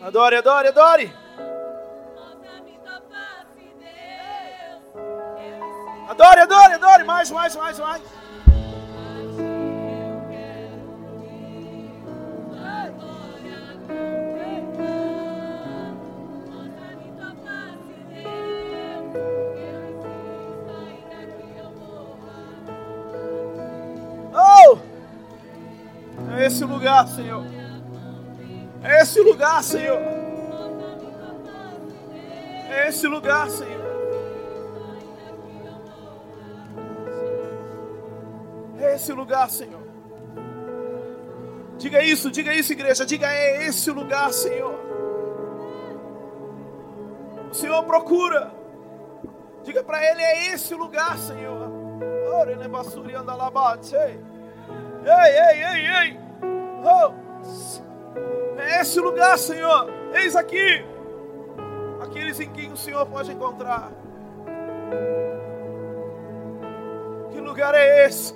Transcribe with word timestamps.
Adore, 0.00 0.36
adore, 0.36 0.68
adore. 0.68 1.12
Adore, 6.08 6.40
adore, 6.40 6.74
adore. 6.74 7.04
Mais, 7.04 7.30
mais, 7.30 7.56
mais, 7.56 7.78
mais. 7.78 8.02
Oh! 24.32 24.78
É 26.36 26.46
esse 26.46 26.64
lugar, 26.64 27.08
Senhor. 27.08 27.57
Esse 29.08 29.22
lugar, 29.22 29.64
Senhor. 29.64 30.02
É 32.68 32.88
esse 32.88 33.06
lugar, 33.08 33.48
Senhor. 33.48 33.88
É 38.78 38.94
esse 38.94 39.10
lugar, 39.14 39.48
Senhor. 39.48 39.80
Diga 41.78 42.02
isso, 42.02 42.30
diga 42.30 42.52
isso, 42.52 42.74
igreja. 42.74 43.06
Diga, 43.06 43.32
é 43.32 43.66
esse 43.66 43.90
lugar, 43.90 44.30
Senhor. 44.30 44.78
O 47.50 47.54
Senhor 47.54 47.82
procura. 47.84 48.52
Diga 49.64 49.82
para 49.82 50.04
Ele, 50.04 50.20
é 50.20 50.52
esse 50.52 50.74
lugar, 50.74 51.16
Senhor. 51.16 51.70
Ei, 55.02 55.38
ei, 55.40 55.64
ei, 55.64 55.86
ei. 55.96 56.17
Esse 58.80 59.00
lugar, 59.00 59.36
Senhor. 59.36 59.88
Eis 60.14 60.36
aqui. 60.36 60.84
Aqueles 62.00 62.38
em 62.38 62.48
quem 62.50 62.72
o 62.72 62.76
Senhor 62.76 63.04
pode 63.06 63.32
encontrar. 63.32 63.90
Que 67.32 67.40
lugar 67.40 67.74
é 67.74 68.06
esse? 68.06 68.34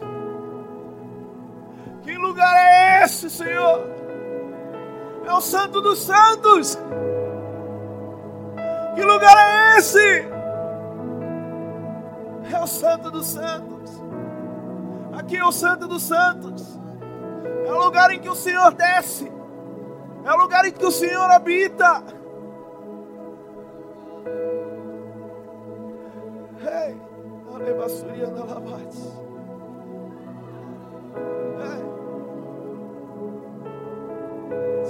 Que 2.02 2.16
lugar 2.16 2.52
é 2.56 3.04
esse, 3.04 3.30
Senhor? 3.30 3.86
É 5.24 5.32
o 5.32 5.40
Santo 5.40 5.80
dos 5.80 6.00
Santos. 6.00 6.76
Que 8.96 9.02
lugar 9.02 9.36
é 9.36 9.78
esse? 9.78 10.28
É 12.52 12.58
o 12.60 12.66
Santo 12.66 13.12
dos 13.12 13.26
Santos. 13.28 14.02
Aqui 15.12 15.36
é 15.36 15.44
o 15.44 15.52
Santo 15.52 15.86
dos 15.86 16.02
Santos. 16.02 16.80
É 17.64 17.72
o 17.72 17.78
lugar 17.84 18.10
em 18.10 18.18
que 18.18 18.28
o 18.28 18.34
Senhor 18.34 18.74
desce. 18.74 19.30
É 20.24 20.32
o 20.32 20.36
lugar 20.36 20.64
em 20.64 20.72
que 20.72 20.84
o 20.84 20.90
Senhor 20.90 21.30
habita. 21.30 22.04
Ei, 26.60 26.96
alebaçuria 27.52 28.26
da 28.28 28.44
labate. 28.44 29.22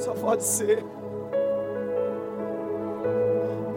Só 0.02 0.14
pode 0.14 0.42
ser. 0.42 0.84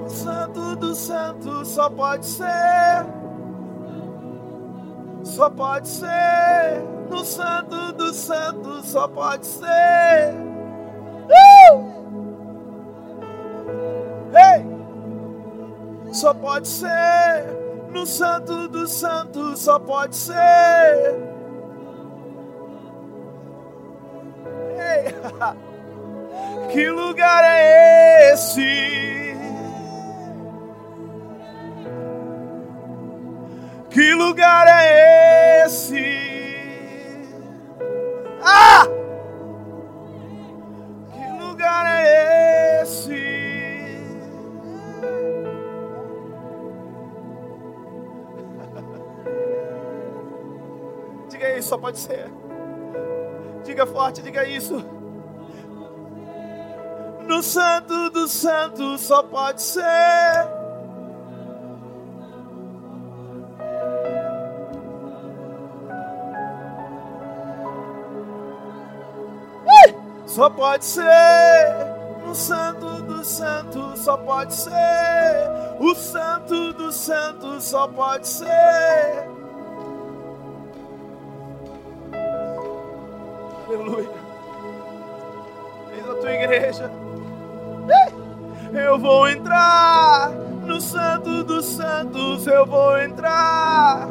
O 0.03 0.09
Santo 0.09 0.76
do 0.76 0.95
Santo 0.95 1.66
só 1.66 1.89
pode 1.89 2.26
ser. 2.26 3.06
Só 5.23 5.50
pode 5.50 5.88
ser. 5.88 6.83
No 7.09 7.23
Santo 7.23 7.94
do 7.94 8.14
Santo 8.14 8.81
só 8.83 9.08
pode 9.08 9.45
ser. 9.45 10.55
Só 16.25 16.33
pode 16.33 16.67
ser. 16.67 17.45
No 17.91 18.03
Santo 18.03 18.67
do 18.67 18.87
Santo 18.87 19.55
só 19.55 19.77
pode 19.77 20.15
ser. 20.15 21.35
Pode 51.86 52.00
ser. 52.00 52.32
Diga 53.64 53.86
forte, 53.86 54.23
diga 54.23 54.44
isso. 54.44 54.84
No 57.28 57.44
Santo 57.44 58.10
do 58.10 58.28
Santo 58.28 58.98
só 58.98 59.22
pode 59.22 59.62
ser. 59.62 59.84
Só 70.26 70.50
pode 70.50 70.86
ser. 70.86 71.06
No 72.26 72.34
Santo 72.34 73.04
do 73.04 73.23
Santo 73.23 73.96
só 73.96 74.17
pode 74.17 74.56
ser. 74.56 74.72
O 75.80 75.94
Santo 75.94 76.73
do 76.73 76.92
Santo 76.92 77.62
só 77.62 77.88
pode 77.88 78.28
ser. 78.28 79.24
Aleluia. 83.86 84.10
Eis 85.94 86.10
a 86.10 86.16
tua 86.16 86.32
igreja. 86.32 86.92
Eu 88.73 88.98
vou 88.98 89.30
entrar 89.30 90.32
no 90.66 90.82
Santo 90.82 91.44
dos 91.44 91.66
Santos, 91.66 92.48
eu 92.48 92.66
vou 92.66 92.98
entrar. 93.00 94.10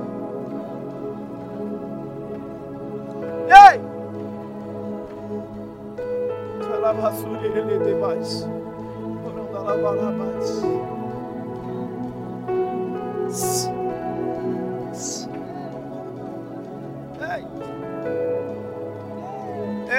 Ei! 3.49 3.81
Alabasuri 6.77 7.47
ele 7.47 7.81
tem 7.81 7.99
mais. 7.99 8.49
Orando 9.27 9.59
alabalabas. 9.59 10.24
Ei! 10.24 10.24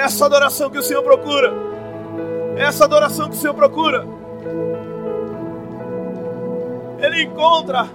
Essa 0.06 0.24
adoração 0.24 0.70
que 0.70 0.78
o 0.78 0.82
Senhor 0.82 1.02
procura. 1.02 1.52
Essa 2.56 2.84
adoração 2.84 3.28
que 3.28 3.34
o 3.34 3.38
Senhor 3.38 3.54
procura. 3.54 4.06
Ele 7.00 7.24
encontra. 7.24 7.88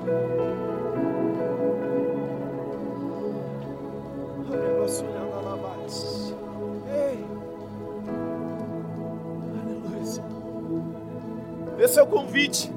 Esse 11.80 12.00
é 12.00 12.04
o 12.04 12.08
convite. 12.08 12.72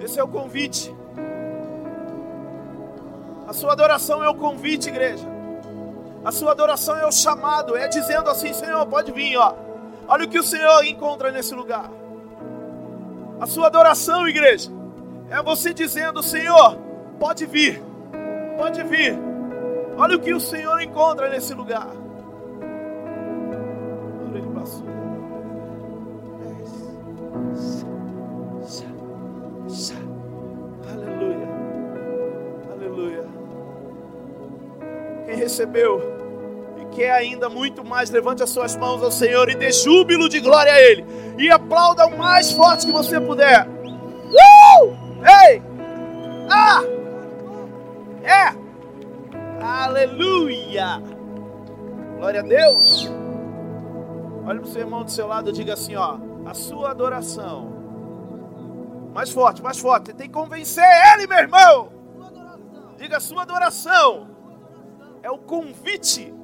Esse 0.00 0.20
é 0.20 0.22
o 0.22 0.28
convite. 0.28 0.94
A 3.46 3.52
sua 3.52 3.72
adoração 3.72 4.22
é 4.22 4.28
o 4.28 4.34
convite, 4.34 4.88
igreja. 4.88 5.37
A 6.24 6.32
sua 6.32 6.52
adoração 6.52 6.96
é 6.96 7.06
o 7.06 7.12
chamado, 7.12 7.76
é 7.76 7.88
dizendo 7.88 8.28
assim: 8.28 8.52
Senhor, 8.52 8.84
pode 8.86 9.12
vir, 9.12 9.36
ó. 9.36 9.54
Olha 10.06 10.24
o 10.24 10.28
que 10.28 10.38
o 10.38 10.42
Senhor 10.42 10.84
encontra 10.84 11.30
nesse 11.30 11.54
lugar. 11.54 11.90
A 13.40 13.46
sua 13.46 13.66
adoração, 13.66 14.26
igreja, 14.26 14.70
é 15.30 15.42
você 15.42 15.72
dizendo: 15.72 16.22
Senhor, 16.22 16.76
pode 17.18 17.46
vir, 17.46 17.82
pode 18.56 18.82
vir. 18.84 19.18
Olha 19.96 20.16
o 20.16 20.20
que 20.20 20.32
o 20.32 20.40
Senhor 20.40 20.80
encontra 20.80 21.28
nesse 21.28 21.54
lugar. 21.54 21.88
Aleluia, 30.90 31.48
aleluia. 32.72 33.24
Quem 35.26 35.36
recebeu 35.36 36.07
quer 36.98 37.12
ainda 37.12 37.48
muito 37.48 37.84
mais, 37.84 38.10
levante 38.10 38.42
as 38.42 38.50
suas 38.50 38.74
mãos 38.74 39.00
ao 39.04 39.12
Senhor 39.12 39.48
e 39.48 39.54
dê 39.54 39.70
júbilo 39.70 40.28
de 40.28 40.40
glória 40.40 40.72
a 40.72 40.80
Ele. 40.80 41.06
E 41.38 41.48
aplauda 41.48 42.04
o 42.06 42.18
mais 42.18 42.50
forte 42.50 42.86
que 42.86 42.92
você 42.92 43.20
puder. 43.20 43.68
Uh! 43.68 44.96
Ei! 45.44 45.62
Ah! 46.50 46.82
É! 48.24 49.64
Aleluia! 49.64 51.00
Glória 52.16 52.40
a 52.40 52.42
Deus! 52.42 53.08
Olha 54.44 54.60
para 54.60 54.68
o 54.68 54.72
seu 54.72 54.80
irmão 54.80 55.04
do 55.04 55.10
seu 55.10 55.28
lado 55.28 55.50
e 55.50 55.52
diga 55.52 55.74
assim: 55.74 55.94
ó, 55.94 56.18
a 56.44 56.52
sua 56.52 56.90
adoração. 56.90 57.78
Mais 59.14 59.30
forte, 59.30 59.62
mais 59.62 59.78
forte. 59.78 60.12
Tem 60.12 60.26
que 60.26 60.32
convencer 60.32 60.84
ele, 61.14 61.28
meu 61.28 61.38
irmão. 61.38 61.92
Diga 62.96 63.18
a 63.18 63.20
sua 63.20 63.42
adoração. 63.42 64.26
É 65.22 65.30
o 65.30 65.38
convite 65.38 66.37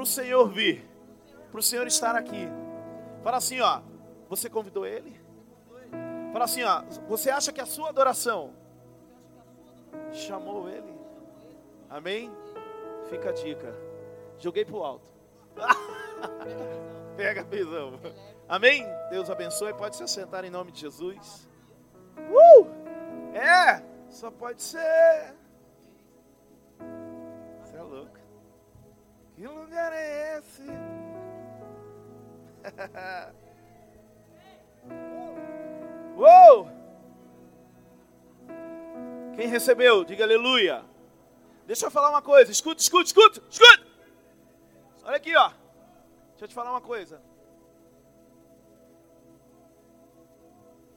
para 0.00 0.04
o 0.04 0.06
Senhor 0.06 0.48
vir, 0.48 0.88
para 1.50 1.60
o 1.60 1.62
Senhor 1.62 1.86
estar 1.86 2.16
aqui. 2.16 2.48
Fala 3.22 3.36
assim, 3.36 3.60
ó. 3.60 3.82
Você 4.30 4.48
convidou 4.48 4.86
ele? 4.86 5.20
Fala 6.32 6.46
assim, 6.46 6.62
ó. 6.64 6.82
Você 7.06 7.28
acha 7.28 7.52
que 7.52 7.60
a 7.60 7.66
sua 7.66 7.90
adoração 7.90 8.54
chamou 10.10 10.70
ele? 10.70 10.90
Amém? 11.90 12.32
Fica 13.10 13.28
a 13.28 13.32
dica. 13.32 13.74
Joguei 14.38 14.64
pro 14.64 14.82
alto. 14.82 15.10
Pega 17.14 17.42
a 17.42 17.44
visão. 17.44 18.00
Amém? 18.48 18.86
Deus 19.10 19.28
abençoe. 19.28 19.74
Pode 19.74 19.96
se 19.96 20.02
assentar 20.02 20.46
em 20.46 20.50
nome 20.50 20.72
de 20.72 20.80
Jesus. 20.80 21.46
Uh! 22.16 22.66
É, 23.36 23.82
só 24.08 24.30
pode 24.30 24.62
ser. 24.62 25.34
Você 27.60 27.76
é 27.76 27.82
louco. 27.82 28.19
Que 29.40 29.48
lugar 29.48 29.90
é 29.94 30.36
esse? 30.36 30.62
Uou! 36.14 36.68
Quem 39.34 39.46
recebeu, 39.46 40.04
diga 40.04 40.24
aleluia. 40.24 40.84
Deixa 41.66 41.86
eu 41.86 41.90
falar 41.90 42.10
uma 42.10 42.20
coisa. 42.20 42.52
Escuta, 42.52 42.82
escuta, 42.82 43.06
escuta, 43.06 43.42
escuta. 43.48 43.86
Olha 45.04 45.16
aqui, 45.16 45.34
ó. 45.34 45.48
Deixa 46.32 46.44
eu 46.44 46.48
te 46.48 46.54
falar 46.54 46.72
uma 46.72 46.82
coisa. 46.82 47.22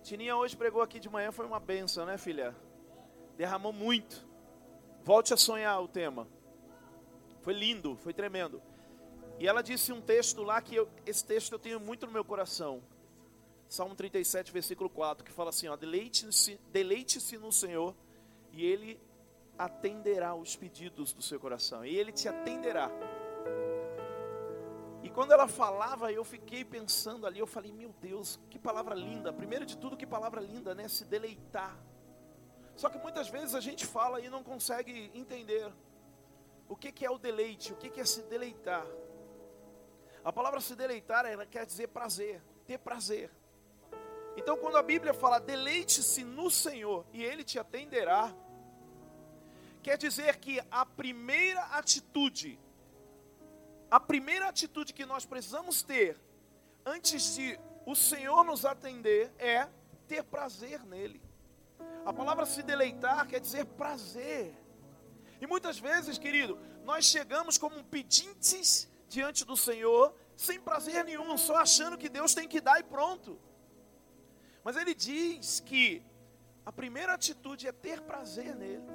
Tininha 0.01 0.35
hoje 0.35 0.57
pregou 0.57 0.81
aqui 0.81 0.99
de 0.99 1.09
manhã, 1.09 1.31
foi 1.31 1.45
uma 1.45 1.61
benção, 1.61 2.05
né, 2.05 2.17
filha? 2.17 2.53
Derramou 3.37 3.71
muito. 3.71 4.27
Volte 5.01 5.33
a 5.33 5.37
sonhar 5.37 5.81
o 5.81 5.87
tema. 5.87 6.27
Foi 7.43 7.53
lindo, 7.53 7.97
foi 7.97 8.13
tremendo. 8.13 8.61
E 9.37 9.47
ela 9.47 9.61
disse 9.61 9.91
um 9.91 9.99
texto 9.99 10.41
lá 10.41 10.61
que 10.61 10.73
eu, 10.73 10.87
esse 11.05 11.23
texto 11.25 11.51
eu 11.51 11.59
tenho 11.59 11.79
muito 11.79 12.05
no 12.05 12.11
meu 12.11 12.23
coração. 12.23 12.81
Salmo 13.67 13.95
37, 13.95 14.51
versículo 14.51 14.89
4, 14.89 15.25
que 15.25 15.31
fala 15.31 15.49
assim, 15.49 15.67
deleite-se 15.77 16.59
deleite 16.71 17.37
no 17.37 17.51
Senhor 17.51 17.93
e 18.53 18.65
Ele 18.65 18.97
atenderá 19.57 20.33
os 20.33 20.55
pedidos 20.55 21.11
do 21.11 21.21
seu 21.21 21.37
coração. 21.37 21.85
E 21.85 21.93
Ele 21.93 22.13
te 22.13 22.29
atenderá. 22.29 22.89
E 25.03 25.09
quando 25.09 25.33
ela 25.33 25.47
falava, 25.47 26.13
eu 26.13 26.23
fiquei 26.23 26.63
pensando 26.63 27.27
ali, 27.27 27.39
eu 27.39 27.47
falei, 27.47 27.73
meu 27.73 27.93
Deus, 27.99 28.39
que 28.49 28.57
palavra 28.57 28.95
linda. 28.95 29.33
Primeiro 29.33 29.65
de 29.65 29.77
tudo, 29.77 29.97
que 29.97 30.07
palavra 30.07 30.39
linda, 30.39 30.73
né? 30.73 30.87
Se 30.87 31.03
deleitar. 31.03 31.77
Só 32.77 32.87
que 32.87 32.97
muitas 32.99 33.27
vezes 33.27 33.53
a 33.53 33.59
gente 33.59 33.85
fala 33.85 34.21
e 34.21 34.29
não 34.29 34.43
consegue 34.43 35.11
entender 35.13 35.69
o 36.67 36.75
que, 36.75 36.91
que 36.91 37.05
é 37.05 37.11
o 37.11 37.17
deleite, 37.17 37.73
o 37.73 37.75
que, 37.75 37.89
que 37.89 37.99
é 37.99 38.05
se 38.05 38.23
deleitar. 38.23 38.85
A 40.23 40.31
palavra 40.31 40.61
se 40.61 40.75
deleitar, 40.75 41.25
ela 41.25 41.45
quer 41.45 41.65
dizer 41.65 41.87
prazer, 41.87 42.41
ter 42.65 42.79
prazer. 42.79 43.29
Então, 44.35 44.57
quando 44.57 44.77
a 44.77 44.83
Bíblia 44.83 45.13
fala 45.13 45.39
deleite-se 45.39 46.23
no 46.23 46.49
Senhor 46.49 47.05
e 47.13 47.23
Ele 47.23 47.43
te 47.43 47.59
atenderá, 47.59 48.33
quer 49.81 49.97
dizer 49.97 50.37
que 50.37 50.61
a 50.71 50.85
primeira 50.85 51.61
atitude, 51.77 52.59
a 53.91 53.99
primeira 53.99 54.47
atitude 54.47 54.93
que 54.93 55.05
nós 55.05 55.25
precisamos 55.25 55.83
ter 55.83 56.17
antes 56.85 57.35
de 57.35 57.59
o 57.85 57.95
Senhor 57.95 58.43
nos 58.43 58.65
atender 58.65 59.31
é 59.37 59.67
ter 60.07 60.23
prazer 60.23 60.83
nele. 60.85 61.21
A 62.05 62.13
palavra 62.13 62.45
se 62.45 62.63
deleitar 62.63 63.27
quer 63.27 63.39
dizer 63.39 63.65
prazer. 63.65 64.55
E 65.43 65.45
muitas 65.45 65.77
vezes, 65.77 66.17
querido, 66.17 66.57
nós 66.85 67.03
chegamos 67.03 67.57
como 67.57 67.83
pedintes 67.83 68.89
diante 69.09 69.43
do 69.43 69.57
Senhor, 69.57 70.15
sem 70.37 70.57
prazer 70.57 71.03
nenhum, 71.03 71.37
só 71.37 71.57
achando 71.57 71.97
que 71.97 72.07
Deus 72.07 72.33
tem 72.33 72.47
que 72.47 72.61
dar 72.61 72.79
e 72.79 72.83
pronto. 72.83 73.37
Mas 74.63 74.77
ele 74.77 74.95
diz 74.95 75.59
que 75.59 76.01
a 76.65 76.71
primeira 76.71 77.13
atitude 77.13 77.67
é 77.67 77.73
ter 77.73 77.99
prazer 78.03 78.55
nele. 78.55 78.85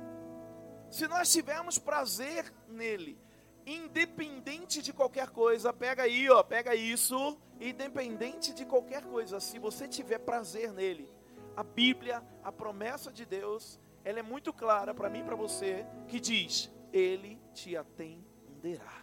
Se 0.90 1.06
nós 1.06 1.30
tivermos 1.30 1.78
prazer 1.78 2.50
nele, 2.66 3.20
independente 3.66 4.80
de 4.80 4.90
qualquer 4.90 5.28
coisa, 5.28 5.70
pega 5.70 6.04
aí, 6.04 6.30
ó, 6.30 6.42
pega 6.42 6.74
isso, 6.74 7.38
independente 7.60 8.54
de 8.54 8.64
qualquer 8.64 9.04
coisa, 9.04 9.38
se 9.38 9.58
você 9.58 9.86
tiver 9.86 10.20
prazer 10.20 10.72
nele, 10.72 11.12
a 11.54 11.62
Bíblia, 11.62 12.22
a 12.42 12.50
promessa 12.50 13.12
de 13.12 13.26
Deus, 13.26 13.78
ela 14.08 14.20
é 14.20 14.22
muito 14.22 14.54
clara 14.54 14.94
para 14.94 15.10
mim 15.10 15.20
e 15.20 15.22
para 15.22 15.36
você, 15.36 15.84
que 16.08 16.18
diz: 16.18 16.70
ele 16.90 17.38
te 17.52 17.76
atenderá. 17.76 19.02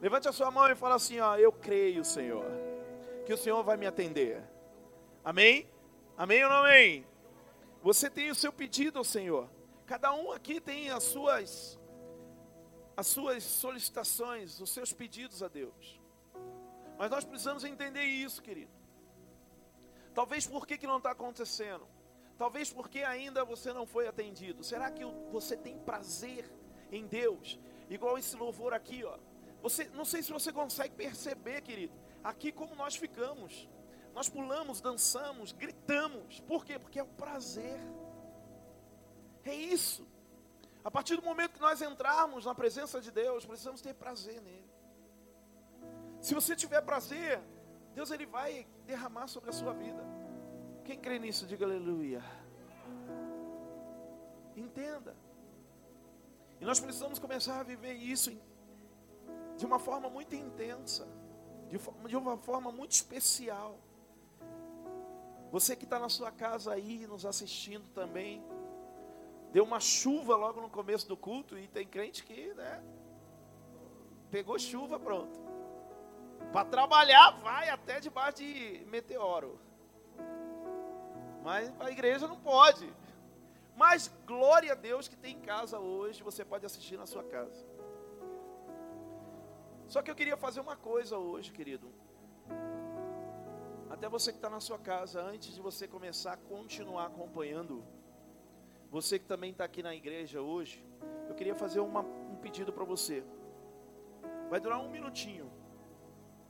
Levante 0.00 0.26
a 0.26 0.32
sua 0.32 0.50
mão 0.50 0.68
e 0.68 0.74
fala 0.74 0.96
assim, 0.96 1.20
ó, 1.20 1.36
eu 1.36 1.52
creio, 1.52 2.04
Senhor, 2.04 2.44
que 3.24 3.32
o 3.32 3.38
Senhor 3.38 3.62
vai 3.62 3.76
me 3.76 3.86
atender. 3.86 4.42
Amém? 5.24 5.70
Amém 6.16 6.42
ou 6.42 6.50
não 6.50 6.56
amém? 6.64 7.06
Você 7.80 8.10
tem 8.10 8.28
o 8.28 8.34
seu 8.34 8.52
pedido 8.52 8.98
ao 8.98 9.04
Senhor. 9.04 9.48
Cada 9.86 10.12
um 10.14 10.32
aqui 10.32 10.60
tem 10.60 10.90
as 10.90 11.04
suas 11.04 11.78
as 12.96 13.06
suas 13.06 13.44
solicitações, 13.44 14.60
os 14.60 14.70
seus 14.70 14.92
pedidos 14.92 15.44
a 15.44 15.48
Deus. 15.48 16.00
Mas 16.98 17.08
nós 17.08 17.24
precisamos 17.24 17.62
entender 17.62 18.02
isso, 18.02 18.42
querido. 18.42 18.72
Talvez 20.12 20.44
por 20.44 20.66
que, 20.66 20.76
que 20.76 20.88
não 20.88 20.96
está 20.96 21.12
acontecendo? 21.12 21.86
Talvez 22.40 22.72
porque 22.72 23.00
ainda 23.00 23.44
você 23.44 23.70
não 23.70 23.84
foi 23.84 24.08
atendido. 24.08 24.64
Será 24.64 24.90
que 24.90 25.04
você 25.30 25.54
tem 25.58 25.78
prazer 25.80 26.50
em 26.90 27.06
Deus? 27.06 27.60
Igual 27.90 28.16
esse 28.16 28.34
louvor 28.34 28.72
aqui, 28.72 29.04
ó. 29.04 29.18
Você, 29.60 29.84
não 29.92 30.06
sei 30.06 30.22
se 30.22 30.32
você 30.32 30.50
consegue 30.50 30.94
perceber, 30.94 31.60
querido. 31.60 31.92
Aqui 32.24 32.50
como 32.50 32.74
nós 32.74 32.96
ficamos. 32.96 33.68
Nós 34.14 34.30
pulamos, 34.30 34.80
dançamos, 34.80 35.52
gritamos. 35.52 36.40
Por 36.40 36.64
quê? 36.64 36.78
Porque 36.78 36.98
é 36.98 37.02
o 37.02 37.08
prazer. 37.08 37.78
É 39.44 39.54
isso. 39.54 40.08
A 40.82 40.90
partir 40.90 41.16
do 41.16 41.22
momento 41.22 41.52
que 41.52 41.60
nós 41.60 41.82
entrarmos 41.82 42.46
na 42.46 42.54
presença 42.54 43.02
de 43.02 43.10
Deus, 43.10 43.44
precisamos 43.44 43.82
ter 43.82 43.92
prazer 43.92 44.40
nele. 44.40 44.70
Se 46.22 46.32
você 46.32 46.56
tiver 46.56 46.80
prazer, 46.80 47.38
Deus 47.94 48.10
ele 48.10 48.24
vai 48.24 48.66
derramar 48.86 49.26
sobre 49.26 49.50
a 49.50 49.52
sua 49.52 49.74
vida. 49.74 50.19
Quem 50.90 50.98
crê 50.98 51.20
nisso, 51.20 51.46
diga 51.46 51.64
aleluia. 51.64 52.20
Entenda. 54.56 55.14
E 56.60 56.64
nós 56.64 56.80
precisamos 56.80 57.16
começar 57.16 57.60
a 57.60 57.62
viver 57.62 57.92
isso 57.92 58.36
de 59.56 59.64
uma 59.64 59.78
forma 59.78 60.10
muito 60.10 60.34
intensa, 60.34 61.06
de 62.08 62.16
uma 62.16 62.36
forma 62.38 62.72
muito 62.72 62.90
especial. 62.90 63.78
Você 65.52 65.76
que 65.76 65.84
está 65.84 66.00
na 66.00 66.08
sua 66.08 66.32
casa 66.32 66.72
aí, 66.72 67.06
nos 67.06 67.24
assistindo 67.24 67.88
também, 67.94 68.42
deu 69.52 69.62
uma 69.62 69.78
chuva 69.78 70.34
logo 70.34 70.60
no 70.60 70.68
começo 70.68 71.06
do 71.06 71.16
culto 71.16 71.56
e 71.56 71.68
tem 71.68 71.86
crente 71.86 72.24
que, 72.24 72.52
né, 72.54 72.82
pegou 74.28 74.58
chuva, 74.58 74.98
pronto. 74.98 75.38
Para 76.52 76.64
trabalhar, 76.64 77.30
vai 77.42 77.68
até 77.68 78.00
debaixo 78.00 78.38
de 78.38 78.84
meteoro. 78.88 79.69
Mas 81.42 81.72
a 81.80 81.90
igreja 81.90 82.26
não 82.28 82.38
pode. 82.38 82.92
Mas 83.76 84.12
glória 84.26 84.72
a 84.72 84.74
Deus 84.74 85.08
que 85.08 85.16
tem 85.16 85.36
em 85.36 85.40
casa 85.40 85.78
hoje, 85.78 86.22
você 86.22 86.44
pode 86.44 86.66
assistir 86.66 86.96
na 86.96 87.06
sua 87.06 87.24
casa. 87.24 87.64
Só 89.88 90.02
que 90.02 90.10
eu 90.10 90.14
queria 90.14 90.36
fazer 90.36 90.60
uma 90.60 90.76
coisa 90.76 91.18
hoje, 91.18 91.50
querido. 91.50 91.92
Até 93.88 94.08
você 94.08 94.30
que 94.30 94.38
está 94.38 94.48
na 94.48 94.60
sua 94.60 94.78
casa, 94.78 95.20
antes 95.20 95.52
de 95.54 95.60
você 95.60 95.88
começar 95.88 96.34
a 96.34 96.36
continuar 96.36 97.06
acompanhando, 97.06 97.84
você 98.90 99.18
que 99.18 99.24
também 99.24 99.50
está 99.50 99.64
aqui 99.64 99.82
na 99.82 99.94
igreja 99.94 100.40
hoje, 100.40 100.84
eu 101.28 101.34
queria 101.34 101.54
fazer 101.54 101.80
uma, 101.80 102.00
um 102.02 102.36
pedido 102.36 102.72
para 102.72 102.84
você. 102.84 103.24
Vai 104.48 104.60
durar 104.60 104.80
um 104.80 104.90
minutinho. 104.90 105.50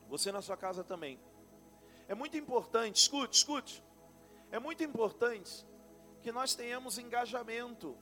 Você 0.09 0.33
na 0.33 0.43
sua 0.43 0.57
casa 0.57 0.83
também. 0.83 1.19
É 2.09 2.15
muito 2.15 2.37
importante, 2.37 2.97
escute, 2.97 3.37
escute. 3.37 3.85
É 4.51 4.59
muito 4.59 4.83
importante 4.83 5.67
que 6.23 6.33
nós 6.33 6.55
tenhamos 6.55 6.99
engajamento 6.99 7.97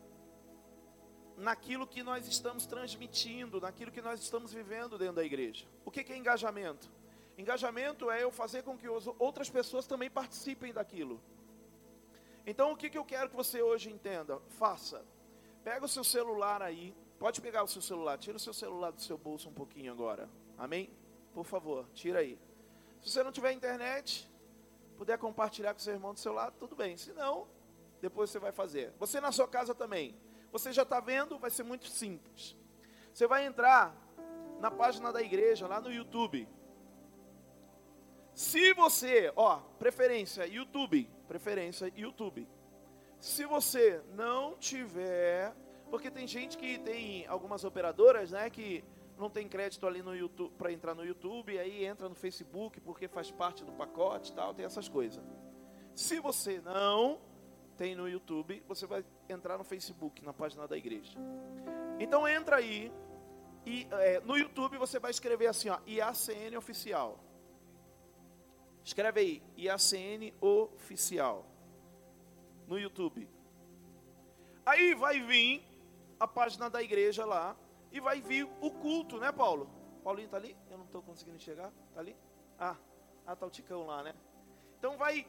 naquilo 1.36 1.86
que 1.86 2.02
nós 2.02 2.26
estamos 2.26 2.66
transmitindo, 2.66 3.60
naquilo 3.60 3.92
que 3.92 4.02
nós 4.02 4.20
estamos 4.20 4.52
vivendo 4.52 4.98
dentro 4.98 5.16
da 5.16 5.24
igreja. 5.24 5.66
O 5.84 5.90
que 5.90 6.12
é 6.12 6.16
engajamento? 6.16 6.90
Engajamento 7.36 8.10
é 8.10 8.24
eu 8.24 8.32
fazer 8.32 8.64
com 8.64 8.76
que 8.76 8.88
outras 8.88 9.48
pessoas 9.48 9.86
também 9.86 10.10
participem 10.10 10.72
daquilo. 10.72 11.20
Então, 12.44 12.72
o 12.72 12.76
que, 12.76 12.90
eu 12.96 13.04
quero 13.04 13.30
que 13.30 13.36
você 13.36 13.62
hoje 13.62 13.90
entenda? 13.90 14.40
Faça. 14.58 15.04
Pega 15.62 15.84
o 15.84 15.88
seu 15.88 16.02
celular 16.02 16.62
aí. 16.62 16.94
Pode 17.18 17.40
pegar 17.40 17.62
o 17.62 17.68
seu 17.68 17.80
celular. 17.82 18.18
Tira 18.18 18.36
o 18.36 18.40
seu 18.40 18.52
celular 18.52 18.90
do 18.90 19.00
seu 19.00 19.16
bolso 19.16 19.48
um 19.48 19.52
pouquinho 19.52 19.92
agora. 19.92 20.28
Amém? 20.56 20.90
Por 21.32 21.44
favor, 21.44 21.86
tira 21.94 22.18
aí. 22.20 22.36
Se 23.00 23.10
você 23.10 23.22
não 23.22 23.30
tiver 23.30 23.52
internet, 23.52 24.28
puder 24.98 25.16
compartilhar 25.16 25.72
com 25.72 25.78
seu 25.78 25.94
irmão 25.94 26.12
do 26.12 26.18
seu 26.18 26.32
lado, 26.32 26.56
tudo 26.58 26.74
bem. 26.74 26.96
Se 26.96 27.12
não, 27.12 27.46
depois 28.02 28.28
você 28.30 28.40
vai 28.40 28.50
fazer. 28.50 28.92
Você 28.98 29.20
na 29.20 29.30
sua 29.30 29.46
casa 29.46 29.72
também. 29.72 30.14
Você 30.50 30.72
já 30.72 30.82
está 30.82 30.98
vendo, 30.98 31.38
vai 31.38 31.50
ser 31.50 31.62
muito 31.62 31.86
simples. 31.86 32.56
Você 33.14 33.26
vai 33.26 33.46
entrar 33.46 33.94
na 34.60 34.70
página 34.70 35.12
da 35.12 35.22
igreja, 35.22 35.68
lá 35.68 35.80
no 35.80 35.92
YouTube. 35.92 36.48
Se 38.34 38.72
você, 38.74 39.32
ó, 39.36 39.58
preferência 39.78 40.46
YouTube, 40.46 41.08
preferência 41.28 41.92
YouTube. 41.96 42.48
Se 43.20 43.44
você 43.44 44.02
não 44.14 44.56
tiver, 44.56 45.54
porque 45.90 46.10
tem 46.10 46.26
gente 46.26 46.56
que 46.56 46.78
tem 46.78 47.26
algumas 47.26 47.62
operadoras, 47.64 48.32
né, 48.32 48.50
que 48.50 48.84
não 49.18 49.28
tem 49.28 49.48
crédito 49.48 49.86
ali 49.86 50.02
no 50.02 50.14
YouTube 50.14 50.54
para 50.56 50.72
entrar 50.72 50.94
no 50.94 51.04
YouTube, 51.04 51.58
aí 51.58 51.84
entra 51.84 52.08
no 52.08 52.14
Facebook 52.14 52.80
porque 52.80 53.08
faz 53.08 53.30
parte 53.30 53.64
do 53.64 53.72
pacote, 53.72 54.32
tal, 54.32 54.54
tem 54.54 54.64
essas 54.64 54.88
coisas. 54.88 55.22
Se 55.94 56.20
você 56.20 56.60
não 56.60 57.20
tem 57.76 57.94
no 57.94 58.08
YouTube, 58.08 58.62
você 58.66 58.86
vai 58.86 59.04
entrar 59.28 59.58
no 59.58 59.64
Facebook, 59.64 60.24
na 60.24 60.32
página 60.32 60.66
da 60.66 60.76
igreja. 60.76 61.18
Então 61.98 62.26
entra 62.26 62.56
aí 62.56 62.92
e 63.66 63.86
é, 63.90 64.20
no 64.20 64.36
YouTube 64.36 64.78
você 64.78 64.98
vai 64.98 65.10
escrever 65.10 65.46
assim, 65.46 65.68
ó, 65.68 65.78
IACN 65.86 66.56
oficial. 66.56 67.18
Escreve 68.84 69.20
aí, 69.20 69.42
IACN 69.56 70.32
oficial 70.40 71.44
no 72.66 72.78
YouTube. 72.78 73.28
Aí 74.64 74.94
vai 74.94 75.20
vir 75.20 75.62
a 76.18 76.26
página 76.26 76.70
da 76.70 76.82
igreja 76.82 77.24
lá 77.24 77.56
e 77.92 78.00
vai 78.00 78.20
vir 78.20 78.48
o 78.60 78.70
culto, 78.70 79.18
né, 79.18 79.32
Paulo? 79.32 79.68
Paulinho 80.02 80.28
tá 80.28 80.36
ali? 80.36 80.56
Eu 80.70 80.78
não 80.78 80.84
estou 80.84 81.02
conseguindo 81.02 81.38
chegar. 81.38 81.72
Tá 81.94 82.00
ali? 82.00 82.16
Ah, 82.58 82.76
ah, 83.26 83.36
tá 83.36 83.46
o 83.46 83.50
Ticão 83.50 83.86
lá, 83.86 84.02
né? 84.02 84.14
Então 84.78 84.96
vai 84.96 85.26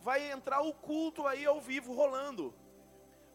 vai 0.00 0.30
entrar 0.30 0.62
o 0.62 0.72
culto 0.72 1.26
aí 1.26 1.44
ao 1.44 1.60
vivo 1.60 1.92
rolando. 1.92 2.54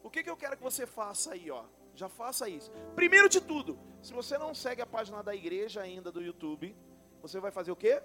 O 0.04 0.10
que, 0.10 0.24
que 0.24 0.30
eu 0.30 0.38
quero 0.38 0.58
que 0.58 0.64
você 0.64 0.86
faça 0.86 1.34
aí, 1.34 1.50
ó? 1.50 1.66
Já 1.94 2.10
faça 2.10 2.50
isso. 2.50 2.72
Primeiro 2.96 3.30
de 3.30 3.40
tudo, 3.40 3.80
se 4.02 4.14
você 4.14 4.38
não 4.38 4.54
segue 4.54 4.82
a 4.82 4.86
página 4.86 5.24
da 5.24 5.34
igreja 5.34 5.82
ainda 5.82 6.12
do 6.12 6.22
YouTube, 6.22 6.76
você 7.22 7.40
vai 7.40 7.52
fazer 7.52 7.72
o 7.72 7.76
quê? 7.76 8.02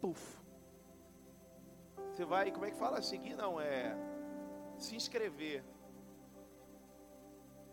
Puf. 0.00 0.38
Você 2.12 2.24
vai, 2.24 2.50
como 2.50 2.64
é 2.64 2.70
que 2.70 2.76
fala? 2.76 3.02
Seguir 3.02 3.34
não, 3.34 3.60
é 3.60 3.96
se 4.78 4.96
inscrever. 4.96 5.64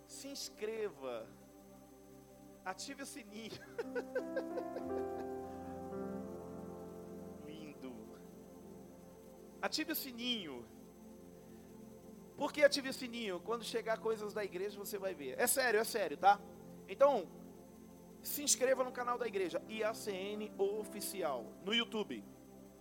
Se 0.07 0.27
inscreva. 0.27 1.27
Ative 2.63 3.03
o 3.03 3.05
sininho. 3.05 3.51
Lindo. 7.45 7.93
Ative 9.61 9.91
o 9.91 9.95
sininho. 9.95 10.65
Por 12.37 12.51
que 12.51 12.63
ative 12.63 12.89
o 12.89 12.93
sininho? 12.93 13.39
Quando 13.39 13.63
chegar 13.63 13.99
coisas 13.99 14.33
da 14.33 14.43
igreja 14.43 14.79
você 14.79 14.97
vai 14.97 15.13
ver. 15.13 15.39
É 15.39 15.45
sério, 15.45 15.79
é 15.79 15.83
sério, 15.83 16.17
tá? 16.17 16.39
Então, 16.87 17.27
se 18.21 18.43
inscreva 18.43 18.83
no 18.83 18.91
canal 18.91 19.17
da 19.17 19.27
igreja, 19.27 19.61
IACN 19.69 20.51
Oficial, 20.57 21.45
no 21.63 21.73
YouTube, 21.73 22.23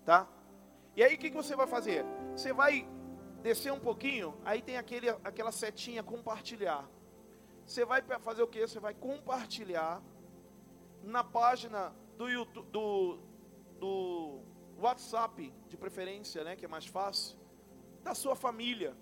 tá? 0.04 0.28
E 0.96 1.02
aí 1.02 1.14
o 1.14 1.18
que, 1.18 1.30
que 1.30 1.36
você 1.36 1.54
vai 1.54 1.66
fazer? 1.66 2.04
Você 2.32 2.52
vai 2.52 2.88
descer 3.42 3.72
um 3.72 3.80
pouquinho, 3.80 4.36
aí 4.44 4.60
tem 4.60 4.76
aquele, 4.76 5.08
aquela 5.24 5.52
setinha 5.52 6.02
compartilhar. 6.02 6.88
Você 7.70 7.84
vai 7.84 8.02
fazer 8.18 8.42
o 8.42 8.48
que? 8.48 8.66
Você 8.66 8.80
vai 8.80 8.92
compartilhar 8.92 10.02
na 11.04 11.22
página 11.22 11.94
do 12.18 12.28
YouTube, 12.28 12.68
do, 12.68 13.16
do 13.78 14.40
WhatsApp, 14.76 15.54
de 15.68 15.76
preferência, 15.76 16.42
né, 16.42 16.56
que 16.56 16.64
é 16.64 16.68
mais 16.68 16.84
fácil, 16.84 17.38
da 18.02 18.12
sua 18.12 18.34
família, 18.34 18.96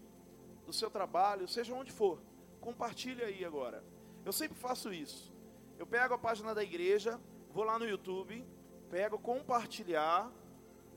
do 0.66 0.72
seu 0.74 0.90
trabalho, 0.90 1.48
seja 1.48 1.74
onde 1.74 1.90
for. 1.90 2.20
Compartilhe 2.60 3.24
aí 3.24 3.42
agora. 3.42 3.82
Eu 4.22 4.34
sempre 4.34 4.58
faço 4.58 4.92
isso. 4.92 5.32
Eu 5.78 5.86
pego 5.86 6.12
a 6.12 6.18
página 6.18 6.54
da 6.54 6.62
igreja, 6.62 7.18
vou 7.50 7.64
lá 7.64 7.78
no 7.78 7.88
YouTube, 7.88 8.46
pego 8.90 9.18
compartilhar, 9.18 10.30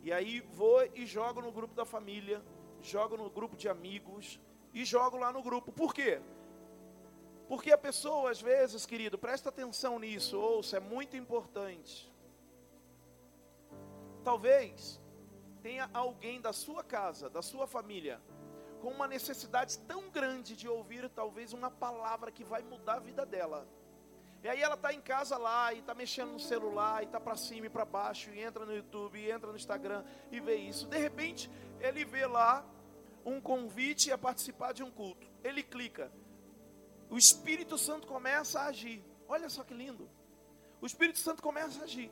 e 0.04 0.12
aí 0.12 0.42
vou 0.42 0.84
e 0.94 1.06
jogo 1.06 1.42
no 1.42 1.54
grupo 1.54 1.74
da 1.74 1.86
família, 1.86 2.44
jogo 2.82 3.16
no 3.16 3.30
grupo 3.30 3.56
de 3.56 3.70
amigos 3.70 4.42
e 4.74 4.84
jogo 4.84 5.16
lá 5.16 5.32
no 5.32 5.42
grupo. 5.42 5.72
Por 5.72 5.94
quê? 5.94 6.22
Porque 7.52 7.70
a 7.70 7.78
pessoa, 7.78 8.32
às 8.32 8.42
vezes, 8.42 8.86
querido, 8.86 9.18
presta 9.18 9.50
atenção 9.50 10.00
nisso, 10.00 10.40
ouça, 10.40 10.78
é 10.78 10.80
muito 10.80 11.18
importante. 11.18 12.10
Talvez 14.24 15.02
tenha 15.62 15.90
alguém 15.94 16.40
da 16.40 16.54
sua 16.54 16.82
casa, 16.82 17.30
da 17.30 17.42
sua 17.42 17.68
família, 17.68 18.22
com 18.80 18.88
uma 18.88 19.06
necessidade 19.06 19.78
tão 19.80 20.10
grande 20.10 20.56
de 20.56 20.66
ouvir 20.66 21.10
talvez 21.10 21.52
uma 21.52 21.70
palavra 21.70 22.32
que 22.32 22.46
vai 22.46 22.62
mudar 22.62 22.94
a 22.94 23.00
vida 23.00 23.26
dela. 23.26 23.68
E 24.42 24.48
aí 24.48 24.62
ela 24.62 24.76
está 24.76 24.94
em 24.94 25.02
casa 25.02 25.38
lá 25.38 25.74
e 25.74 25.80
está 25.80 25.94
mexendo 25.94 26.32
no 26.32 26.40
celular 26.40 27.04
e 27.04 27.06
está 27.08 27.20
para 27.20 27.36
cima 27.36 27.66
e 27.66 27.70
para 27.70 27.84
baixo 27.84 28.30
e 28.30 28.40
entra 28.40 28.66
no 28.66 28.74
YouTube 28.74 29.20
e 29.20 29.30
entra 29.30 29.50
no 29.50 29.58
Instagram 29.58 30.06
e 30.32 30.40
vê 30.40 30.56
isso. 30.56 30.88
De 30.88 30.98
repente 30.98 31.52
ele 31.82 32.06
vê 32.06 32.26
lá 32.26 32.66
um 33.26 33.42
convite 33.42 34.10
a 34.10 34.18
participar 34.18 34.72
de 34.72 34.84
um 34.84 34.90
culto. 34.90 35.28
Ele 35.44 35.62
clica. 35.62 36.10
O 37.12 37.18
Espírito 37.18 37.78
Santo 37.78 38.08
começa 38.08 38.62
a 38.62 38.66
agir. 38.68 39.04
Olha 39.28 39.50
só 39.50 39.64
que 39.64 39.74
lindo. 39.74 40.10
O 40.82 40.86
Espírito 40.86 41.20
Santo 41.20 41.44
começa 41.44 41.82
a 41.82 41.84
agir. 41.84 42.12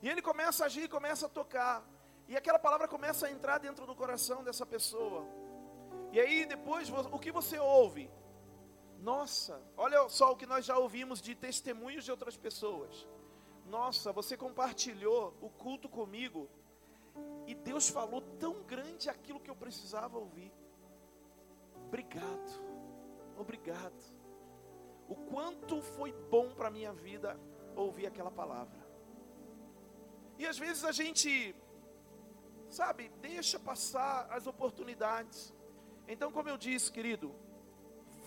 E 0.00 0.08
ele 0.08 0.22
começa 0.22 0.62
a 0.62 0.66
agir, 0.66 0.88
começa 0.88 1.26
a 1.26 1.28
tocar. 1.28 1.84
E 2.28 2.36
aquela 2.36 2.58
palavra 2.58 2.86
começa 2.86 3.26
a 3.26 3.30
entrar 3.30 3.58
dentro 3.58 3.84
do 3.86 3.94
coração 3.96 4.44
dessa 4.44 4.64
pessoa. 4.64 5.26
E 6.12 6.20
aí 6.20 6.46
depois, 6.46 6.88
o 6.90 7.18
que 7.18 7.32
você 7.32 7.58
ouve? 7.58 8.08
Nossa, 9.00 9.60
olha 9.76 10.08
só 10.08 10.32
o 10.32 10.36
que 10.36 10.46
nós 10.46 10.64
já 10.64 10.78
ouvimos 10.78 11.20
de 11.20 11.34
testemunhos 11.34 12.04
de 12.04 12.10
outras 12.10 12.36
pessoas. 12.36 13.06
Nossa, 13.66 14.12
você 14.12 14.36
compartilhou 14.36 15.34
o 15.40 15.50
culto 15.50 15.88
comigo 15.88 16.48
e 17.46 17.54
Deus 17.54 17.88
falou 17.88 18.20
tão 18.38 18.62
grande 18.62 19.10
aquilo 19.10 19.40
que 19.40 19.50
eu 19.50 19.56
precisava 19.56 20.18
ouvir. 20.18 20.52
Obrigado, 21.86 22.67
obrigado. 23.40 24.02
O 25.08 25.14
quanto 25.14 25.80
foi 25.80 26.12
bom 26.12 26.54
para 26.54 26.68
a 26.68 26.70
minha 26.70 26.92
vida 26.92 27.38
ouvir 27.74 28.06
aquela 28.06 28.30
palavra. 28.30 28.86
E 30.38 30.46
às 30.46 30.58
vezes 30.58 30.84
a 30.84 30.92
gente, 30.92 31.54
sabe, 32.68 33.08
deixa 33.20 33.58
passar 33.58 34.26
as 34.30 34.46
oportunidades. 34.46 35.54
Então, 36.06 36.30
como 36.30 36.48
eu 36.48 36.56
disse, 36.56 36.92
querido, 36.92 37.34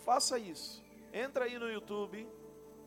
Faça 0.04 0.40
isso. 0.40 0.84
Entra 1.14 1.46
aí 1.46 1.60
no 1.60 1.70
YouTube, 1.70 2.28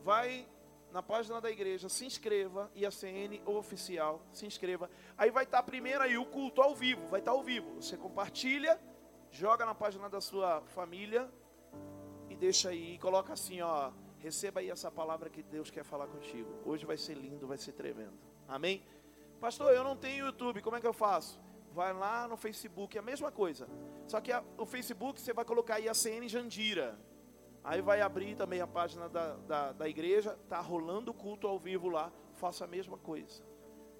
vai 0.03 0.47
na 0.91 1.01
página 1.01 1.39
da 1.39 1.49
igreja, 1.49 1.89
se 1.89 2.05
inscreva, 2.05 2.71
IACN 2.75 3.41
oficial, 3.45 4.21
se 4.33 4.45
inscreva. 4.45 4.89
Aí 5.17 5.31
vai 5.31 5.43
estar 5.43 5.63
primeiro 5.63 6.03
aí 6.03 6.17
o 6.17 6.25
culto 6.25 6.61
ao 6.61 6.75
vivo, 6.75 7.07
vai 7.07 7.19
estar 7.19 7.31
ao 7.31 7.43
vivo. 7.43 7.75
Você 7.75 7.97
compartilha, 7.97 8.79
joga 9.31 9.65
na 9.65 9.75
página 9.75 10.09
da 10.09 10.19
sua 10.19 10.61
família 10.67 11.29
e 12.35 12.37
deixa 12.37 12.67
aí, 12.67 12.97
coloca 12.97 13.31
assim, 13.31 13.61
ó, 13.61 13.91
receba 14.19 14.59
aí 14.59 14.69
essa 14.69 14.91
palavra 14.91 15.29
que 15.29 15.41
Deus 15.41 15.71
quer 15.71 15.85
falar 15.85 16.05
contigo. 16.07 16.49
Hoje 16.65 16.85
vai 16.85 16.97
ser 16.97 17.13
lindo, 17.13 17.47
vai 17.47 17.57
ser 17.57 17.71
tremendo. 17.71 18.11
Amém? 18.45 18.83
Pastor, 19.39 19.73
eu 19.73 19.85
não 19.85 19.95
tenho 19.95 20.25
YouTube, 20.25 20.61
como 20.61 20.75
é 20.75 20.81
que 20.81 20.87
eu 20.87 20.91
faço? 20.91 21.39
Vai 21.73 21.93
lá 21.93 22.27
no 22.27 22.35
Facebook, 22.35 22.97
é 22.97 22.99
a 22.99 23.03
mesma 23.03 23.31
coisa. 23.31 23.69
Só 24.05 24.19
que 24.19 24.33
a, 24.33 24.43
o 24.57 24.65
Facebook 24.65 25.21
você 25.21 25.31
vai 25.31 25.45
colocar 25.45 25.75
aí 25.75 25.87
a 25.87 25.93
CN 25.93 26.27
Jandira. 26.27 26.99
Aí 27.63 27.81
vai 27.81 28.01
abrir 28.01 28.35
também 28.35 28.59
a 28.59 28.67
página 28.67 29.07
da, 29.07 29.35
da, 29.37 29.71
da 29.71 29.87
igreja, 29.87 30.37
tá 30.49 30.59
rolando 30.59 31.11
o 31.11 31.13
culto 31.13 31.47
ao 31.47 31.57
vivo 31.57 31.87
lá. 31.87 32.11
Faça 32.33 32.65
a 32.65 32.67
mesma 32.67 32.97
coisa. 32.97 33.43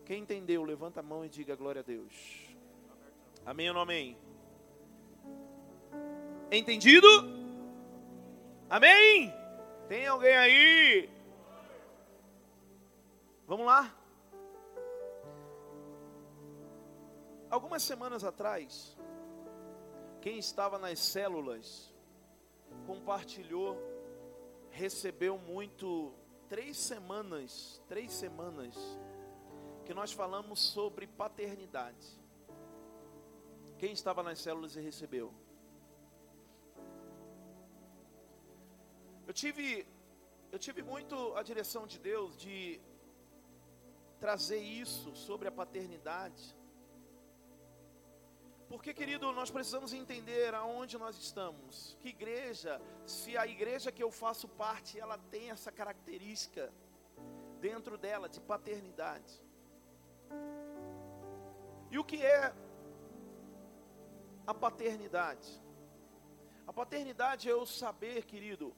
Quem 0.04 0.24
entendeu, 0.24 0.62
levanta 0.66 1.00
a 1.00 1.04
mão 1.04 1.24
e 1.24 1.30
diga 1.30 1.56
glória 1.56 1.80
a 1.80 1.84
Deus. 1.84 2.14
Amém 3.46 3.70
ou 3.70 3.76
não 3.76 3.82
amém? 3.82 4.18
Entendido? 6.52 7.45
Amém? 8.70 9.32
Tem 9.88 10.08
alguém 10.08 10.36
aí? 10.36 11.10
Vamos 13.46 13.66
lá? 13.68 13.96
Algumas 17.50 17.84
semanas 17.84 18.24
atrás, 18.24 18.98
quem 20.20 20.40
estava 20.40 20.80
nas 20.80 21.00
células 21.00 21.94
compartilhou, 22.88 23.78
recebeu 24.72 25.38
muito, 25.38 26.12
três 26.50 26.76
semanas, 26.76 27.82
três 27.88 28.12
semanas, 28.12 28.76
que 29.86 29.94
nós 29.94 30.12
falamos 30.12 30.60
sobre 30.60 31.06
paternidade. 31.06 32.20
Quem 33.78 33.92
estava 33.94 34.24
nas 34.24 34.40
células 34.40 34.76
e 34.76 34.82
recebeu? 34.82 35.32
Eu 39.28 39.34
tive, 39.34 39.88
eu 40.52 40.60
tive 40.60 40.84
muito 40.84 41.36
a 41.36 41.42
direção 41.42 41.88
de 41.88 41.98
Deus 41.98 42.38
de 42.38 42.80
trazer 44.20 44.60
isso 44.60 45.16
sobre 45.16 45.48
a 45.48 45.52
paternidade. 45.52 46.56
Porque, 48.70 48.94
querido, 48.94 49.32
nós 49.32 49.50
precisamos 49.50 49.94
entender 49.94 50.54
aonde 50.54 50.98
nós 50.98 51.18
estamos. 51.18 51.98
Que 52.02 52.10
igreja, 52.10 52.82
se 53.06 53.36
a 53.38 53.48
igreja 53.48 53.92
que 53.92 54.04
eu 54.04 54.12
faço 54.12 54.48
parte, 54.48 55.00
ela 55.00 55.18
tem 55.18 55.50
essa 55.50 55.72
característica 55.72 56.72
dentro 57.60 57.98
dela 57.98 58.28
de 58.30 58.40
paternidade. 58.40 59.42
E 61.90 61.98
o 61.98 62.04
que 62.04 62.22
é 62.24 62.54
a 64.46 64.54
paternidade? 64.54 65.50
A 66.68 66.74
paternidade 66.74 67.48
é 67.48 67.52
eu 67.52 67.66
saber, 67.66 68.26
querido, 68.26 68.76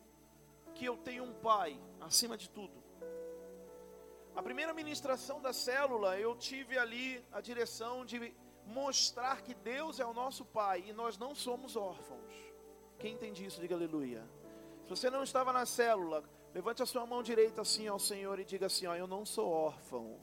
que 0.77 0.85
eu 0.85 0.95
tenho 0.95 1.23
um 1.23 1.33
pai 1.33 1.79
acima 1.99 2.37
de 2.37 2.49
tudo. 2.49 2.77
A 4.35 4.43
primeira 4.43 4.73
ministração 4.73 5.41
da 5.41 5.51
célula, 5.51 6.19
eu 6.19 6.35
tive 6.35 6.77
ali 6.77 7.25
a 7.31 7.41
direção 7.41 8.05
de 8.05 8.33
mostrar 8.67 9.41
que 9.41 9.55
Deus 9.55 9.99
é 9.99 10.05
o 10.05 10.13
nosso 10.13 10.45
pai 10.45 10.83
e 10.87 10.93
nós 10.93 11.17
não 11.17 11.33
somos 11.33 11.75
órfãos. 11.75 12.35
Quem 12.99 13.13
entende 13.13 13.43
isso, 13.43 13.59
diga 13.59 13.73
aleluia. 13.73 14.23
Se 14.83 14.89
você 14.89 15.09
não 15.09 15.23
estava 15.23 15.51
na 15.51 15.65
célula, 15.65 16.23
levante 16.53 16.83
a 16.83 16.85
sua 16.85 17.05
mão 17.05 17.23
direita 17.23 17.61
assim 17.61 17.87
ao 17.87 17.97
Senhor 17.97 18.39
e 18.39 18.45
diga 18.45 18.67
assim: 18.67 18.85
ó, 18.85 18.95
eu 18.95 19.07
não 19.07 19.25
sou 19.25 19.49
órfão. 19.49 20.19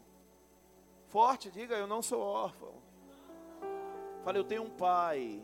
Forte, 1.09 1.51
diga, 1.51 1.77
eu 1.77 1.87
não 1.87 2.01
sou 2.01 2.21
órfão. 2.21 2.75
Fale, 4.23 4.39
eu 4.39 4.45
tenho 4.45 4.63
um 4.63 4.71
pai. 4.71 5.43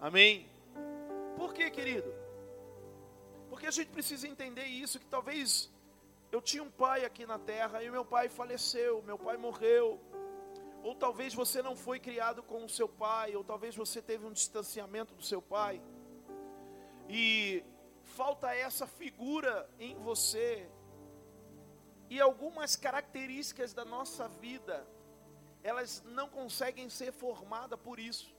Amém? 0.00 0.50
Por 1.36 1.54
que, 1.54 1.70
querido? 1.70 2.12
Porque 3.56 3.68
a 3.68 3.70
gente 3.70 3.88
precisa 3.88 4.28
entender 4.28 4.66
isso, 4.66 5.00
que 5.00 5.06
talvez 5.06 5.70
eu 6.30 6.42
tinha 6.42 6.62
um 6.62 6.70
pai 6.70 7.06
aqui 7.06 7.24
na 7.24 7.38
terra 7.38 7.82
e 7.82 7.88
meu 7.88 8.04
pai 8.04 8.28
faleceu, 8.28 9.00
meu 9.00 9.18
pai 9.18 9.38
morreu. 9.38 9.98
Ou 10.82 10.94
talvez 10.94 11.32
você 11.32 11.62
não 11.62 11.74
foi 11.74 11.98
criado 11.98 12.42
com 12.42 12.66
o 12.66 12.68
seu 12.68 12.86
pai, 12.86 13.34
ou 13.34 13.42
talvez 13.42 13.74
você 13.74 14.02
teve 14.02 14.26
um 14.26 14.30
distanciamento 14.30 15.14
do 15.14 15.22
seu 15.22 15.40
pai. 15.40 15.80
E 17.08 17.64
falta 18.02 18.54
essa 18.54 18.86
figura 18.86 19.66
em 19.80 19.94
você. 20.00 20.68
E 22.10 22.20
algumas 22.20 22.76
características 22.76 23.72
da 23.72 23.86
nossa 23.86 24.28
vida, 24.28 24.86
elas 25.62 26.02
não 26.04 26.28
conseguem 26.28 26.90
ser 26.90 27.10
formadas 27.10 27.80
por 27.80 27.98
isso. 27.98 28.36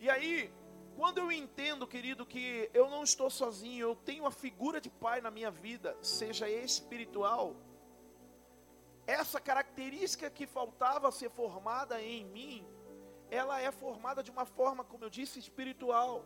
E 0.00 0.10
aí, 0.10 0.52
quando 0.96 1.18
eu 1.18 1.30
entendo, 1.30 1.86
querido, 1.86 2.24
que 2.24 2.70
eu 2.72 2.88
não 2.88 3.02
estou 3.02 3.28
sozinho, 3.28 3.80
eu 3.88 3.94
tenho 3.94 4.24
a 4.24 4.30
figura 4.30 4.80
de 4.80 4.88
pai 4.88 5.20
na 5.20 5.30
minha 5.30 5.50
vida, 5.50 5.94
seja 6.00 6.48
espiritual, 6.48 7.54
essa 9.06 9.38
característica 9.38 10.30
que 10.30 10.46
faltava 10.46 11.12
ser 11.12 11.30
formada 11.30 12.00
em 12.00 12.24
mim, 12.24 12.66
ela 13.30 13.60
é 13.60 13.70
formada 13.70 14.22
de 14.22 14.30
uma 14.30 14.46
forma, 14.46 14.82
como 14.82 15.04
eu 15.04 15.10
disse, 15.10 15.38
espiritual. 15.38 16.24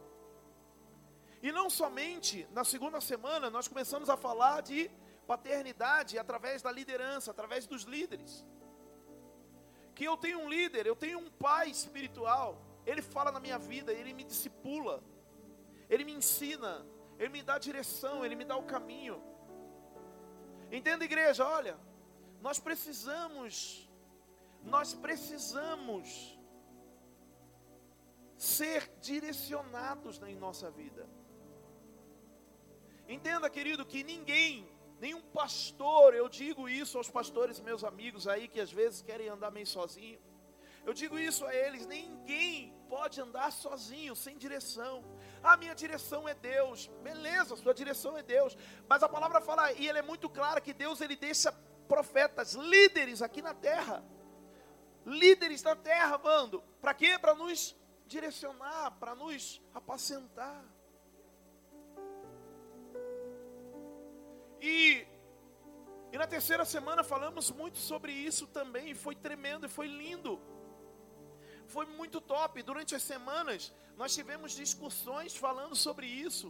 E 1.43 1.51
não 1.51 1.69
somente 1.69 2.47
na 2.53 2.65
segunda 2.65 3.01
semana 3.01 3.51
nós 3.51 3.67
começamos 3.67 4.09
a 4.09 4.17
falar 4.17 4.63
de 4.63 4.89
paternidade 5.27 6.17
através 6.17 6.63
da 6.63 6.71
liderança, 6.71 7.33
através 7.33 7.67
dos 7.67 7.83
líderes. 7.83 8.47
Que 9.97 10.05
eu 10.05 10.17
tenho 10.17 10.39
um 10.39 10.49
líder, 10.49 10.87
eu 10.87 10.95
tenho 10.95 11.19
um 11.19 11.31
pai 11.31 11.71
espiritual. 11.71 12.70
Ele 12.87 13.03
fala 13.03 13.31
na 13.31 13.41
minha 13.41 13.59
vida, 13.59 13.93
Ele 13.93 14.13
me 14.13 14.25
discipula, 14.25 15.03
Ele 15.89 16.05
me 16.05 16.13
ensina, 16.13 16.87
Ele 17.19 17.29
me 17.31 17.43
dá 17.43 17.59
direção, 17.59 18.25
Ele 18.25 18.35
me 18.35 18.45
dá 18.45 18.57
o 18.57 18.63
caminho. 18.63 19.23
Entenda, 20.71 21.05
igreja, 21.05 21.47
olha, 21.47 21.77
nós 22.41 22.59
precisamos, 22.59 23.89
nós 24.63 24.95
precisamos 24.95 26.39
ser 28.37 28.91
direcionados 29.01 30.21
em 30.23 30.35
nossa 30.37 30.71
vida. 30.71 31.07
Entenda, 33.07 33.51
querido, 33.51 33.85
que 33.85 34.03
ninguém, 34.05 34.67
nenhum 35.01 35.21
pastor, 35.21 36.15
eu 36.15 36.29
digo 36.29 36.69
isso 36.69 36.97
aos 36.97 37.11
pastores 37.11 37.59
meus 37.61 37.83
amigos 37.83 38.29
aí 38.29 38.47
que 38.47 38.61
às 38.61 38.73
vezes 38.73 39.03
querem 39.03 39.29
andar 39.29 39.51
meio 39.51 39.67
sozinho. 39.67 40.21
Eu 40.85 40.95
digo 40.95 41.19
isso 41.19 41.45
a 41.47 41.55
eles: 41.55 41.87
ninguém 41.87 42.75
pode 42.89 43.21
andar 43.21 43.53
sozinho, 43.53 44.17
sem 44.17 44.37
direção. 44.37 45.05
A 45.43 45.57
minha 45.57 45.75
direção 45.75 46.29
é 46.29 46.35
Deus, 46.35 46.89
beleza, 47.03 47.57
sua 47.57 47.73
direção 47.73 48.17
é 48.19 48.23
Deus. 48.23 48.57
Mas 48.89 49.03
a 49.03 49.09
palavra 49.09 49.41
fala, 49.41 49.73
e 49.73 49.89
ele 49.89 49.99
é 49.99 50.03
muito 50.03 50.29
clara, 50.29 50.61
que 50.61 50.75
Deus 50.75 51.01
ele 51.01 51.17
deixa 51.17 51.53
profetas, 51.89 52.55
líderes 52.55 53.23
aqui 53.23 53.41
na 53.41 53.55
terra. 53.55 54.05
Líderes 55.07 55.63
na 55.63 55.75
terra, 55.77 56.19
mando. 56.19 56.63
Para 56.81 56.93
quê? 56.95 57.19
Para 57.19 57.35
nos 57.35 57.77
direcionar, 58.07 58.91
para 58.99 59.15
nos 59.15 59.63
apacentar. 59.73 60.63
E, 64.61 65.07
e 66.13 66.19
na 66.19 66.27
terceira 66.27 66.65
semana 66.65 67.03
falamos 67.03 67.51
muito 67.51 67.79
sobre 67.79 68.13
isso 68.13 68.47
também. 68.49 68.95
Foi 68.95 69.15
tremendo 69.15 69.65
e 69.67 69.69
foi 69.69 69.87
lindo 69.87 70.41
foi 71.75 71.87
muito 72.01 72.19
top. 72.33 72.63
Durante 72.71 72.95
as 72.99 73.05
semanas, 73.13 73.73
nós 74.01 74.15
tivemos 74.19 74.53
discussões 74.65 75.37
falando 75.45 75.77
sobre 75.87 76.07
isso. 76.27 76.49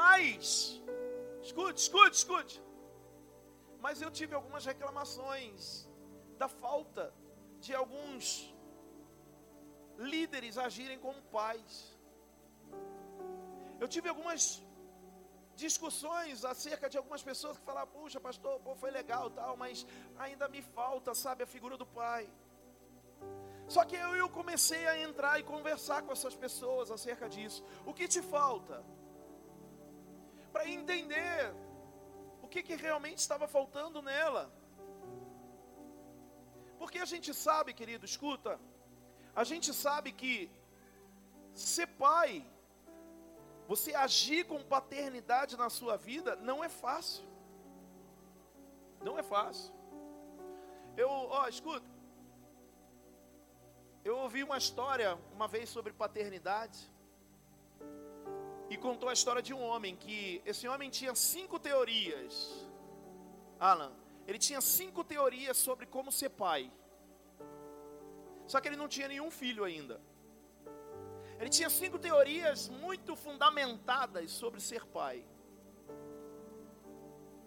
Mas, 0.00 0.80
escute, 1.46 1.80
escute, 1.84 2.16
escute. 2.22 2.56
Mas 3.84 4.02
eu 4.04 4.10
tive 4.18 4.34
algumas 4.38 4.64
reclamações 4.72 5.88
da 6.42 6.48
falta 6.62 7.04
de 7.64 7.74
alguns 7.74 8.24
líderes 9.98 10.56
agirem 10.68 10.98
como 11.06 11.20
pais. 11.38 11.72
Eu 13.82 13.88
tive 13.94 14.08
algumas 14.08 14.62
discussões 15.64 16.44
acerca 16.44 16.88
de 16.92 16.96
algumas 16.96 17.22
pessoas 17.30 17.58
que 17.58 17.64
falaram, 17.64 17.88
puxa, 17.88 18.20
pastor, 18.20 18.60
pô, 18.60 18.74
foi 18.82 18.90
legal 18.90 19.28
tal, 19.38 19.56
mas 19.56 19.86
ainda 20.24 20.48
me 20.48 20.62
falta, 20.62 21.14
sabe, 21.14 21.42
a 21.42 21.46
figura 21.54 21.76
do 21.76 21.86
pai. 21.86 22.28
Só 23.74 23.84
que 23.84 23.96
eu, 23.96 24.16
eu 24.16 24.28
comecei 24.30 24.86
a 24.86 24.98
entrar 25.06 25.38
e 25.38 25.42
conversar 25.42 26.02
com 26.02 26.12
essas 26.12 26.34
pessoas 26.34 26.90
acerca 26.90 27.28
disso. 27.28 27.62
O 27.84 27.92
que 27.92 28.08
te 28.08 28.22
falta? 28.22 28.82
Para 30.52 30.66
entender 30.68 31.54
o 32.42 32.48
que, 32.48 32.62
que 32.62 32.74
realmente 32.74 33.18
estava 33.18 33.46
faltando 33.46 34.00
nela. 34.00 34.50
Porque 36.78 36.98
a 36.98 37.04
gente 37.04 37.34
sabe, 37.34 37.74
querido, 37.74 38.06
escuta, 38.06 38.58
a 39.34 39.44
gente 39.44 39.74
sabe 39.74 40.12
que 40.12 40.50
ser 41.52 41.88
pai, 41.88 42.44
você 43.66 43.94
agir 43.94 44.44
com 44.46 44.62
paternidade 44.62 45.56
na 45.56 45.68
sua 45.68 45.96
vida, 45.96 46.36
não 46.36 46.64
é 46.64 46.70
fácil. 46.70 47.24
Não 49.02 49.18
é 49.18 49.22
fácil. 49.22 49.74
Eu, 50.96 51.10
ó, 51.10 51.46
escuta, 51.48 51.84
eu 54.08 54.16
ouvi 54.24 54.42
uma 54.42 54.56
história 54.56 55.18
uma 55.34 55.46
vez 55.46 55.68
sobre 55.68 55.92
paternidade. 55.92 56.78
E 58.70 58.76
contou 58.76 59.08
a 59.08 59.12
história 59.12 59.42
de 59.42 59.52
um 59.52 59.62
homem 59.62 59.94
que 59.96 60.42
esse 60.44 60.66
homem 60.66 60.88
tinha 60.88 61.14
cinco 61.14 61.58
teorias. 61.58 62.34
Alan, 63.60 63.92
ele 64.26 64.38
tinha 64.38 64.60
cinco 64.60 65.04
teorias 65.04 65.56
sobre 65.58 65.84
como 65.86 66.10
ser 66.10 66.30
pai. 66.30 66.72
Só 68.46 68.60
que 68.60 68.68
ele 68.68 68.76
não 68.76 68.88
tinha 68.88 69.08
nenhum 69.08 69.30
filho 69.30 69.62
ainda. 69.64 70.00
Ele 71.38 71.50
tinha 71.50 71.68
cinco 71.68 71.98
teorias 71.98 72.68
muito 72.68 73.14
fundamentadas 73.14 74.30
sobre 74.30 74.60
ser 74.60 74.86
pai. 74.86 75.22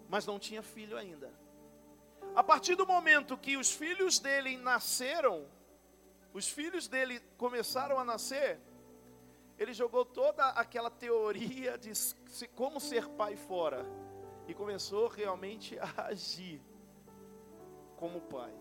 Mas 0.08 0.26
não 0.26 0.38
tinha 0.38 0.62
filho 0.62 0.96
ainda. 0.96 1.30
A 2.36 2.42
partir 2.42 2.76
do 2.76 2.86
momento 2.86 3.36
que 3.36 3.56
os 3.56 3.70
filhos 3.72 4.20
dele 4.20 4.56
nasceram, 4.56 5.44
os 6.32 6.48
filhos 6.48 6.88
dele 6.88 7.20
começaram 7.36 7.98
a 7.98 8.04
nascer, 8.04 8.58
ele 9.58 9.74
jogou 9.74 10.04
toda 10.04 10.48
aquela 10.50 10.90
teoria 10.90 11.76
de 11.76 11.92
como 12.54 12.80
ser 12.80 13.06
pai 13.08 13.36
fora 13.36 13.84
e 14.48 14.54
começou 14.54 15.08
realmente 15.08 15.78
a 15.78 16.06
agir 16.06 16.60
como 17.96 18.20
pai. 18.22 18.52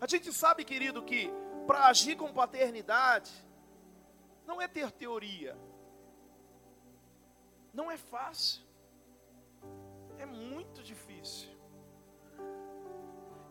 A 0.00 0.06
gente 0.06 0.32
sabe, 0.32 0.64
querido, 0.64 1.02
que 1.02 1.30
para 1.66 1.86
agir 1.86 2.16
com 2.16 2.32
paternidade 2.32 3.32
não 4.46 4.60
é 4.60 4.68
ter 4.68 4.90
teoria. 4.90 5.56
Não 7.72 7.90
é 7.90 7.96
fácil. 7.96 8.62
É 10.18 10.26
muito 10.26 10.82
difícil. 10.82 11.53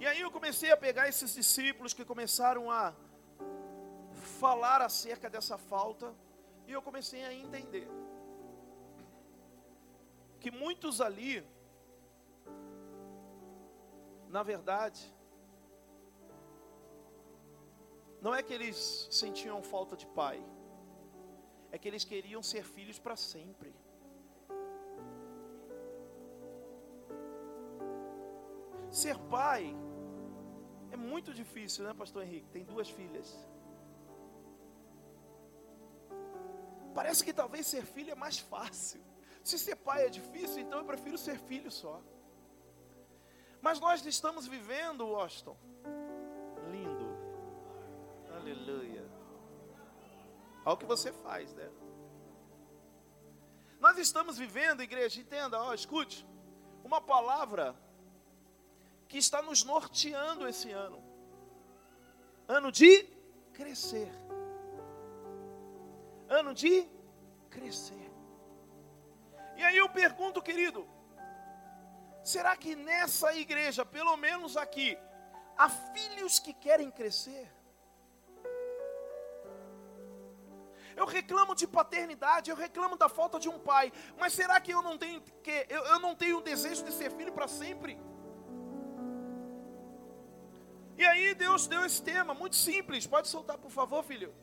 E 0.04 0.08
aí 0.12 0.22
eu 0.22 0.30
comecei 0.38 0.70
a 0.70 0.76
pegar 0.86 1.08
esses 1.08 1.34
discípulos 1.34 1.94
que 1.94 2.04
começaram 2.04 2.70
a 2.70 2.94
falar 4.39 4.82
acerca 4.82 5.30
dessa 5.30 5.58
falta, 5.58 6.13
e 6.68 6.74
eu 6.74 6.82
comecei 6.82 7.24
a 7.24 7.34
entender 7.34 7.88
que 10.42 10.52
muitos 10.52 11.00
ali 11.00 11.34
na 14.36 14.42
verdade, 14.42 15.02
não 18.20 18.34
é 18.34 18.42
que 18.42 18.54
eles 18.58 19.08
sentiam 19.12 19.62
falta 19.62 19.96
de 19.96 20.08
pai, 20.08 20.44
é 21.72 21.78
que 21.78 21.88
eles 21.88 22.04
queriam 22.04 22.42
ser 22.42 22.63
filhos 22.66 22.98
para 22.98 23.16
sempre. 23.16 23.72
Ser 28.89 29.18
pai 29.38 29.63
é 30.94 30.98
muito 30.98 31.34
difícil, 31.34 31.84
né, 31.86 31.94
Pastor 31.94 32.22
Henrique? 32.24 32.50
Tem 32.56 32.64
duas 32.64 32.90
filhas. 32.90 33.28
Parece 36.94 37.24
que 37.26 37.34
talvez 37.34 37.66
ser 37.66 37.84
filho 37.84 38.12
é 38.12 38.16
mais 38.16 38.38
fácil. 38.38 39.02
Se 39.44 39.58
ser 39.58 39.76
pai 39.76 40.06
é 40.06 40.10
difícil, 40.10 40.60
então 40.62 40.80
eu 40.80 40.86
prefiro 40.86 41.18
ser 41.18 41.38
filho 41.40 41.72
só. 41.72 42.00
Mas 43.60 43.80
nós 43.80 44.06
estamos 44.06 44.46
vivendo, 44.46 45.08
Washington. 45.08 45.58
Lindo. 46.72 47.08
Aleluia. 48.38 49.04
Olha 50.66 50.76
o 50.76 50.78
que 50.78 50.86
você 50.86 51.12
faz, 51.12 51.54
né? 51.56 51.70
Nós 53.80 53.98
estamos 53.98 54.38
vivendo, 54.38 54.82
igreja, 54.82 55.20
entenda, 55.20 55.60
ó, 55.60 55.74
escute, 55.74 56.26
uma 56.84 57.02
palavra 57.02 57.76
que 59.13 59.19
está 59.19 59.43
nos 59.43 59.63
norteando 59.63 60.47
esse 60.47 60.71
ano. 60.71 60.99
Ano 62.47 62.71
de 62.71 63.04
crescer. 63.54 64.12
Ano 66.28 66.52
de 66.52 66.89
crescer. 67.47 68.12
E 69.56 69.62
aí 69.63 69.78
eu 69.78 69.88
pergunto, 69.88 70.41
querido, 70.41 70.89
será 72.23 72.58
que 72.58 72.76
nessa 72.76 73.36
igreja, 73.36 73.86
pelo 73.86 74.17
menos 74.17 74.58
aqui, 74.58 74.97
há 75.56 75.69
filhos 75.69 76.39
que 76.39 76.52
querem 76.52 76.89
crescer? 76.89 77.47
Eu 80.95 81.06
reclamo 81.06 81.54
de 81.54 81.67
paternidade, 81.67 82.49
eu 82.49 82.56
reclamo 82.56 82.97
da 82.97 83.08
falta 83.08 83.39
de 83.39 83.47
um 83.47 83.60
pai, 83.60 83.93
mas 84.17 84.34
será 84.34 84.60
que 84.60 84.73
eu 84.73 84.82
não 84.82 84.97
tenho 84.97 85.21
que 85.21 85.67
eu, 85.69 85.86
eu 85.86 85.99
não 85.99 86.15
tenho 86.15 86.39
o 86.39 86.41
desejo 86.41 86.84
de 86.84 86.91
ser 86.91 87.12
filho 87.12 87.32
para 87.32 87.47
sempre? 87.47 87.95
E 90.98 91.04
aí 91.06 91.34
Deus 91.34 91.68
deu 91.68 91.86
esse 91.86 92.02
tema, 92.02 92.34
muito 92.34 92.56
simples. 92.56 93.08
Pode 93.08 93.28
soltar, 93.28 93.58
por 93.58 93.72
favor, 93.72 94.04
filho. 94.04 94.34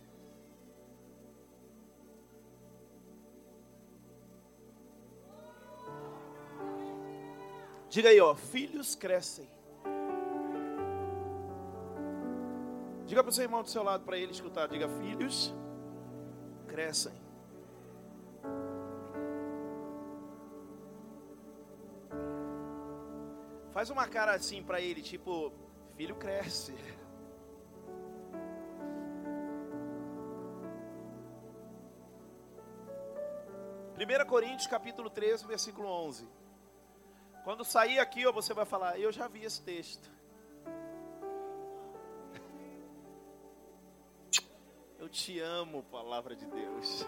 Diga 7.89 8.09
aí, 8.09 8.21
ó, 8.21 8.35
filhos 8.35 8.95
crescem. 8.95 9.49
Diga 13.07 13.23
para 13.25 13.31
o 13.31 13.33
seu 13.33 13.43
irmão 13.43 13.63
do 13.63 13.69
seu 13.69 13.83
lado 13.83 14.05
para 14.05 14.17
ele 14.17 14.31
escutar. 14.31 14.69
Diga, 14.69 14.89
filhos 14.89 15.53
crescem. 16.69 17.13
Faz 23.73 23.91
uma 23.91 24.07
cara 24.07 24.35
assim 24.35 24.63
para 24.63 24.81
ele, 24.81 25.03
tipo, 25.03 25.53
filho 26.01 26.17
cresce. 26.17 26.75
Primeira 33.95 34.25
Coríntios 34.25 34.67
capítulo 34.67 35.11
13, 35.11 35.47
versículo 35.47 35.87
11. 35.89 36.27
Quando 37.45 37.67
sair 37.67 37.99
aqui, 37.99 38.27
ó, 38.27 38.33
você 38.33 38.55
vai 38.55 38.65
falar, 38.65 38.99
eu 38.99 39.13
já 39.13 39.29
vi 39.29 39.45
esse 39.45 39.61
texto. 39.61 40.11
Eu 44.99 45.07
te 45.07 45.39
amo, 45.39 45.83
palavra 45.83 46.35
de 46.35 46.47
Deus. 46.47 47.05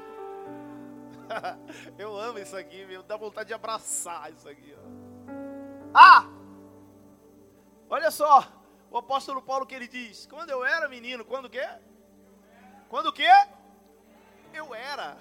eu 1.97 2.15
amo 2.15 2.41
isso 2.41 2.55
aqui, 2.55 2.85
meu. 2.85 3.03
Dá 3.03 3.17
vontade 3.17 3.47
de 3.47 3.55
abraçar 3.55 4.31
isso 4.31 4.47
aqui. 4.47 4.77
Ó. 4.77 5.99
Ah! 5.99 6.27
Olha 7.89 8.11
só, 8.11 8.62
o 8.93 8.99
apóstolo 8.99 9.41
Paulo 9.41 9.67
que 9.67 9.75
ele 9.75 9.89
diz: 9.89 10.27
Quando 10.27 10.51
eu 10.51 10.63
era 10.65 10.87
menino, 10.87 11.25
quando 11.25 11.47
o 11.47 11.51
quê? 11.51 11.67
Quando 12.91 13.07
o 13.07 13.13
quê? 13.13 13.33
Eu 14.53 14.75
era. 14.75 15.17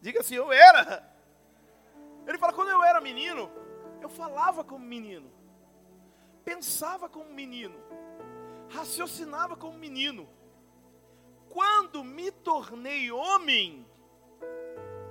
Diga 0.00 0.20
assim, 0.20 0.34
eu 0.34 0.50
era. 0.50 1.06
Ele 2.26 2.38
fala: 2.38 2.54
quando 2.54 2.70
eu 2.70 2.82
era 2.82 2.98
menino, 2.98 3.50
eu 4.00 4.08
falava 4.08 4.64
como 4.64 4.84
menino, 4.84 5.30
pensava 6.42 7.10
como 7.10 7.30
menino, 7.30 7.76
raciocinava 8.70 9.54
como 9.54 9.76
menino. 9.78 10.26
Quando 11.50 12.02
me 12.02 12.30
tornei 12.32 13.12
homem, 13.12 13.86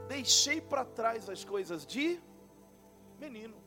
deixei 0.08 0.60
para 0.60 0.84
trás 0.84 1.30
as 1.30 1.46
coisas 1.46 1.86
de 1.86 2.20
menino. 3.20 3.63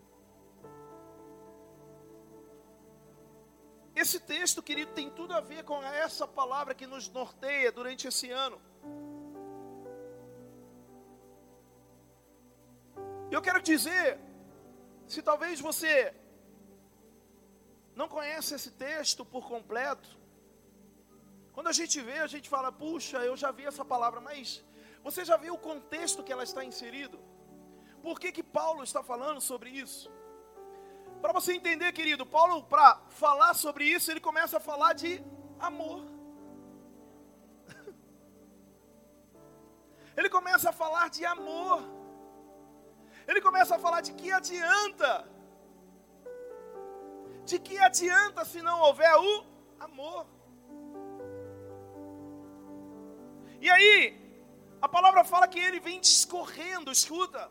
Esse 4.02 4.18
texto, 4.20 4.62
querido, 4.62 4.92
tem 4.92 5.08
tudo 5.18 5.32
a 5.32 5.40
ver 5.40 5.64
com 5.64 5.82
essa 5.82 6.28
palavra 6.28 6.74
que 6.74 6.86
nos 6.86 7.08
norteia 7.08 7.72
durante 7.72 8.06
esse 8.06 8.30
ano. 8.30 8.60
Eu 13.30 13.40
quero 13.46 13.62
dizer, 13.62 14.20
se 15.12 15.22
talvez 15.22 15.60
você 15.68 16.14
não 17.94 18.06
conhece 18.06 18.54
esse 18.54 18.70
texto 18.72 19.24
por 19.24 19.48
completo, 19.48 20.10
quando 21.54 21.68
a 21.68 21.76
gente 21.80 21.98
vê, 22.02 22.18
a 22.18 22.26
gente 22.26 22.50
fala, 22.50 22.70
puxa, 22.70 23.18
eu 23.30 23.34
já 23.34 23.50
vi 23.50 23.64
essa 23.64 23.82
palavra, 23.82 24.20
mas 24.20 24.62
você 25.02 25.24
já 25.24 25.38
viu 25.38 25.54
o 25.54 25.64
contexto 25.70 26.22
que 26.22 26.32
ela 26.34 26.44
está 26.44 26.62
inserido? 26.62 27.18
Por 28.02 28.20
que, 28.20 28.30
que 28.30 28.42
Paulo 28.42 28.82
está 28.84 29.02
falando 29.02 29.40
sobre 29.40 29.70
isso? 29.70 30.12
Para 31.20 31.32
você 31.32 31.54
entender, 31.54 31.92
querido, 31.92 32.24
Paulo, 32.24 32.62
para 32.64 33.00
falar 33.08 33.54
sobre 33.54 33.84
isso, 33.84 34.10
ele 34.10 34.20
começa 34.20 34.58
a 34.58 34.60
falar 34.60 34.92
de 34.92 35.22
amor. 35.58 36.04
Ele 40.16 40.30
começa 40.30 40.70
a 40.70 40.72
falar 40.72 41.10
de 41.10 41.24
amor. 41.26 41.82
Ele 43.28 43.40
começa 43.40 43.76
a 43.76 43.78
falar 43.78 44.00
de 44.00 44.12
que 44.14 44.30
adianta. 44.30 45.28
De 47.44 47.58
que 47.58 47.78
adianta 47.78 48.44
se 48.44 48.62
não 48.62 48.80
houver 48.80 49.14
o 49.16 49.44
amor. 49.78 50.26
E 53.60 53.68
aí, 53.70 53.98
a 54.80 54.88
palavra 54.88 55.24
fala 55.24 55.48
que 55.48 55.58
ele 55.58 55.80
vem 55.80 56.00
discorrendo, 56.00 56.92
escuta, 56.92 57.50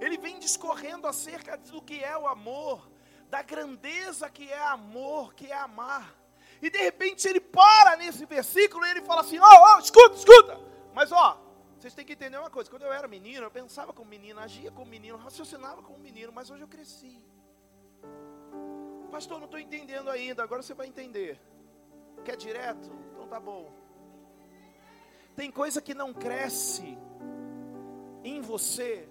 ele 0.00 0.18
vem 0.18 0.38
discorrendo 0.38 1.06
acerca 1.06 1.56
do 1.56 1.80
que 1.82 2.02
é 2.04 2.16
o 2.16 2.28
amor, 2.28 2.88
da 3.30 3.42
grandeza 3.42 4.30
que 4.30 4.50
é 4.50 4.62
amor, 4.66 5.34
que 5.34 5.46
é 5.46 5.54
amar. 5.54 6.14
E 6.62 6.70
de 6.70 6.78
repente 6.78 7.28
ele 7.28 7.40
para 7.40 7.96
nesse 7.96 8.24
versículo 8.24 8.86
e 8.86 8.90
ele 8.90 9.02
fala 9.02 9.20
assim: 9.20 9.38
ó, 9.38 9.44
oh, 9.44 9.76
oh, 9.76 9.80
escuta, 9.80 10.16
escuta. 10.16 10.60
Mas 10.94 11.12
ó, 11.12 11.42
vocês 11.78 11.94
têm 11.94 12.04
que 12.04 12.14
entender 12.14 12.38
uma 12.38 12.50
coisa: 12.50 12.70
quando 12.70 12.82
eu 12.82 12.92
era 12.92 13.06
menino, 13.06 13.44
eu 13.44 13.50
pensava 13.50 13.92
como 13.92 14.08
menino, 14.08 14.40
agia 14.40 14.70
como 14.70 14.90
menino, 14.90 15.16
raciocinava 15.16 15.82
como 15.82 15.98
menino, 15.98 16.32
mas 16.32 16.50
hoje 16.50 16.62
eu 16.62 16.68
cresci. 16.68 17.22
Pastor, 19.10 19.38
não 19.38 19.44
estou 19.44 19.60
entendendo 19.60 20.10
ainda, 20.10 20.42
agora 20.42 20.62
você 20.62 20.74
vai 20.74 20.86
entender. 20.86 21.40
Quer 22.24 22.36
direto? 22.36 22.90
Então 23.12 23.28
tá 23.28 23.38
bom. 23.38 23.72
Tem 25.34 25.50
coisa 25.50 25.82
que 25.82 25.94
não 25.94 26.14
cresce 26.14 26.98
em 28.24 28.40
você. 28.40 29.08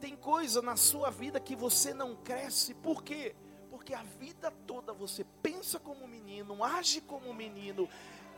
Tem 0.00 0.16
coisa 0.16 0.60
na 0.60 0.76
sua 0.76 1.10
vida 1.10 1.38
que 1.38 1.54
você 1.54 1.94
não 1.94 2.16
cresce. 2.16 2.74
Por 2.74 3.04
quê? 3.04 3.34
Porque 3.82 3.94
a 3.94 4.04
vida 4.20 4.48
toda 4.64 4.92
você 4.92 5.26
pensa 5.42 5.76
como 5.80 6.06
menino, 6.06 6.62
age 6.62 7.00
como 7.00 7.34
menino 7.34 7.88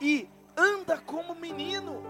e 0.00 0.26
anda 0.56 0.96
como 0.96 1.34
menino. 1.34 2.02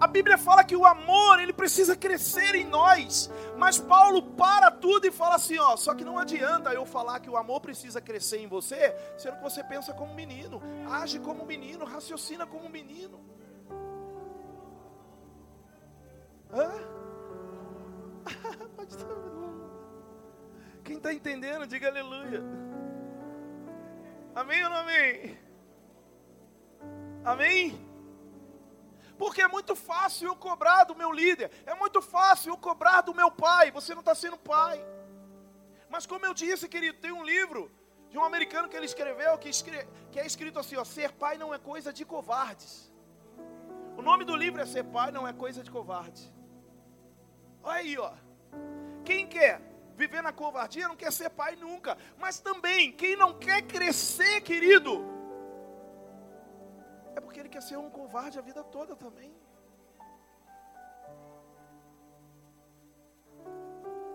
A 0.00 0.06
Bíblia 0.06 0.38
fala 0.38 0.64
que 0.64 0.74
o 0.74 0.86
amor, 0.86 1.38
ele 1.38 1.52
precisa 1.52 1.94
crescer 1.94 2.54
em 2.54 2.64
nós. 2.64 3.30
Mas 3.54 3.78
Paulo 3.78 4.22
para 4.22 4.70
tudo 4.70 5.06
e 5.06 5.10
fala 5.10 5.34
assim, 5.34 5.58
ó, 5.58 5.76
só 5.76 5.94
que 5.94 6.06
não 6.06 6.18
adianta 6.18 6.72
eu 6.72 6.86
falar 6.86 7.20
que 7.20 7.28
o 7.28 7.36
amor 7.36 7.60
precisa 7.60 8.00
crescer 8.00 8.38
em 8.38 8.46
você, 8.46 8.96
sendo 9.18 9.36
que 9.36 9.42
você 9.42 9.62
pensa 9.62 9.92
como 9.92 10.14
menino, 10.14 10.62
age 10.90 11.18
como 11.18 11.44
menino, 11.44 11.84
raciocina 11.84 12.46
como 12.46 12.66
menino. 12.70 13.20
Hã? 16.50 16.72
Quem 20.86 20.98
está 20.98 21.12
entendendo, 21.12 21.66
diga 21.66 21.88
aleluia. 21.88 22.42
Amém 24.34 24.62
ou 24.64 24.70
não 24.70 24.76
amém? 24.76 25.38
Amém? 27.24 27.86
Porque 29.18 29.42
é 29.42 29.48
muito 29.48 29.74
fácil 29.74 30.28
eu 30.28 30.36
cobrar 30.36 30.84
do 30.84 30.94
meu 30.94 31.10
líder, 31.10 31.50
é 31.64 31.74
muito 31.74 32.00
fácil 32.00 32.52
eu 32.52 32.56
cobrar 32.56 33.00
do 33.00 33.14
meu 33.14 33.30
pai. 33.30 33.70
Você 33.72 33.94
não 33.94 34.00
está 34.00 34.14
sendo 34.14 34.38
pai. 34.38 34.84
Mas 35.88 36.06
como 36.06 36.24
eu 36.24 36.32
disse, 36.32 36.68
querido, 36.68 36.98
tem 36.98 37.10
um 37.10 37.24
livro 37.24 37.70
de 38.08 38.16
um 38.16 38.24
americano 38.24 38.68
que 38.68 38.76
ele 38.76 38.86
escreveu 38.86 39.36
que, 39.38 39.48
escre... 39.48 39.88
que 40.12 40.20
é 40.20 40.26
escrito 40.26 40.60
assim: 40.60 40.76
ó, 40.76 40.84
ser 40.84 41.10
pai 41.12 41.36
não 41.36 41.52
é 41.52 41.58
coisa 41.58 41.92
de 41.92 42.04
covardes. 42.04 42.92
O 43.96 44.02
nome 44.02 44.24
do 44.24 44.36
livro 44.36 44.60
é 44.60 44.66
Ser 44.66 44.84
Pai 44.84 45.10
não 45.10 45.26
é 45.26 45.32
coisa 45.32 45.62
de 45.64 45.70
covarde. 45.70 46.30
Olha 47.62 47.78
aí, 47.78 47.98
ó. 47.98 48.12
Quem 49.04 49.26
quer 49.26 49.60
viver 49.96 50.22
na 50.22 50.32
covardia 50.32 50.88
não 50.88 50.96
quer 50.96 51.12
ser 51.12 51.30
pai 51.30 51.56
nunca. 51.56 51.96
Mas 52.18 52.38
também, 52.38 52.92
quem 52.92 53.16
não 53.16 53.38
quer 53.38 53.62
crescer, 53.62 54.40
querido, 54.42 55.04
é 57.16 57.20
porque 57.20 57.40
ele 57.40 57.48
quer 57.48 57.62
ser 57.62 57.78
um 57.78 57.90
covarde 57.90 58.38
a 58.38 58.42
vida 58.42 58.62
toda 58.62 58.94
também. 58.94 59.34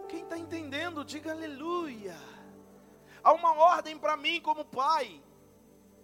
Quem 0.08 0.24
está 0.24 0.38
entendendo, 0.38 1.04
diga 1.04 1.32
aleluia. 1.32 2.16
Há 3.24 3.34
uma 3.34 3.54
ordem 3.54 3.98
para 3.98 4.16
mim 4.16 4.40
como 4.42 4.64
pai. 4.64 5.22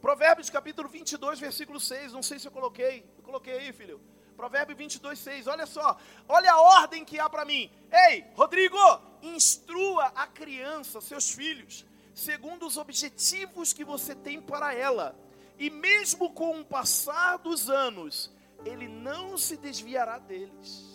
Provérbios 0.01 0.49
capítulo 0.49 0.87
22, 0.87 1.39
versículo 1.39 1.79
6. 1.79 2.13
Não 2.13 2.23
sei 2.23 2.39
se 2.39 2.47
eu 2.47 2.51
coloquei. 2.51 3.05
Eu 3.17 3.23
coloquei 3.23 3.57
aí, 3.57 3.73
filho. 3.73 3.99
Provérbio 4.37 4.75
22, 4.75 5.17
6. 5.17 5.47
Olha 5.47 5.65
só. 5.65 5.97
Olha 6.29 6.53
a 6.53 6.61
ordem 6.61 7.03
que 7.03 7.19
há 7.19 7.27
para 7.27 7.43
mim. 7.43 7.71
Ei, 7.91 8.23
Rodrigo, 8.35 8.77
instrua 9.21 10.05
a 10.15 10.27
criança, 10.27 11.01
seus 11.01 11.31
filhos, 11.31 11.85
segundo 12.13 12.67
os 12.67 12.77
objetivos 12.77 13.73
que 13.73 13.83
você 13.83 14.13
tem 14.13 14.39
para 14.39 14.73
ela. 14.73 15.15
E 15.57 15.71
mesmo 15.71 16.31
com 16.31 16.61
o 16.61 16.65
passar 16.65 17.37
dos 17.37 17.67
anos, 17.67 18.31
ele 18.63 18.87
não 18.87 19.37
se 19.37 19.57
desviará 19.57 20.19
deles. 20.19 20.85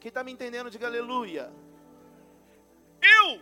Quem 0.00 0.08
está 0.08 0.24
me 0.24 0.32
entendendo, 0.32 0.70
diga 0.70 0.86
aleluia. 0.86 1.52
Eu 3.00 3.40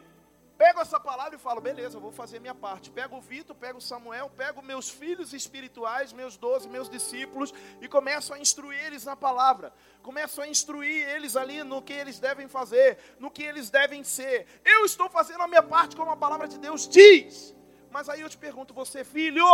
pego 0.62 0.80
essa 0.80 1.00
palavra 1.00 1.34
e 1.34 1.38
falo, 1.40 1.60
beleza, 1.60 1.96
eu 1.96 2.00
vou 2.00 2.12
fazer 2.12 2.38
minha 2.38 2.54
parte. 2.54 2.88
Pego 2.88 3.16
o 3.16 3.20
Vitor, 3.20 3.56
pego 3.56 3.78
o 3.78 3.80
Samuel, 3.80 4.30
pego 4.30 4.62
meus 4.62 4.88
filhos 4.88 5.32
espirituais, 5.32 6.12
meus 6.12 6.36
doze, 6.36 6.68
meus 6.68 6.88
discípulos, 6.88 7.52
e 7.80 7.88
começo 7.88 8.32
a 8.32 8.38
instruir 8.38 8.78
eles 8.86 9.04
na 9.04 9.16
palavra. 9.16 9.74
Começo 10.02 10.40
a 10.40 10.46
instruir 10.46 11.08
eles 11.08 11.34
ali 11.34 11.64
no 11.64 11.82
que 11.82 11.92
eles 11.92 12.20
devem 12.20 12.46
fazer, 12.46 12.96
no 13.18 13.28
que 13.28 13.42
eles 13.42 13.70
devem 13.70 14.04
ser. 14.04 14.46
Eu 14.64 14.84
estou 14.84 15.10
fazendo 15.10 15.42
a 15.42 15.48
minha 15.48 15.64
parte 15.64 15.96
como 15.96 16.12
a 16.12 16.16
palavra 16.16 16.46
de 16.46 16.58
Deus 16.58 16.86
diz. 16.86 17.52
Mas 17.90 18.08
aí 18.08 18.20
eu 18.20 18.30
te 18.30 18.38
pergunto, 18.38 18.72
você, 18.72 19.02
filho, 19.02 19.44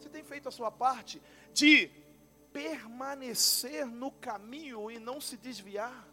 você 0.00 0.08
tem 0.08 0.24
feito 0.24 0.48
a 0.48 0.50
sua 0.50 0.72
parte 0.72 1.22
de 1.52 1.92
permanecer 2.52 3.86
no 3.86 4.10
caminho 4.10 4.90
e 4.90 4.98
não 4.98 5.20
se 5.20 5.36
desviar? 5.36 6.04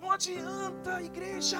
Não 0.00 0.10
adianta, 0.10 1.02
igreja. 1.02 1.58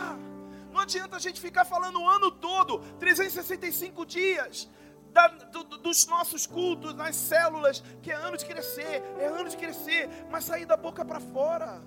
Não 0.72 0.80
adianta 0.80 1.16
a 1.16 1.18
gente 1.18 1.40
ficar 1.40 1.64
falando 1.64 2.00
o 2.00 2.08
ano 2.08 2.30
todo, 2.30 2.78
365 2.98 4.06
dias, 4.06 4.68
da, 5.12 5.26
do, 5.26 5.64
dos 5.78 6.06
nossos 6.06 6.46
cultos, 6.46 6.94
nas 6.94 7.16
células, 7.16 7.82
que 8.02 8.10
é 8.10 8.14
ano 8.14 8.36
de 8.36 8.44
crescer, 8.44 9.02
é 9.18 9.26
ano 9.26 9.48
de 9.48 9.56
crescer, 9.56 10.08
mas 10.30 10.44
sair 10.44 10.66
da 10.66 10.76
boca 10.76 11.04
para 11.04 11.20
fora. 11.20 11.82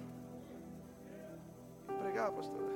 Vou 1.88 1.98
pregar, 1.98 2.32
pastor. 2.32 2.70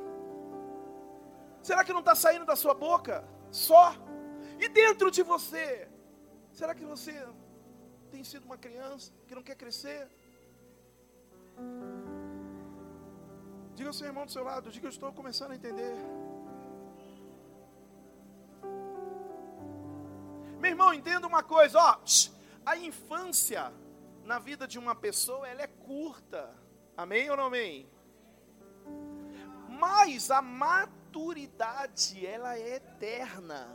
Será 1.61 1.83
que 1.83 1.91
não 1.91 1.99
está 1.99 2.13
saindo 2.13 2.45
da 2.45 2.55
sua 2.55 2.73
boca? 2.73 3.27
Só? 3.51 3.95
E 4.59 4.69
dentro 4.69 5.09
de 5.09 5.23
você? 5.23 5.87
Será 6.51 6.73
que 6.75 6.85
você 6.85 7.27
tem 8.11 8.23
sido 8.23 8.45
uma 8.45 8.57
criança 8.57 9.11
que 9.27 9.35
não 9.35 9.43
quer 9.43 9.55
crescer? 9.55 10.07
Diga 13.75 13.89
ao 13.89 13.93
seu 13.93 14.07
irmão 14.07 14.25
do 14.25 14.31
seu 14.31 14.43
lado, 14.43 14.71
diga 14.71 14.87
eu 14.87 14.89
estou 14.89 15.11
começando 15.11 15.51
a 15.51 15.55
entender. 15.55 15.93
Meu 20.59 20.71
irmão, 20.71 20.93
entenda 20.93 21.27
uma 21.27 21.43
coisa, 21.43 21.77
ó, 21.77 21.99
a 22.65 22.77
infância 22.77 23.71
na 24.23 24.39
vida 24.39 24.67
de 24.67 24.79
uma 24.79 24.95
pessoa, 24.95 25.47
ela 25.47 25.61
é 25.61 25.67
curta. 25.67 26.49
Amém 26.97 27.29
ou 27.29 27.37
não 27.37 27.45
amém? 27.45 27.87
Mas 29.69 30.31
a 30.31 30.41
maturidade, 30.41 32.25
ela 32.25 32.57
é 32.57 32.77
eterna. 32.77 33.67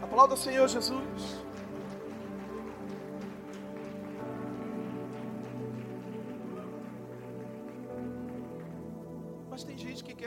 Aplauda 0.00 0.34
o 0.34 0.36
Senhor 0.36 0.68
Jesus. 0.68 1.49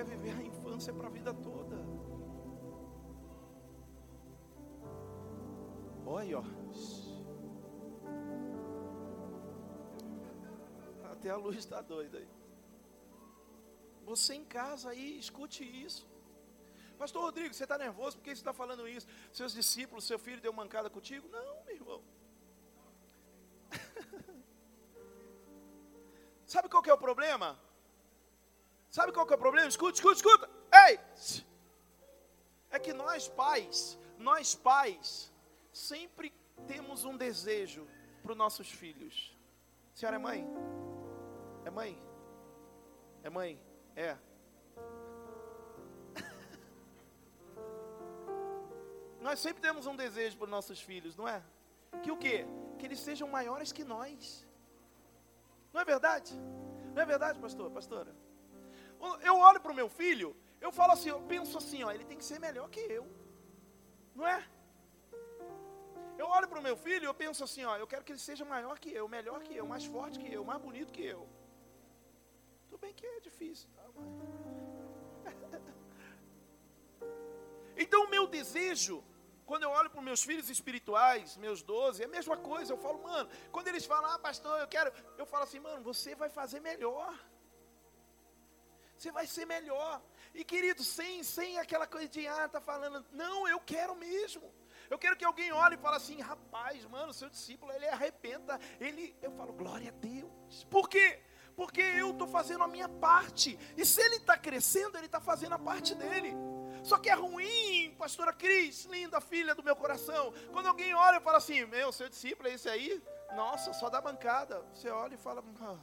Quer 0.04 0.18
viver 0.18 0.36
a 0.38 0.44
infância 0.44 0.94
para 0.94 1.08
a 1.08 1.10
vida 1.10 1.34
toda. 1.34 1.78
Olha, 6.06 6.40
ó. 6.40 6.44
Até 11.12 11.30
a 11.30 11.38
luz 11.38 11.56
está 11.58 11.82
doida 11.82 12.18
aí. 12.18 12.28
Você 14.06 14.34
em 14.36 14.44
casa 14.44 14.90
aí, 14.90 15.18
escute 15.18 15.64
isso. 15.64 16.06
Pastor 16.98 17.22
Rodrigo, 17.22 17.54
você 17.54 17.64
está 17.64 17.78
nervoso 17.78 18.18
porque 18.18 18.30
você 18.30 18.42
está 18.42 18.54
falando 18.54 18.88
isso? 18.88 19.08
Seus 19.32 19.54
discípulos, 19.54 20.04
seu 20.04 20.20
filho 20.20 20.42
deu 20.42 20.52
mancada 20.52 20.90
contigo? 20.90 21.28
Não, 21.30 21.64
meu 21.64 21.76
irmão. 21.76 22.04
Sabe 26.46 26.68
qual 26.70 26.84
que 26.84 26.90
é 26.90 26.94
o 26.94 26.98
problema? 26.98 27.58
Sabe 28.94 29.12
qual 29.12 29.26
que 29.26 29.34
é 29.34 29.36
o 29.36 29.40
problema? 29.40 29.68
Escuta, 29.68 29.96
escuta, 29.96 30.18
escuta. 30.18 30.48
Ei! 30.86 31.00
É 32.70 32.78
que 32.78 32.94
nós 32.94 33.28
pais, 33.28 33.98
nós 34.20 34.54
pais, 34.54 35.34
sempre 35.72 36.32
temos 36.68 37.04
um 37.04 37.18
desejo 37.18 37.88
para 38.22 38.34
os 38.34 38.38
nossos 38.38 38.70
filhos. 38.70 39.36
Senhora 39.96 40.18
é 40.18 40.20
mãe? 40.20 40.48
É 41.66 41.72
mãe? 41.72 42.00
É 43.24 43.32
mãe? 43.32 43.60
É. 43.96 44.16
nós 49.22 49.40
sempre 49.40 49.64
temos 49.64 49.88
um 49.88 49.96
desejo 49.96 50.38
para 50.38 50.46
os 50.46 50.52
nossos 50.52 50.80
filhos, 50.80 51.16
não 51.16 51.28
é? 51.28 51.42
Que 52.04 52.12
o 52.12 52.18
quê? 52.18 52.46
Que 52.78 52.86
eles 52.86 53.00
sejam 53.00 53.28
maiores 53.28 53.72
que 53.72 53.84
nós. 53.84 54.48
Não 55.74 55.82
é 55.82 55.84
verdade? 55.84 56.32
Não 56.94 57.02
é 57.02 57.06
verdade, 57.08 57.40
pastor, 57.40 57.72
pastora? 57.72 58.14
Eu 59.22 59.36
olho 59.38 59.60
para 59.60 59.72
o 59.72 59.76
meu 59.76 59.90
filho, 59.90 60.36
eu 60.66 60.72
falo 60.72 60.94
assim, 60.94 61.10
eu 61.10 61.22
penso 61.34 61.58
assim, 61.58 61.84
ó, 61.84 61.92
ele 61.92 62.06
tem 62.06 62.18
que 62.18 62.26
ser 62.32 62.40
melhor 62.40 62.70
que 62.70 62.80
eu. 62.80 63.06
Não 64.16 64.26
é? 64.26 64.40
Eu 66.18 66.28
olho 66.28 66.48
para 66.48 66.60
o 66.60 66.64
meu 66.68 66.78
filho 66.78 67.04
e 67.06 67.10
eu 67.12 67.14
penso 67.14 67.44
assim, 67.44 67.64
ó, 67.66 67.76
eu 67.78 67.88
quero 67.92 68.04
que 68.06 68.12
ele 68.14 68.20
seja 68.20 68.46
maior 68.46 68.76
que 68.80 68.92
eu, 69.00 69.08
melhor 69.08 69.40
que 69.44 69.56
eu, 69.56 69.66
mais 69.66 69.86
forte 69.86 70.20
que 70.20 70.32
eu, 70.32 70.44
mais 70.46 70.62
bonito 70.62 70.94
que 70.98 71.06
eu. 71.06 71.28
Tudo 72.70 72.78
bem 72.78 72.94
que 72.94 73.06
é 73.06 73.20
difícil, 73.20 73.68
tá, 73.76 73.84
Então 77.76 78.06
o 78.06 78.10
meu 78.10 78.26
desejo, 78.28 79.04
quando 79.46 79.64
eu 79.64 79.72
olho 79.72 79.90
para 79.90 80.00
os 80.00 80.06
meus 80.06 80.24
filhos 80.24 80.50
espirituais, 80.50 81.36
meus 81.38 81.62
doze, 81.62 82.04
é 82.04 82.06
a 82.06 82.10
mesma 82.18 82.38
coisa. 82.38 82.72
Eu 82.74 82.78
falo, 82.78 83.02
mano, 83.04 83.30
quando 83.52 83.68
eles 83.68 83.86
falam, 83.86 84.10
ah, 84.12 84.20
pastor, 84.20 84.60
eu 84.60 84.68
quero, 84.68 84.94
eu 85.18 85.26
falo 85.26 85.44
assim, 85.44 85.60
mano, 85.60 85.84
você 85.84 86.16
vai 86.16 86.30
fazer 86.30 86.60
melhor 86.60 87.14
você 88.98 89.12
vai 89.12 89.28
ser 89.28 89.46
melhor. 89.46 90.02
E 90.34 90.44
querido, 90.44 90.84
sem, 90.84 91.24
sem 91.24 91.60
aquela 91.60 91.86
coisa 91.86 92.08
de, 92.08 92.28
ah, 92.28 92.48
tá 92.48 92.62
falando, 92.62 93.06
não, 93.12 93.48
eu 93.48 93.60
quero 93.60 93.96
mesmo. 93.96 94.54
Eu 94.90 94.98
quero 94.98 95.16
que 95.16 95.26
alguém 95.26 95.52
olhe 95.52 95.76
e 95.76 95.78
fale 95.78 95.98
assim, 95.98 96.20
rapaz, 96.22 96.86
mano, 96.86 97.14
seu 97.14 97.30
discípulo, 97.30 97.72
ele 97.72 97.88
arrependa. 97.88 98.60
Ele, 98.80 99.16
eu 99.22 99.32
falo, 99.32 99.54
glória 99.54 99.90
a 99.90 99.92
Deus. 99.92 100.64
Por 100.70 100.90
quê? 100.90 101.20
Porque 101.56 101.82
eu 101.82 102.12
estou 102.12 102.28
fazendo 102.28 102.64
a 102.64 102.68
minha 102.68 102.90
parte. 102.90 103.58
E 103.78 103.86
se 103.86 104.02
ele 104.02 104.16
está 104.18 104.38
crescendo, 104.38 104.98
ele 104.98 105.06
está 105.06 105.22
fazendo 105.22 105.54
a 105.54 105.60
parte 105.60 105.94
dele. 105.96 106.34
Só 106.84 106.98
que 106.98 107.10
é 107.10 107.14
ruim, 107.14 107.96
pastora 107.98 108.34
Cris, 108.34 108.86
linda 108.86 109.22
filha 109.22 109.56
do 109.56 109.64
meu 109.64 109.76
coração. 109.76 110.34
Quando 110.52 110.68
alguém 110.68 110.94
olha 110.94 111.18
e 111.18 111.22
fala 111.22 111.38
assim, 111.38 111.64
meu, 111.66 111.92
seu 111.92 112.10
discípulo 112.10 112.50
é 112.50 112.54
esse 112.54 112.68
aí? 112.68 113.02
Nossa, 113.36 113.72
só 113.74 113.90
da 113.90 114.02
bancada. 114.02 114.60
Você 114.74 114.90
olha 114.90 115.14
e 115.14 115.18
fala, 115.18 115.44
ah, 115.62 115.78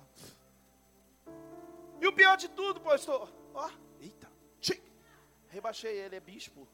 e 2.01 2.07
o 2.07 2.13
pior 2.13 2.37
de 2.37 2.49
tudo, 2.49 2.81
pastor, 2.81 3.31
ó, 3.55 3.71
eita, 4.01 4.31
tchic, 4.61 4.83
rebaixei 5.49 5.99
ele, 5.99 6.17
é 6.17 6.21
bispo. 6.21 6.67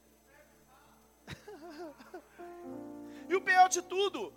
e 3.29 3.35
o 3.35 3.41
pior 3.41 3.69
de 3.69 3.83
tudo 3.83 4.33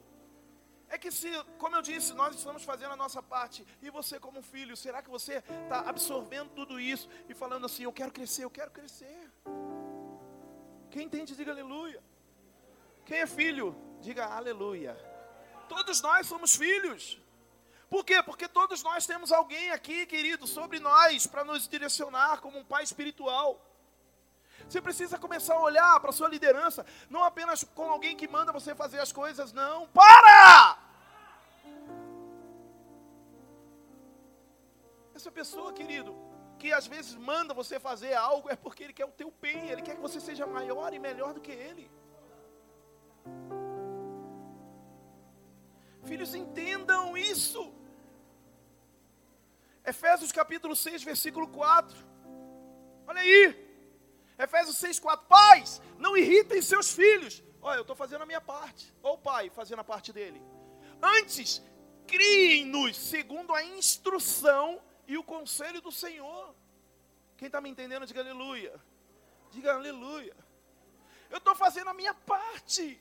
é 0.89 0.97
que 0.97 1.11
se, 1.11 1.29
como 1.57 1.75
eu 1.75 1.81
disse, 1.81 2.13
nós 2.13 2.35
estamos 2.35 2.63
fazendo 2.63 2.93
a 2.93 2.95
nossa 2.95 3.21
parte, 3.21 3.65
e 3.81 3.89
você 3.91 4.19
como 4.19 4.41
filho, 4.41 4.75
será 4.75 5.01
que 5.01 5.09
você 5.09 5.43
está 5.63 5.87
absorvendo 5.87 6.49
tudo 6.49 6.79
isso 6.79 7.07
e 7.29 7.33
falando 7.33 7.67
assim, 7.67 7.83
eu 7.83 7.93
quero 7.93 8.11
crescer, 8.11 8.43
eu 8.43 8.49
quero 8.49 8.71
crescer? 8.71 9.31
Quem 10.89 11.05
entende, 11.05 11.35
diga 11.35 11.51
aleluia. 11.51 12.03
Quem 13.05 13.19
é 13.19 13.27
filho, 13.27 13.75
diga 14.01 14.25
aleluia. 14.25 14.97
Todos 15.67 16.01
nós 16.01 16.25
somos 16.25 16.55
filhos. 16.55 17.21
Por 17.89 18.05
quê? 18.05 18.21
Porque 18.21 18.47
todos 18.47 18.83
nós 18.83 19.05
temos 19.07 19.31
alguém 19.31 19.71
aqui, 19.71 20.05
querido, 20.05 20.45
sobre 20.45 20.79
nós, 20.79 21.25
para 21.25 21.43
nos 21.43 21.67
direcionar 21.67 22.39
como 22.39 22.59
um 22.59 22.63
pai 22.63 22.83
espiritual. 22.83 23.65
Você 24.67 24.79
precisa 24.79 25.17
começar 25.17 25.55
a 25.55 25.61
olhar 25.61 25.99
para 25.99 26.11
a 26.11 26.13
sua 26.13 26.29
liderança, 26.29 26.85
não 27.09 27.23
apenas 27.23 27.63
com 27.63 27.89
alguém 27.89 28.15
que 28.15 28.27
manda 28.27 28.51
você 28.51 28.75
fazer 28.75 28.99
as 28.99 29.11
coisas, 29.11 29.51
não. 29.51 29.87
Para! 29.87 30.77
Essa 35.15 35.31
pessoa, 35.31 35.73
querido, 35.73 36.15
que 36.59 36.71
às 36.71 36.85
vezes 36.85 37.15
manda 37.15 37.53
você 37.53 37.79
fazer 37.79 38.13
algo, 38.13 38.49
é 38.49 38.55
porque 38.55 38.83
ele 38.83 38.93
quer 38.93 39.05
o 39.05 39.11
teu 39.11 39.33
bem, 39.41 39.69
ele 39.69 39.81
quer 39.81 39.95
que 39.95 40.01
você 40.01 40.19
seja 40.19 40.45
maior 40.45 40.93
e 40.93 40.99
melhor 40.99 41.33
do 41.33 41.41
que 41.41 41.51
ele. 41.51 41.89
Filhos, 46.05 46.35
entendam 46.35 47.17
isso. 47.17 47.78
Efésios 49.89 50.31
capítulo 50.31 50.75
6, 50.75 51.03
versículo 51.03 51.47
4. 51.47 51.97
Olha 53.07 53.21
aí. 53.21 53.43
Efésios 54.37 54.77
6, 54.77 54.99
4. 54.99 55.25
Pais, 55.27 55.81
não 55.97 56.15
irritem 56.15 56.61
seus 56.61 56.91
filhos. 56.91 57.41
Olha, 57.61 57.77
eu 57.79 57.81
estou 57.81 57.95
fazendo 57.95 58.21
a 58.21 58.25
minha 58.25 58.39
parte. 58.39 58.93
Ou 59.01 59.15
o 59.15 59.17
pai 59.17 59.49
fazendo 59.49 59.79
a 59.79 59.83
parte 59.83 60.13
dele. 60.13 60.41
Antes, 61.01 61.61
criem-nos 62.05 62.97
segundo 62.97 63.53
a 63.53 63.63
instrução 63.63 64.81
e 65.07 65.17
o 65.17 65.23
conselho 65.23 65.81
do 65.81 65.91
Senhor. 65.91 66.55
Quem 67.35 67.47
está 67.47 67.59
me 67.59 67.69
entendendo, 67.69 68.05
diga 68.05 68.21
aleluia. 68.21 68.73
Diga 69.51 69.73
aleluia. 69.73 70.35
Eu 71.31 71.39
estou 71.39 71.55
fazendo 71.55 71.89
a 71.89 71.95
minha 71.95 72.13
parte. 72.13 72.99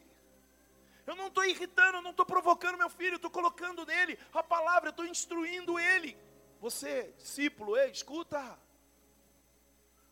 Eu 1.06 1.14
não 1.16 1.28
estou 1.28 1.44
irritando, 1.44 1.98
eu 1.98 2.02
não 2.02 2.10
estou 2.12 2.26
provocando 2.26 2.78
meu 2.78 2.90
filho, 2.90 3.16
estou 3.16 3.30
colocando 3.30 3.84
nele 3.84 4.18
a 4.32 4.42
palavra, 4.42 4.88
eu 4.88 4.90
estou 4.90 5.06
instruindo 5.06 5.78
ele. 5.78 6.16
Você, 6.60 7.14
discípulo, 7.18 7.76
ei, 7.76 7.90
escuta. 7.90 8.58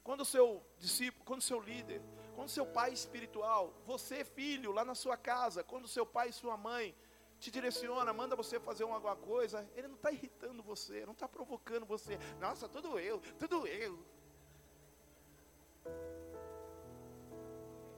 Quando 0.04 0.20
o 0.20 0.24
seu 0.24 0.64
discípulo, 0.78 1.24
quando 1.24 1.40
o 1.40 1.44
seu 1.44 1.60
líder, 1.60 2.00
quando 2.34 2.48
o 2.48 2.52
seu 2.52 2.64
pai 2.64 2.92
espiritual, 2.92 3.74
você, 3.84 4.24
filho, 4.24 4.70
lá 4.70 4.84
na 4.84 4.94
sua 4.94 5.16
casa, 5.16 5.64
quando 5.64 5.86
o 5.86 5.88
seu 5.88 6.06
pai 6.06 6.28
e 6.28 6.32
sua 6.32 6.56
mãe 6.56 6.94
te 7.40 7.50
direciona, 7.50 8.12
manda 8.12 8.36
você 8.36 8.58
fazer 8.60 8.84
alguma 8.84 9.16
coisa, 9.16 9.68
ele 9.74 9.88
não 9.88 9.96
está 9.96 10.10
irritando 10.10 10.62
você, 10.62 11.04
não 11.04 11.12
está 11.12 11.28
provocando 11.28 11.84
você. 11.84 12.18
Nossa, 12.40 12.68
tudo 12.68 12.98
eu, 12.98 13.20
tudo 13.38 13.66
eu. 13.66 13.98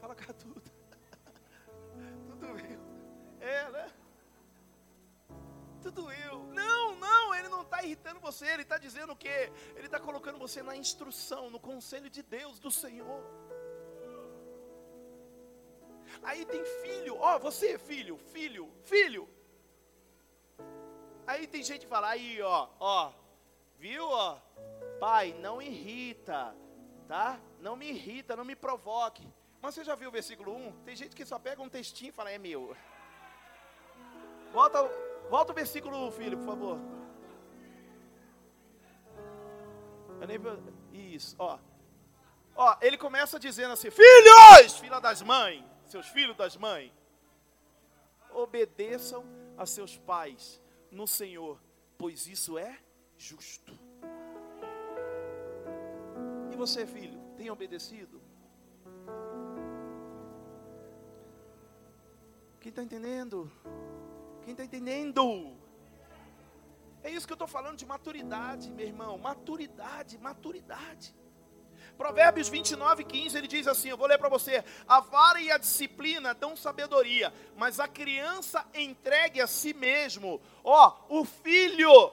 Fala 0.00 0.14
tudo. 0.14 0.62
tudo 2.30 2.46
eu. 2.46 3.46
É, 3.46 3.70
né? 3.70 3.92
Tudo 5.82 6.10
eu. 6.12 6.44
Não, 6.52 6.96
não, 6.96 7.34
ele 7.34 7.48
não 7.48 7.62
está 7.62 7.82
irritando 7.82 8.20
você, 8.20 8.46
ele 8.46 8.62
está 8.62 8.78
dizendo 8.78 9.12
o 9.12 9.16
quê? 9.16 9.52
Ele 9.76 9.86
está 9.86 10.00
colocando 10.00 10.38
você 10.38 10.62
na 10.62 10.76
instrução, 10.76 11.50
no 11.50 11.60
conselho 11.60 12.10
de 12.10 12.22
Deus, 12.22 12.58
do 12.58 12.70
Senhor. 12.70 13.22
Aí 16.22 16.44
tem 16.44 16.64
filho, 16.82 17.16
ó, 17.16 17.36
oh, 17.36 17.38
você 17.38 17.78
filho, 17.78 18.16
filho, 18.16 18.70
filho. 18.84 19.28
Aí 21.26 21.46
tem 21.46 21.62
gente 21.62 21.82
que 21.82 21.86
fala, 21.86 22.08
aí 22.08 22.40
ó, 22.42 22.68
ó, 22.80 23.12
viu 23.78 24.04
ó, 24.08 24.38
pai, 24.98 25.36
não 25.40 25.60
irrita, 25.60 26.56
tá? 27.06 27.38
Não 27.60 27.76
me 27.76 27.90
irrita, 27.90 28.34
não 28.34 28.44
me 28.44 28.56
provoque. 28.56 29.28
Mas 29.60 29.74
você 29.74 29.84
já 29.84 29.94
viu 29.94 30.08
o 30.08 30.12
versículo 30.12 30.54
1? 30.54 30.84
Tem 30.84 30.96
gente 30.96 31.14
que 31.14 31.26
só 31.26 31.38
pega 31.38 31.60
um 31.60 31.68
textinho 31.68 32.10
e 32.10 32.12
fala, 32.12 32.30
é 32.30 32.38
meu. 32.38 32.76
Volta, 34.52 34.78
volta 35.28 35.52
o 35.52 35.54
versículo, 35.54 36.10
filho, 36.10 36.36
por 36.38 36.46
favor. 36.46 36.78
Isso, 40.92 41.36
ó. 41.38 41.58
Ó, 42.56 42.76
ele 42.80 42.98
começa 42.98 43.38
dizendo 43.38 43.72
assim: 43.72 43.90
Filhos, 43.90 44.78
filha 44.78 45.00
das 45.00 45.22
mães, 45.22 45.64
seus 45.86 46.08
filhos 46.08 46.36
das 46.36 46.56
mães, 46.56 46.92
obedeçam 48.32 49.24
a 49.56 49.64
seus 49.64 49.96
pais 49.96 50.60
no 50.90 51.06
Senhor, 51.06 51.60
pois 51.96 52.26
isso 52.26 52.58
é 52.58 52.78
justo. 53.16 53.78
E 56.52 56.56
você, 56.56 56.86
filho, 56.86 57.18
tem 57.36 57.50
obedecido? 57.50 58.20
Quem 62.60 62.70
está 62.70 62.82
entendendo? 62.82 63.50
Quem 64.48 64.54
está 64.54 64.64
entendendo? 64.64 65.54
É 67.02 67.10
isso 67.10 67.26
que 67.26 67.32
eu 67.34 67.34
estou 67.34 67.46
falando 67.46 67.76
de 67.76 67.84
maturidade, 67.84 68.70
meu 68.70 68.86
irmão. 68.86 69.18
Maturidade, 69.18 70.16
maturidade. 70.16 71.14
Provérbios 71.98 72.48
29, 72.48 73.04
15, 73.04 73.36
ele 73.36 73.46
diz 73.46 73.68
assim: 73.68 73.90
Eu 73.90 73.98
vou 73.98 74.06
ler 74.06 74.16
para 74.16 74.30
você. 74.30 74.64
A 74.86 75.00
vara 75.00 75.38
e 75.38 75.50
a 75.50 75.58
disciplina 75.58 76.32
dão 76.32 76.56
sabedoria, 76.56 77.30
mas 77.58 77.78
a 77.78 77.86
criança 77.86 78.66
entregue 78.72 79.38
a 79.42 79.46
si 79.46 79.74
mesmo. 79.74 80.40
Ó, 80.64 80.96
o 81.10 81.26
filho, 81.26 82.10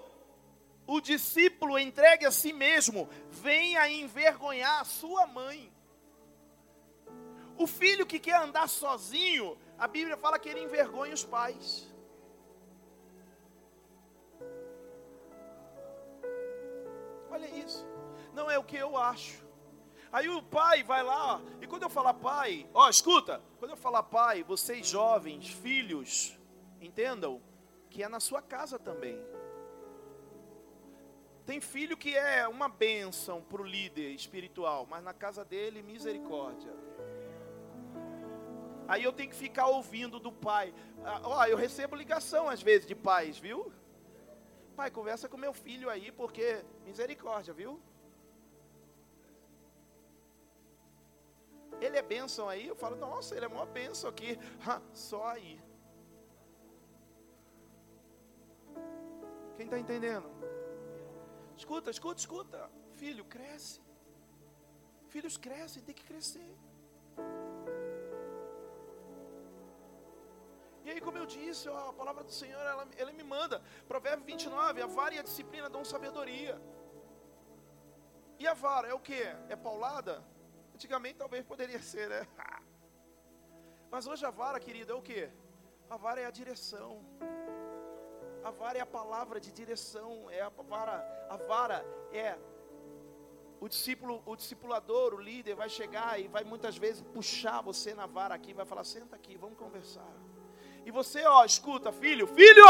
o 0.86 1.00
discípulo 1.00 1.80
entregue 1.80 2.26
a 2.26 2.32
si 2.32 2.52
mesmo, 2.52 3.08
vem 3.30 3.78
a 3.78 3.90
envergonhar 3.90 4.82
a 4.82 4.84
sua 4.84 5.26
mãe. 5.26 5.72
O 7.58 7.66
filho 7.66 8.06
que 8.06 8.20
quer 8.20 8.36
andar 8.42 8.68
sozinho, 8.68 9.58
a 9.78 9.88
Bíblia 9.88 10.18
fala 10.18 10.38
que 10.38 10.50
ele 10.50 10.66
envergonha 10.66 11.14
os 11.14 11.24
pais. 11.24 11.95
Olha 17.36 17.50
isso. 17.54 17.86
Não 18.34 18.50
é 18.50 18.58
o 18.58 18.64
que 18.64 18.78
eu 18.78 18.96
acho. 18.96 19.46
Aí 20.10 20.30
o 20.30 20.42
pai 20.42 20.82
vai 20.84 21.04
lá, 21.04 21.42
e 21.62 21.68
quando 21.68 21.84
eu 21.84 21.90
falar 21.90 22.14
pai, 22.14 22.66
ó, 22.74 22.90
escuta, 22.90 23.42
quando 23.60 23.72
eu 23.72 23.78
falar 23.78 24.04
pai, 24.04 24.42
vocês 24.42 24.88
jovens, 24.88 25.50
filhos, 25.50 26.40
entendam 26.80 27.42
que 27.90 28.02
é 28.02 28.08
na 28.08 28.22
sua 28.22 28.42
casa 28.42 28.80
também. 28.80 29.22
Tem 31.46 31.60
filho 31.60 31.98
que 31.98 32.16
é 32.16 32.48
uma 32.48 32.70
bênção 32.70 33.42
para 33.42 33.62
o 33.62 33.66
líder 33.66 34.12
espiritual, 34.12 34.88
mas 34.90 35.04
na 35.04 35.14
casa 35.14 35.44
dele, 35.44 35.84
misericórdia. 35.84 36.74
Aí 38.88 39.04
eu 39.04 39.12
tenho 39.12 39.30
que 39.30 39.36
ficar 39.36 39.68
ouvindo 39.68 40.22
do 40.22 40.32
pai. 40.32 40.74
Ah, 41.04 41.20
ó, 41.24 41.46
eu 41.46 41.58
recebo 41.58 41.98
ligação 41.98 42.48
às 42.48 42.62
vezes 42.62 42.88
de 42.88 42.96
pais, 42.96 43.38
viu? 43.38 43.74
Pai, 44.76 44.92
conversa 44.92 45.30
com 45.30 45.38
meu 45.38 45.54
filho 45.54 45.90
aí, 45.90 46.12
porque 46.12 46.64
misericórdia, 46.86 47.54
viu? 47.54 47.80
Ele 51.80 51.98
é 51.98 52.02
bênção 52.02 52.48
aí, 52.50 52.68
eu 52.68 52.76
falo, 52.76 52.96
nossa, 52.96 53.36
ele 53.36 53.46
é 53.46 53.48
uma 53.48 53.66
bênção 53.66 54.10
aqui. 54.10 54.38
Ha, 54.68 54.82
só 54.94 55.28
aí. 55.28 55.62
Quem 59.56 59.66
está 59.66 59.80
entendendo? 59.80 60.30
Escuta, 61.58 61.90
escuta, 61.90 62.20
escuta. 62.20 62.70
Filho, 62.96 63.24
cresce. 63.26 63.82
Filhos 65.08 65.38
crescem, 65.38 65.84
tem 65.84 65.96
que 65.96 66.04
crescer. 66.04 66.54
E 70.86 70.92
aí, 70.92 71.02
como 71.02 71.18
eu 71.18 71.26
disse, 71.26 71.68
ó, 71.68 71.90
a 71.90 71.94
palavra 71.94 72.24
do 72.24 72.32
Senhor, 72.32 72.62
ela, 72.62 72.88
ela 72.96 73.12
me 73.12 73.24
manda. 73.24 73.60
Provérbio 73.88 74.24
29, 74.24 74.84
a 74.84 74.86
vara 74.86 75.16
e 75.16 75.20
a 75.20 75.24
disciplina 75.24 75.68
dão 75.68 75.84
sabedoria. 75.84 76.62
E 78.38 78.46
a 78.46 78.54
vara 78.54 78.88
é 78.88 78.94
o 78.94 79.00
que? 79.00 79.22
É 79.50 79.56
paulada? 79.56 80.24
Antigamente 80.76 81.18
talvez 81.18 81.44
poderia 81.44 81.82
ser, 81.92 82.08
né? 82.10 82.28
Mas 83.90 84.06
hoje 84.06 84.24
a 84.28 84.30
vara, 84.30 84.60
querida, 84.60 84.94
é 84.94 84.96
o 84.96 85.02
que? 85.02 85.28
A 85.90 85.98
vara 85.98 86.22
é 86.22 86.26
a 86.28 86.30
direção. 86.30 87.04
A 88.44 88.52
vara 88.52 88.78
é 88.78 88.82
a 88.82 88.86
palavra 88.86 89.40
de 89.40 89.52
direção. 89.52 90.30
É 90.30 90.42
a 90.42 90.50
vara, 90.50 91.28
a 91.32 91.38
vara 91.38 91.84
é 92.12 92.38
o 93.60 93.68
discípulo, 93.68 94.22
o 94.24 94.36
discipulador, 94.36 95.16
o 95.16 95.20
líder 95.20 95.56
vai 95.56 95.68
chegar 95.68 96.20
e 96.20 96.28
vai 96.28 96.44
muitas 96.44 96.78
vezes 96.78 97.02
puxar 97.02 97.62
você 97.62 97.96
na 97.96 98.06
vara 98.06 98.36
aqui, 98.36 98.54
vai 98.54 98.66
falar: 98.66 98.84
"Senta 98.84 99.16
aqui, 99.16 99.36
vamos 99.36 99.58
conversar". 99.58 100.14
E 100.86 100.92
você, 100.92 101.26
ó, 101.26 101.44
escuta, 101.44 101.92
filho, 101.92 102.28
filho, 102.28 102.66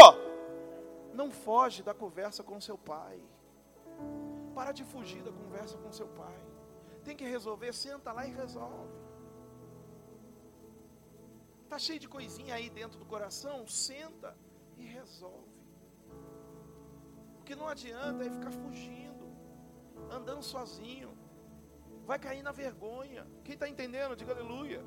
não 1.13 1.30
foge 1.30 1.84
da 1.84 1.93
conversa 1.93 2.41
com 2.43 2.59
seu 2.61 2.78
pai. 2.78 3.22
Para 4.53 4.72
de 4.72 4.86
fugir 4.86 5.22
da 5.22 5.34
conversa 5.34 5.78
com 5.78 5.91
seu 5.91 6.07
pai. 6.07 6.39
Tem 7.03 7.16
que 7.16 7.26
resolver, 7.26 7.74
senta 7.74 8.13
lá 8.13 8.26
e 8.26 8.32
resolve. 8.32 8.95
Tá 11.68 11.78
cheio 11.78 11.99
de 11.99 12.07
coisinha 12.07 12.55
aí 12.55 12.70
dentro 12.70 12.97
do 12.97 13.05
coração, 13.05 13.68
senta 13.68 14.36
e 14.78 14.86
resolve. 14.86 15.53
O 17.41 17.43
que 17.43 17.53
não 17.53 17.68
adianta 17.68 18.24
é 18.24 18.30
ficar 18.30 18.51
fugindo, 18.51 19.28
andando 20.09 20.41
sozinho. 20.41 21.16
Vai 22.05 22.18
cair 22.18 22.41
na 22.41 22.53
vergonha. 22.53 23.28
Quem 23.43 23.55
está 23.55 23.68
entendendo, 23.68 24.16
diga 24.16 24.32
aleluia. 24.32 24.86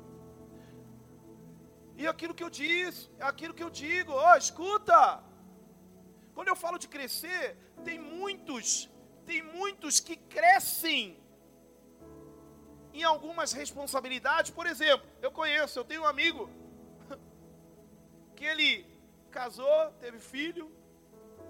E 2.01 2.05
aquilo 2.11 2.33
que 2.37 2.45
eu 2.45 2.51
disse, 2.63 3.01
aquilo 3.29 3.53
que 3.57 3.65
eu 3.65 3.71
digo, 3.83 4.11
ó, 4.13 4.31
oh, 4.31 4.37
escuta. 4.43 4.99
Quando 6.35 6.49
eu 6.51 6.55
falo 6.63 6.77
de 6.83 6.87
crescer, 6.93 7.45
tem 7.87 7.97
muitos, 7.99 8.67
tem 9.29 9.39
muitos 9.57 9.99
que 10.07 10.15
crescem 10.35 11.01
em 12.99 13.03
algumas 13.11 13.51
responsabilidades. 13.61 14.51
Por 14.59 14.65
exemplo, 14.73 15.05
eu 15.25 15.31
conheço, 15.39 15.77
eu 15.77 15.87
tenho 15.89 16.03
um 16.03 16.11
amigo 16.13 16.43
que 18.37 18.45
ele 18.51 18.71
casou, 19.39 19.79
teve 20.05 20.19
filho, 20.19 20.67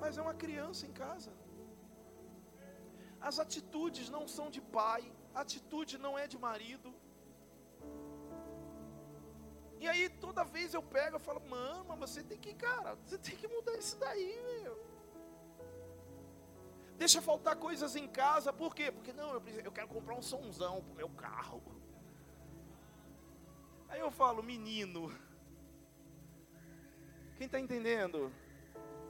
mas 0.01 0.17
é 0.17 0.21
uma 0.27 0.33
criança 0.45 0.87
em 0.89 0.93
casa. 1.03 1.31
As 3.29 3.37
atitudes 3.45 4.09
não 4.17 4.25
são 4.37 4.49
de 4.49 4.61
pai, 4.79 5.03
a 5.35 5.41
atitude 5.41 5.95
não 6.07 6.17
é 6.23 6.25
de 6.33 6.39
marido. 6.49 6.89
E 9.79 9.87
aí 9.87 10.09
toda 10.09 10.43
vez 10.43 10.73
eu 10.73 10.83
pego 10.83 11.17
e 11.17 11.19
falo, 11.19 11.41
mama, 11.49 11.95
você 11.95 12.21
tem 12.21 12.37
que, 12.37 12.53
cara, 12.53 12.95
você 12.95 13.17
tem 13.17 13.35
que 13.35 13.47
mudar 13.47 13.77
isso 13.77 13.97
daí, 13.97 14.41
meu. 14.61 14.77
Deixa 16.97 17.21
faltar 17.21 17.55
coisas 17.55 17.95
em 17.95 18.07
casa, 18.09 18.51
por 18.51 18.75
quê? 18.75 18.91
Porque 18.91 19.13
não, 19.13 19.33
eu, 19.33 19.39
preciso, 19.39 19.65
eu 19.65 19.71
quero 19.71 19.87
comprar 19.87 20.15
um 20.15 20.21
somzão 20.21 20.83
pro 20.83 20.95
meu 20.95 21.09
carro. 21.09 21.63
Aí 23.87 24.01
eu 24.01 24.11
falo, 24.11 24.43
menino, 24.43 25.09
quem 27.37 27.45
está 27.45 27.57
entendendo? 27.57 28.33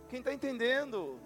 Quem 0.08 0.20
está 0.20 0.32
entendendo? 0.32 1.20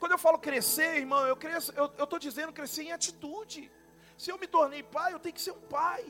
Quando 0.00 0.12
eu 0.12 0.18
falo 0.18 0.38
crescer, 0.38 0.96
irmão, 0.96 1.24
eu 1.24 1.36
cresço, 1.36 1.72
eu 1.76 1.86
estou 1.86 2.18
dizendo 2.18 2.52
crescer 2.52 2.82
em 2.82 2.92
atitude. 2.92 3.70
Se 4.16 4.30
eu 4.32 4.38
me 4.38 4.48
tornei 4.48 4.82
pai, 4.82 5.12
eu 5.12 5.20
tenho 5.20 5.34
que 5.34 5.40
ser 5.40 5.52
um 5.52 5.60
pai. 5.60 6.04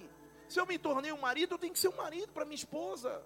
Se 0.49 0.59
eu 0.59 0.67
me 0.67 0.79
tornei 0.79 1.13
um 1.13 1.19
marido, 1.19 1.55
eu 1.55 1.59
tenho 1.59 1.73
que 1.73 1.79
ser 1.79 1.89
um 1.89 1.97
marido 1.97 2.33
para 2.33 2.45
minha 2.45 2.55
esposa. 2.55 3.23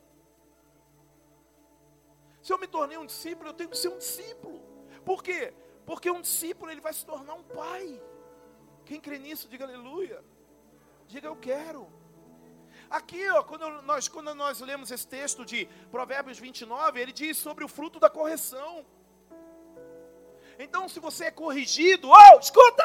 Se 2.42 2.52
eu 2.52 2.58
me 2.58 2.66
tornei 2.66 2.98
um 2.98 3.06
discípulo, 3.06 3.50
eu 3.50 3.54
tenho 3.54 3.70
que 3.70 3.78
ser 3.78 3.88
um 3.88 3.98
discípulo. 3.98 4.60
Por 5.04 5.22
quê? 5.22 5.54
Porque 5.86 6.10
um 6.10 6.20
discípulo 6.20 6.70
ele 6.70 6.80
vai 6.80 6.92
se 6.92 7.06
tornar 7.06 7.34
um 7.34 7.44
pai. 7.44 8.02
Quem 8.84 9.00
crê 9.00 9.18
nisso, 9.18 9.48
diga 9.48 9.64
aleluia. 9.64 10.22
Diga 11.06 11.28
eu 11.28 11.36
quero. 11.36 11.88
Aqui, 12.90 13.26
ó, 13.30 13.42
quando 13.44 13.82
nós, 13.82 14.08
quando 14.08 14.34
nós 14.34 14.60
lemos 14.60 14.90
esse 14.90 15.06
texto 15.06 15.44
de 15.44 15.66
Provérbios 15.90 16.38
29, 16.38 17.00
ele 17.00 17.12
diz 17.12 17.38
sobre 17.38 17.64
o 17.64 17.68
fruto 17.68 18.00
da 18.00 18.10
correção. 18.10 18.84
Então, 20.58 20.88
se 20.88 20.98
você 21.00 21.26
é 21.26 21.30
corrigido, 21.30 22.08
oh, 22.10 22.38
escuta! 22.38 22.84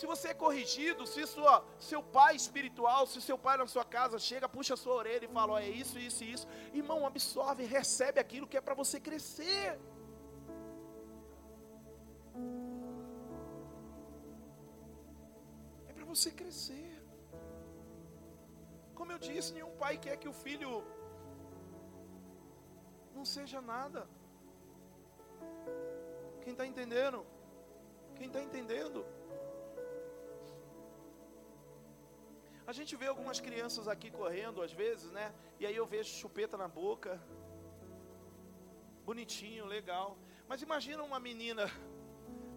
Se 0.00 0.06
você 0.06 0.28
é 0.28 0.34
corrigido, 0.42 1.06
se 1.06 1.26
sua, 1.26 1.54
seu 1.78 2.02
pai 2.02 2.34
espiritual, 2.34 3.00
se 3.06 3.20
seu 3.20 3.36
pai 3.46 3.56
na 3.58 3.66
sua 3.72 3.84
casa 3.84 4.18
chega, 4.18 4.48
puxa 4.54 4.72
a 4.72 4.76
sua 4.82 4.94
orelha 5.00 5.26
e 5.26 5.34
fala: 5.38 5.52
oh, 5.54 5.58
é 5.58 5.68
isso, 5.80 5.98
isso 5.98 6.24
e 6.24 6.32
isso, 6.34 6.46
irmão, 6.72 7.00
absorve, 7.08 7.64
recebe 7.64 8.18
aquilo 8.18 8.46
que 8.46 8.56
é 8.56 8.62
para 8.62 8.78
você 8.82 8.98
crescer. 9.08 9.78
É 15.90 15.92
para 15.92 16.06
você 16.12 16.30
crescer. 16.40 16.90
Como 18.94 19.12
eu 19.12 19.18
disse, 19.18 19.52
nenhum 19.52 19.76
pai 19.84 19.94
quer 19.98 20.16
que 20.16 20.30
o 20.34 20.36
filho 20.46 20.82
não 23.14 23.26
seja 23.36 23.60
nada. 23.60 24.08
Quem 26.42 26.54
está 26.54 26.66
entendendo? 26.74 27.20
Quem 28.16 28.28
está 28.28 28.42
entendendo? 28.48 29.04
A 32.70 32.72
gente 32.72 32.94
vê 32.94 33.08
algumas 33.08 33.40
crianças 33.40 33.88
aqui 33.88 34.08
correndo 34.12 34.62
às 34.62 34.72
vezes, 34.72 35.10
né? 35.10 35.34
E 35.58 35.66
aí 35.66 35.74
eu 35.74 35.84
vejo 35.84 36.08
chupeta 36.08 36.56
na 36.56 36.68
boca. 36.68 37.20
Bonitinho, 39.04 39.66
legal. 39.66 40.16
Mas 40.46 40.62
imagina 40.62 41.02
uma 41.02 41.18
menina 41.18 41.68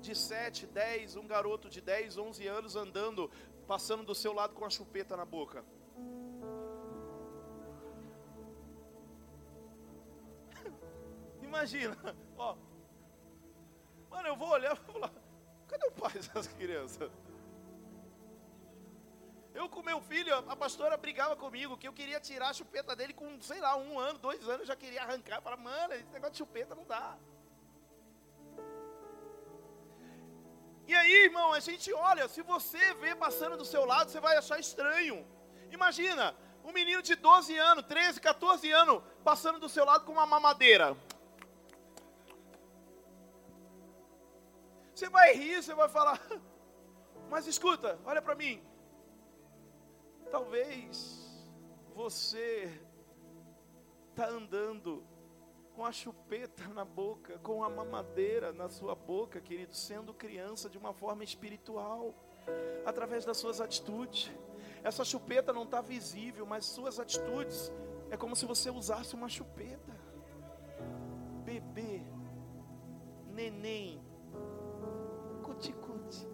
de 0.01 0.13
7, 0.13 0.67
10, 0.67 1.15
um 1.15 1.25
garoto 1.25 1.67
de 1.67 1.81
10, 1.81 2.19
11 2.19 2.45
anos 2.45 2.75
andando, 2.75 3.31
passando 3.65 4.03
do 4.03 4.13
seu 4.13 4.33
lado 4.33 4.53
com 4.53 4.63
a 4.63 4.69
chupeta 4.69 5.17
na 5.17 5.25
boca. 5.25 5.65
Imagina, 11.41 11.97
ó. 12.37 12.55
Mano, 14.11 14.27
eu 14.27 14.35
vou 14.35 14.49
olhar 14.49 14.75
e 14.75 14.79
vou 14.79 14.93
falar, 14.93 15.11
cadê 15.67 15.87
o 15.87 15.91
pai 15.91 16.13
dessas 16.13 16.45
crianças? 16.49 17.11
Eu 19.53 19.69
com 19.69 19.83
meu 19.83 20.01
filho, 20.01 20.33
a 20.49 20.55
pastora 20.55 20.97
brigava 20.97 21.35
comigo 21.35 21.77
que 21.77 21.87
eu 21.87 21.93
queria 21.93 22.19
tirar 22.19 22.49
a 22.49 22.53
chupeta 22.53 22.95
dele 22.95 23.13
com, 23.13 23.39
sei 23.39 23.59
lá, 23.59 23.75
um 23.75 23.99
ano, 23.99 24.17
dois 24.17 24.47
anos, 24.49 24.67
já 24.67 24.75
queria 24.75 25.03
arrancar. 25.03 25.41
Falar, 25.41 25.57
mano, 25.57 25.93
esse 25.93 26.11
negócio 26.11 26.31
de 26.31 26.39
chupeta 26.39 26.73
não 26.73 26.85
dá. 26.85 27.15
E 30.87 30.95
aí, 30.95 31.25
irmão, 31.25 31.53
a 31.53 31.59
gente 31.59 31.93
olha, 31.93 32.27
se 32.27 32.41
você 32.41 32.93
vê 32.95 33.15
passando 33.15 33.55
do 33.55 33.63
seu 33.63 33.85
lado, 33.85 34.09
você 34.09 34.19
vai 34.19 34.35
achar 34.37 34.59
estranho. 34.59 35.25
Imagina, 35.71 36.35
um 36.63 36.73
menino 36.73 37.01
de 37.01 37.15
12 37.15 37.55
anos, 37.57 37.85
13, 37.85 38.19
14 38.19 38.71
anos, 38.71 39.03
passando 39.23 39.59
do 39.59 39.69
seu 39.69 39.85
lado 39.85 40.03
com 40.03 40.13
uma 40.13 40.25
mamadeira. 40.25 40.97
Você 44.95 45.09
vai 45.09 45.33
rir, 45.33 45.61
você 45.61 45.75
vai 45.75 45.89
falar, 45.89 46.19
mas 47.29 47.45
escuta, 47.45 47.99
olha 48.03 48.21
para 48.21 48.35
mim. 48.35 48.72
Talvez 50.33 51.31
você 51.93 52.67
está 54.09 54.27
andando 54.27 55.03
com 55.75 55.85
a 55.85 55.91
chupeta 55.91 56.67
na 56.69 56.83
boca, 56.83 57.37
com 57.37 57.63
a 57.63 57.69
mamadeira 57.69 58.51
na 58.51 58.67
sua 58.67 58.95
boca, 58.95 59.39
querido, 59.39 59.75
sendo 59.75 60.11
criança 60.11 60.67
de 60.67 60.75
uma 60.75 60.91
forma 60.91 61.23
espiritual, 61.23 62.15
através 62.83 63.23
das 63.23 63.37
suas 63.37 63.61
atitudes. 63.61 64.31
Essa 64.83 65.05
chupeta 65.05 65.53
não 65.53 65.65
está 65.65 65.81
visível, 65.81 66.47
mas 66.47 66.65
suas 66.65 66.99
atitudes 66.99 67.71
é 68.09 68.17
como 68.17 68.35
se 68.35 68.47
você 68.47 68.71
usasse 68.71 69.13
uma 69.13 69.29
chupeta. 69.29 69.95
Bebê, 71.45 72.01
neném, 73.29 74.03
cuticute. 75.43 76.27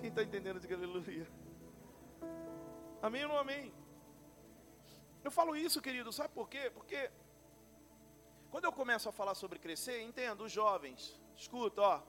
Quem 0.00 0.08
está 0.08 0.22
entendendo, 0.22 0.58
diga 0.58 0.74
aleluia. 0.76 1.26
Amém 3.02 3.22
ou 3.24 3.28
não 3.28 3.38
amém? 3.38 3.70
Eu 5.22 5.30
falo 5.30 5.54
isso, 5.54 5.82
querido, 5.82 6.10
sabe 6.10 6.32
por 6.32 6.48
quê? 6.48 6.70
Porque 6.72 7.10
quando 8.50 8.64
eu 8.64 8.72
começo 8.72 9.10
a 9.10 9.12
falar 9.12 9.34
sobre 9.34 9.58
crescer, 9.58 10.00
entendo, 10.00 10.44
os 10.44 10.52
jovens, 10.52 11.20
escuta, 11.36 11.82
ó. 11.82 12.02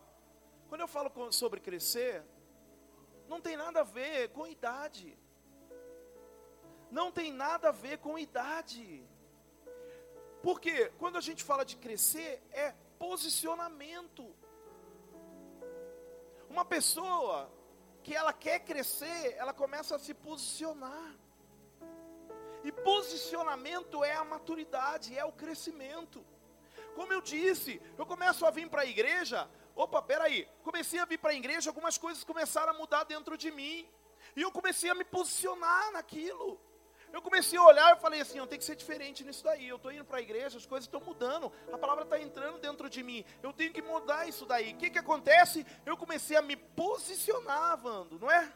Quando 0.70 0.82
eu 0.82 0.88
falo 0.88 1.12
sobre 1.34 1.60
crescer, 1.60 2.24
não 3.28 3.42
tem 3.42 3.58
nada 3.58 3.82
a 3.82 3.84
ver 3.84 4.30
com 4.30 4.48
idade. 4.48 5.18
Não 6.90 7.12
tem 7.12 7.30
nada 7.30 7.70
a 7.70 7.74
ver 7.74 7.98
com 7.98 8.18
idade. 8.18 9.06
Porque 10.42 10.90
quando 10.98 11.18
a 11.18 11.22
gente 11.22 11.44
fala 11.44 11.66
de 11.66 11.76
crescer, 11.76 12.42
é 12.52 12.74
posicionamento. 12.98 14.34
Uma 16.50 16.64
pessoa 16.64 17.52
que 18.04 18.16
ela 18.16 18.34
quer 18.34 18.60
crescer, 18.60 19.36
ela 19.38 19.54
começa 19.54 19.96
a 19.96 20.00
se 20.00 20.14
posicionar. 20.14 21.16
E 22.64 22.72
posicionamento 22.72 24.04
é 24.04 24.14
a 24.14 24.24
maturidade, 24.24 25.18
é 25.18 25.26
o 25.26 25.32
crescimento. 25.32 26.24
Como 26.96 27.12
eu 27.12 27.22
disse, 27.22 27.82
eu 27.98 28.06
começo 28.06 28.46
a 28.46 28.52
vir 28.52 28.70
para 28.70 28.82
a 28.82 28.86
igreja. 28.86 29.50
Opa, 29.76 30.02
peraí. 30.02 30.48
Comecei 30.64 31.00
a 31.00 31.06
vir 31.06 31.18
para 31.18 31.32
a 31.32 31.36
igreja, 31.36 31.70
algumas 31.70 31.98
coisas 31.98 32.24
começaram 32.24 32.74
a 32.74 32.78
mudar 32.78 33.04
dentro 33.04 33.38
de 33.38 33.52
mim. 33.52 33.88
E 34.36 34.42
eu 34.42 34.52
comecei 34.52 34.90
a 34.90 34.96
me 34.96 35.04
posicionar 35.04 35.92
naquilo. 35.92 36.60
Eu 37.14 37.22
comecei 37.22 37.58
a 37.60 37.64
olhar 37.64 37.96
e 37.96 38.00
falei 38.00 38.22
assim: 38.22 38.38
eu 38.38 38.48
tenho 38.48 38.60
que 38.60 38.66
ser 38.66 38.76
diferente 38.76 39.24
nisso 39.24 39.44
daí. 39.44 39.68
Eu 39.68 39.76
estou 39.76 39.92
indo 39.92 40.06
para 40.06 40.18
a 40.18 40.22
igreja, 40.22 40.58
as 40.58 40.66
coisas 40.66 40.86
estão 40.86 41.02
mudando, 41.02 41.52
a 41.72 41.78
palavra 41.78 42.04
está 42.04 42.20
entrando 42.20 42.58
dentro 42.60 42.90
de 42.90 43.04
mim. 43.04 43.26
Eu 43.44 43.52
tenho 43.52 43.74
que 43.74 43.82
mudar 43.82 44.28
isso 44.28 44.46
daí. 44.46 44.74
O 44.74 44.78
que, 44.78 44.90
que 44.90 45.00
acontece? 45.00 45.66
Eu 45.86 45.98
comecei 45.98 46.38
a 46.38 46.42
me 46.42 46.56
posicionar, 46.56 47.78
Vando, 47.78 48.18
não 48.20 48.32
é? 48.32 48.52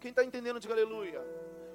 Quem 0.00 0.10
está 0.10 0.24
entendendo, 0.24 0.58
diga 0.58 0.74
aleluia. 0.74 1.22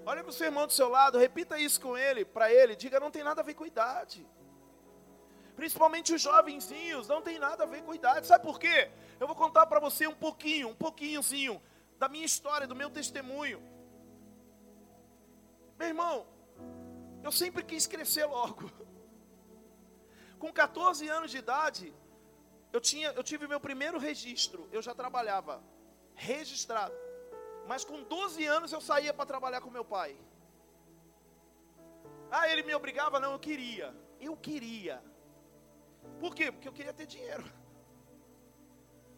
Olha 0.06 0.24
para 0.24 0.30
o 0.30 0.34
seu 0.34 0.48
irmão 0.48 0.66
do 0.68 0.74
seu 0.74 0.90
lado, 0.90 1.18
repita 1.18 1.60
isso 1.60 1.80
com 1.80 1.98
ele, 1.98 2.26
para 2.26 2.52
ele, 2.52 2.76
diga: 2.76 3.00
não 3.00 3.12
tem 3.12 3.24
nada 3.24 3.42
a 3.42 3.44
ver 3.44 3.54
com 3.54 3.66
idade. 3.66 4.26
Principalmente 5.56 6.14
os 6.14 6.22
jovenzinhos, 6.22 7.08
não 7.08 7.22
tem 7.22 7.38
nada 7.38 7.64
a 7.64 7.68
ver 7.68 7.82
com 7.84 7.94
idade. 7.94 8.28
Sabe 8.28 8.46
por 8.46 8.60
quê? 8.60 8.90
Eu 9.20 9.28
vou 9.28 9.36
contar 9.36 9.66
para 9.66 9.80
você 9.80 10.08
um 10.08 10.16
pouquinho, 10.16 10.70
um 10.70 10.76
pouquinhozinho 10.76 11.62
da 11.98 12.08
minha 12.08 12.26
história, 12.26 12.66
do 12.66 12.76
meu 12.76 12.90
testemunho. 12.90 13.62
Meu 15.80 15.88
irmão, 15.88 16.28
eu 17.24 17.32
sempre 17.32 17.64
quis 17.64 17.88
crescer 17.88 18.26
logo. 18.26 18.70
Com 20.38 20.52
14 20.52 21.08
anos 21.08 21.32
de 21.32 21.38
idade, 21.38 21.94
eu, 22.74 22.82
tinha, 22.82 23.10
eu 23.20 23.24
tive 23.24 23.48
meu 23.48 23.62
primeiro 23.68 23.98
registro. 23.98 24.68
Eu 24.72 24.82
já 24.82 24.94
trabalhava 24.94 25.64
registrado. 26.14 26.94
Mas 27.66 27.86
com 27.86 28.04
12 28.04 28.46
anos 28.46 28.74
eu 28.74 28.82
saía 28.82 29.14
para 29.14 29.26
trabalhar 29.26 29.62
com 29.62 29.70
meu 29.70 29.86
pai. 29.86 30.18
Ah, 32.30 32.48
ele 32.52 32.64
me 32.64 32.76
obrigava? 32.76 33.20
Não, 33.20 33.32
eu 33.32 33.40
queria. 33.40 33.96
Eu 34.20 34.36
queria. 34.36 35.02
Por 36.20 36.36
quê? 36.36 36.52
Porque 36.52 36.68
eu 36.68 36.74
queria 36.74 36.94
ter 36.94 37.06
dinheiro. 37.06 37.46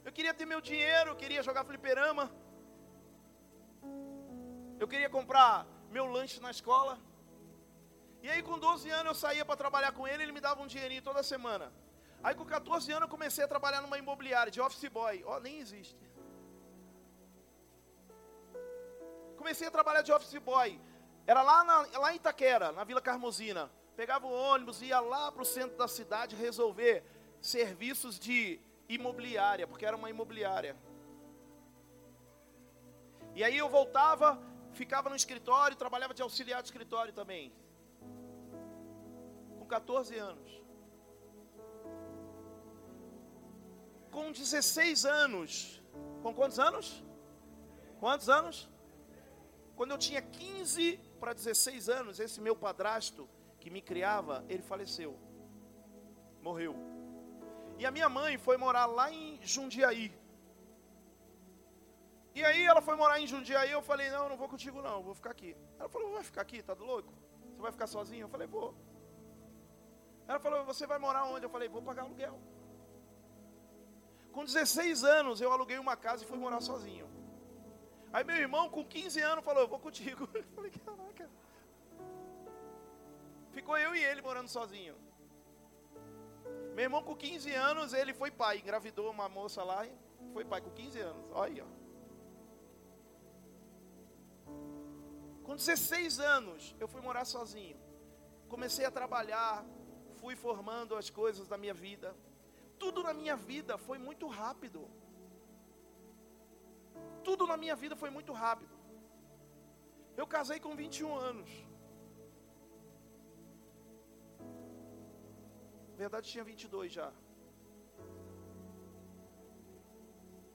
Eu 0.05 0.11
queria 0.11 0.33
ter 0.33 0.45
meu 0.45 0.61
dinheiro, 0.61 1.11
eu 1.11 1.15
queria 1.15 1.41
jogar 1.41 1.65
fliperama. 1.65 2.31
Eu 4.79 4.87
queria 4.87 5.09
comprar 5.09 5.67
meu 5.91 6.05
lanche 6.05 6.39
na 6.39 6.51
escola. 6.57 6.97
E 8.23 8.29
aí 8.29 8.41
com 8.41 8.57
12 8.57 8.89
anos 8.89 9.07
eu 9.07 9.15
saía 9.15 9.45
para 9.45 9.61
trabalhar 9.63 9.91
com 9.91 10.07
ele, 10.07 10.23
ele 10.23 10.31
me 10.31 10.39
dava 10.39 10.61
um 10.61 10.67
dinheirinho 10.67 11.01
toda 11.01 11.21
semana. 11.23 11.71
Aí 12.23 12.35
com 12.35 12.45
14 12.45 12.91
anos 12.91 13.03
eu 13.03 13.13
comecei 13.15 13.43
a 13.43 13.47
trabalhar 13.47 13.81
numa 13.81 13.97
imobiliária 13.97 14.51
de 14.51 14.61
office 14.61 14.87
boy. 14.89 15.23
Ó, 15.25 15.35
oh, 15.35 15.39
nem 15.39 15.59
existe. 15.59 15.99
Comecei 19.37 19.67
a 19.67 19.71
trabalhar 19.71 20.03
de 20.03 20.11
office 20.11 20.37
boy. 20.37 20.79
Era 21.25 21.41
lá, 21.41 21.63
na, 21.63 21.99
lá 21.99 22.13
em 22.13 22.17
Itaquera, 22.17 22.71
na 22.71 22.83
Vila 22.83 23.01
Carmosina. 23.01 23.71
Pegava 23.95 24.27
o 24.27 24.31
ônibus, 24.31 24.81
ia 24.81 24.99
lá 24.99 25.31
para 25.31 25.41
o 25.41 25.45
centro 25.45 25.77
da 25.77 25.87
cidade 25.87 26.35
resolver 26.35 27.03
serviços 27.41 28.19
de 28.19 28.59
imobiliária, 28.87 29.67
porque 29.67 29.85
era 29.85 29.97
uma 29.97 30.09
imobiliária. 30.09 30.75
E 33.33 33.43
aí 33.43 33.57
eu 33.57 33.69
voltava, 33.69 34.39
ficava 34.73 35.09
no 35.09 35.15
escritório, 35.15 35.77
trabalhava 35.77 36.13
de 36.13 36.21
auxiliar 36.21 36.61
de 36.61 36.69
escritório 36.69 37.13
também. 37.13 37.53
Com 39.57 39.65
14 39.65 40.17
anos. 40.17 40.61
Com 44.11 44.31
16 44.31 45.05
anos. 45.05 45.81
Com 46.21 46.33
quantos 46.33 46.59
anos? 46.59 47.03
Quantos 47.99 48.29
anos? 48.29 48.69
Quando 49.75 49.91
eu 49.91 49.97
tinha 49.97 50.21
15 50.21 50.97
para 51.19 51.33
16 51.33 51.89
anos, 51.89 52.19
esse 52.19 52.39
meu 52.39 52.55
padrasto 52.55 53.29
que 53.59 53.69
me 53.69 53.81
criava, 53.81 54.43
ele 54.49 54.61
faleceu. 54.61 55.17
Morreu. 56.41 56.75
E 57.77 57.85
a 57.85 57.91
minha 57.91 58.09
mãe 58.09 58.37
foi 58.37 58.57
morar 58.57 58.85
lá 58.85 59.11
em 59.11 59.39
Jundiaí. 59.41 60.13
E 62.33 62.43
aí 62.43 62.63
ela 62.63 62.81
foi 62.81 62.95
morar 62.95 63.19
em 63.19 63.27
Jundiaí, 63.27 63.71
eu 63.71 63.81
falei, 63.81 64.09
não, 64.09 64.29
não 64.29 64.37
vou 64.37 64.47
contigo 64.47 64.81
não, 64.81 65.03
vou 65.03 65.13
ficar 65.13 65.31
aqui. 65.31 65.55
Ela 65.77 65.89
falou, 65.89 66.13
vai 66.13 66.23
ficar 66.23 66.41
aqui, 66.41 66.63
tá 66.63 66.73
louco? 66.73 67.13
Você 67.55 67.61
vai 67.61 67.71
ficar 67.71 67.87
sozinho? 67.87 68.25
Eu 68.25 68.29
falei, 68.29 68.47
vou. 68.47 68.73
Ela 70.27 70.39
falou, 70.39 70.63
você 70.63 70.87
vai 70.87 70.97
morar 70.97 71.25
onde? 71.25 71.45
Eu 71.45 71.49
falei, 71.49 71.67
vou 71.67 71.81
pagar 71.81 72.03
aluguel. 72.03 72.39
Com 74.31 74.45
16 74.45 75.03
anos 75.03 75.41
eu 75.41 75.51
aluguei 75.51 75.77
uma 75.77 75.97
casa 75.97 76.23
e 76.23 76.27
fui 76.27 76.37
morar 76.37 76.61
sozinho. 76.61 77.09
Aí 78.13 78.23
meu 78.23 78.35
irmão, 78.35 78.69
com 78.69 78.83
15 78.83 79.21
anos, 79.21 79.43
falou: 79.43 79.63
Eu 79.63 79.67
vou 79.67 79.79
contigo. 79.79 80.27
Eu 80.35 80.43
falei: 80.55 80.71
Caraca. 80.71 81.29
Ficou 83.51 83.77
eu 83.77 83.93
e 83.93 84.03
ele 84.03 84.21
morando 84.21 84.47
sozinho. 84.47 84.95
Meu 86.73 86.83
irmão, 86.83 87.03
com 87.03 87.15
15 87.15 87.53
anos, 87.53 87.93
ele 87.93 88.13
foi 88.13 88.31
pai. 88.31 88.59
Engravidou 88.59 89.11
uma 89.11 89.27
moça 89.27 89.63
lá 89.63 89.85
e 89.85 89.91
foi 90.31 90.45
pai 90.45 90.61
com 90.61 90.71
15 90.71 90.99
anos. 90.99 91.25
Olha 91.31 91.51
aí, 91.51 91.61
ó. 91.61 91.80
Com 95.43 95.55
16 95.55 96.19
anos, 96.19 96.75
eu 96.79 96.87
fui 96.87 97.01
morar 97.01 97.25
sozinho. 97.25 97.77
Comecei 98.47 98.85
a 98.85 98.91
trabalhar, 98.91 99.65
fui 100.19 100.35
formando 100.35 100.95
as 100.95 101.09
coisas 101.09 101.47
da 101.47 101.57
minha 101.57 101.73
vida. 101.73 102.15
Tudo 102.77 103.03
na 103.03 103.13
minha 103.13 103.35
vida 103.35 103.77
foi 103.77 103.97
muito 103.97 104.27
rápido. 104.27 104.89
Tudo 107.23 107.45
na 107.47 107.57
minha 107.57 107.75
vida 107.75 107.95
foi 107.95 108.09
muito 108.09 108.33
rápido. 108.33 108.75
Eu 110.17 110.27
casei 110.27 110.59
com 110.59 110.75
21 110.75 111.15
anos. 111.15 111.49
Na 115.91 115.97
verdade, 116.03 116.29
tinha 116.31 116.43
22 116.43 116.91
já. 116.91 117.11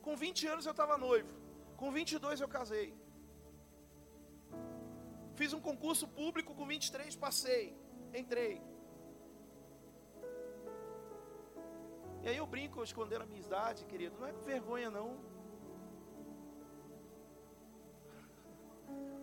Com 0.03 0.15
20 0.17 0.47
anos 0.47 0.67
eu 0.67 0.73
estava 0.73 0.97
noivo. 0.99 1.33
Com 1.77 1.91
22 1.91 2.41
eu 2.41 2.49
casei. 2.49 2.89
Fiz 5.37 5.53
um 5.53 5.61
concurso 5.61 6.09
público 6.09 6.55
com 6.55 6.67
23, 6.67 7.15
passei. 7.15 7.77
Entrei. 8.15 8.63
E 12.23 12.29
aí 12.29 12.37
eu 12.39 12.47
brinco 12.47 12.83
escondendo 12.83 13.23
a 13.23 13.27
minha 13.27 13.41
idade, 13.41 13.85
querido. 13.85 14.19
Não 14.19 14.27
é 14.27 14.33
vergonha, 14.33 14.91
não. 14.91 15.17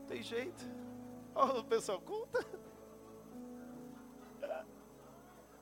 Tem 0.08 0.22
jeito. 0.22 0.64
Oh, 1.36 1.60
o 1.60 1.64
pessoal, 1.64 2.00
conta. 2.00 2.40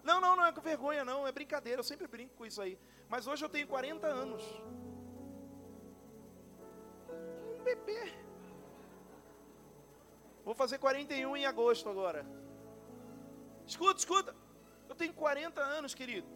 Não, 0.04 0.20
não, 0.20 0.36
não 0.36 0.46
é 0.46 0.52
com 0.52 0.62
vergonha, 0.62 1.06
não. 1.06 1.26
É 1.26 1.32
brincadeira. 1.32 1.80
Eu 1.80 1.84
sempre 1.84 2.08
brinco 2.08 2.36
com 2.36 2.46
isso 2.46 2.62
aí. 2.62 2.78
Mas 3.08 3.26
hoje 3.26 3.46
eu 3.46 3.50
tenho 3.50 3.68
40 3.68 4.06
anos. 4.08 4.44
Um 7.60 7.64
bebê. 7.64 8.31
Vou 10.44 10.54
fazer 10.54 10.78
41 10.78 11.38
em 11.38 11.46
agosto 11.46 11.90
agora. 11.90 12.26
Escuta, 13.66 14.00
escuta. 14.00 14.36
Eu 14.90 14.96
tenho 14.96 15.14
40 15.14 15.62
anos, 15.62 15.94
querido. 15.94 16.28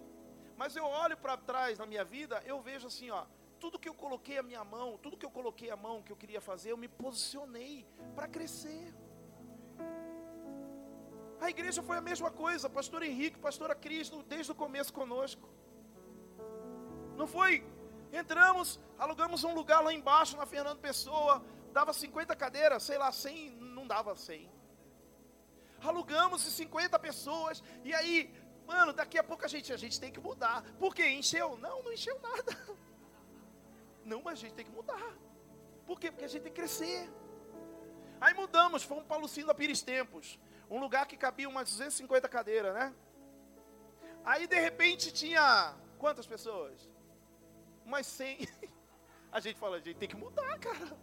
Mas 0.58 0.76
eu 0.76 0.86
olho 0.86 1.18
para 1.18 1.36
trás 1.38 1.78
na 1.78 1.86
minha 1.86 2.03
vida, 2.03 2.41
eu 2.45 2.62
vejo 2.62 2.88
assim, 2.88 3.10
ó 3.10 3.26
tudo 3.60 3.80
que 3.80 3.89
eu 3.89 3.93
coloquei 3.93 4.38
a 4.38 4.43
minha 4.43 4.64
mão, 4.64 4.97
tudo 4.97 5.18
que 5.18 5.26
eu 5.26 5.32
coloquei 5.32 5.70
a 5.72 5.76
mão 5.76 6.01
que 6.03 6.12
eu 6.12 6.16
queria 6.16 6.39
fazer, 6.39 6.72
eu 6.72 6.78
me 6.78 6.88
posicionei 6.88 7.88
para 8.16 8.28
crescer. 8.28 8.93
A 11.39 11.49
igreja 11.49 11.82
foi 11.82 11.97
a 11.97 12.01
mesma 12.01 12.32
coisa, 12.32 12.70
pastor 12.70 13.03
Henrique, 13.03 13.39
pastora 13.39 13.76
Cris, 13.76 14.10
desde 14.28 14.51
o 14.51 14.56
começo 14.56 14.93
conosco. 14.93 15.49
Não 17.16 17.28
foi? 17.28 17.66
Entramos, 18.12 18.80
alugamos 18.97 19.43
um 19.43 19.53
lugar 19.53 19.82
lá 19.82 19.91
embaixo 19.91 20.38
na 20.38 20.45
Fernando 20.45 20.80
Pessoa, 20.80 21.43
dava 21.72 21.91
50 21.91 22.36
cadeiras, 22.36 22.84
sei 22.84 22.97
lá, 22.97 23.12
100, 23.12 23.58
não 23.86 23.88
dava 23.88 24.16
100. 24.16 24.50
Alugamos 25.82 26.42
50 26.42 26.98
pessoas, 26.98 27.64
e 27.84 27.94
aí, 27.94 28.34
mano, 28.66 28.92
daqui 28.92 29.18
a 29.20 29.24
pouco 29.24 29.46
a 29.46 29.48
gente, 29.48 29.72
a 29.72 29.78
gente 29.78 30.00
tem 30.00 30.12
que 30.12 30.20
mudar. 30.20 30.64
Por 30.80 30.96
quê? 30.96 31.08
Encheu? 31.10 31.58
Não, 31.58 31.84
não 31.84 31.94
encheu 31.94 32.20
nada. 32.20 32.58
Não, 34.04 34.22
mas 34.22 34.34
a 34.34 34.42
gente 34.42 34.54
tem 34.54 34.66
que 34.66 34.72
mudar. 34.72 35.18
Por 35.88 36.00
quê? 36.00 36.12
Porque 36.12 36.26
a 36.26 36.28
gente 36.28 36.44
tem 36.44 36.52
que 36.52 36.60
crescer. 36.62 37.10
Aí 38.22 38.36
mudamos, 38.36 38.84
fomos 38.84 39.04
para 39.04 39.18
Lucinda 39.18 39.54
Pires 39.54 39.82
Tempos. 39.82 40.40
Um 40.70 40.80
lugar 40.80 41.08
que 41.08 41.18
cabia 41.18 41.50
umas 41.50 41.68
250 41.70 42.30
cadeiras, 42.30 42.72
né? 42.76 42.94
Aí 44.24 44.46
de 44.46 44.60
repente 44.60 45.12
tinha 45.12 45.76
quantas 45.98 46.28
pessoas? 46.28 46.88
Umas 47.84 48.06
100. 48.06 48.48
A 49.32 49.40
gente 49.40 49.60
fala, 49.60 49.78
a 49.78 49.80
gente 49.80 49.98
tem 49.98 50.08
que 50.08 50.16
mudar, 50.16 50.58
cara. 50.60 50.98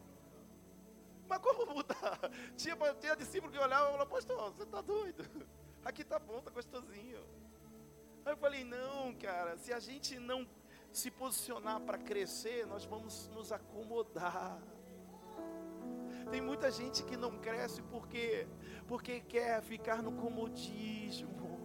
Mas 1.33 1.41
como 1.41 1.65
mudar? 1.73 2.19
Tinha, 2.59 2.77
tinha 3.01 3.17
discípulo 3.17 3.51
que 3.51 3.59
olhava 3.59 3.89
e 3.89 3.93
falava, 3.93 4.11
pastor, 4.11 4.53
você 4.53 4.67
tá 4.67 4.83
doido? 4.83 5.25
Aqui 5.83 6.05
tá 6.05 6.19
bom, 6.19 6.43
tá 6.43 6.51
gostosinho. 6.51 7.25
Aí 8.23 8.33
eu 8.35 8.37
falei, 8.37 8.65
não, 8.65 9.15
cara, 9.15 9.57
se 9.57 9.73
a 9.73 9.81
gente 9.81 10.19
não 10.19 10.47
se 10.93 11.11
posicionar 11.11 11.81
para 11.81 11.97
crescer, 11.97 12.67
nós 12.67 12.85
vamos 12.85 13.29
nos 13.29 13.51
acomodar. 13.51 14.61
Tem 16.31 16.43
muita 16.43 16.71
gente 16.71 17.03
que 17.03 17.17
não 17.17 17.39
cresce 17.39 17.81
porque 17.81 18.47
porque 18.87 19.21
quer 19.21 19.63
ficar 19.63 20.03
no 20.03 20.13
comodismo. 20.13 21.59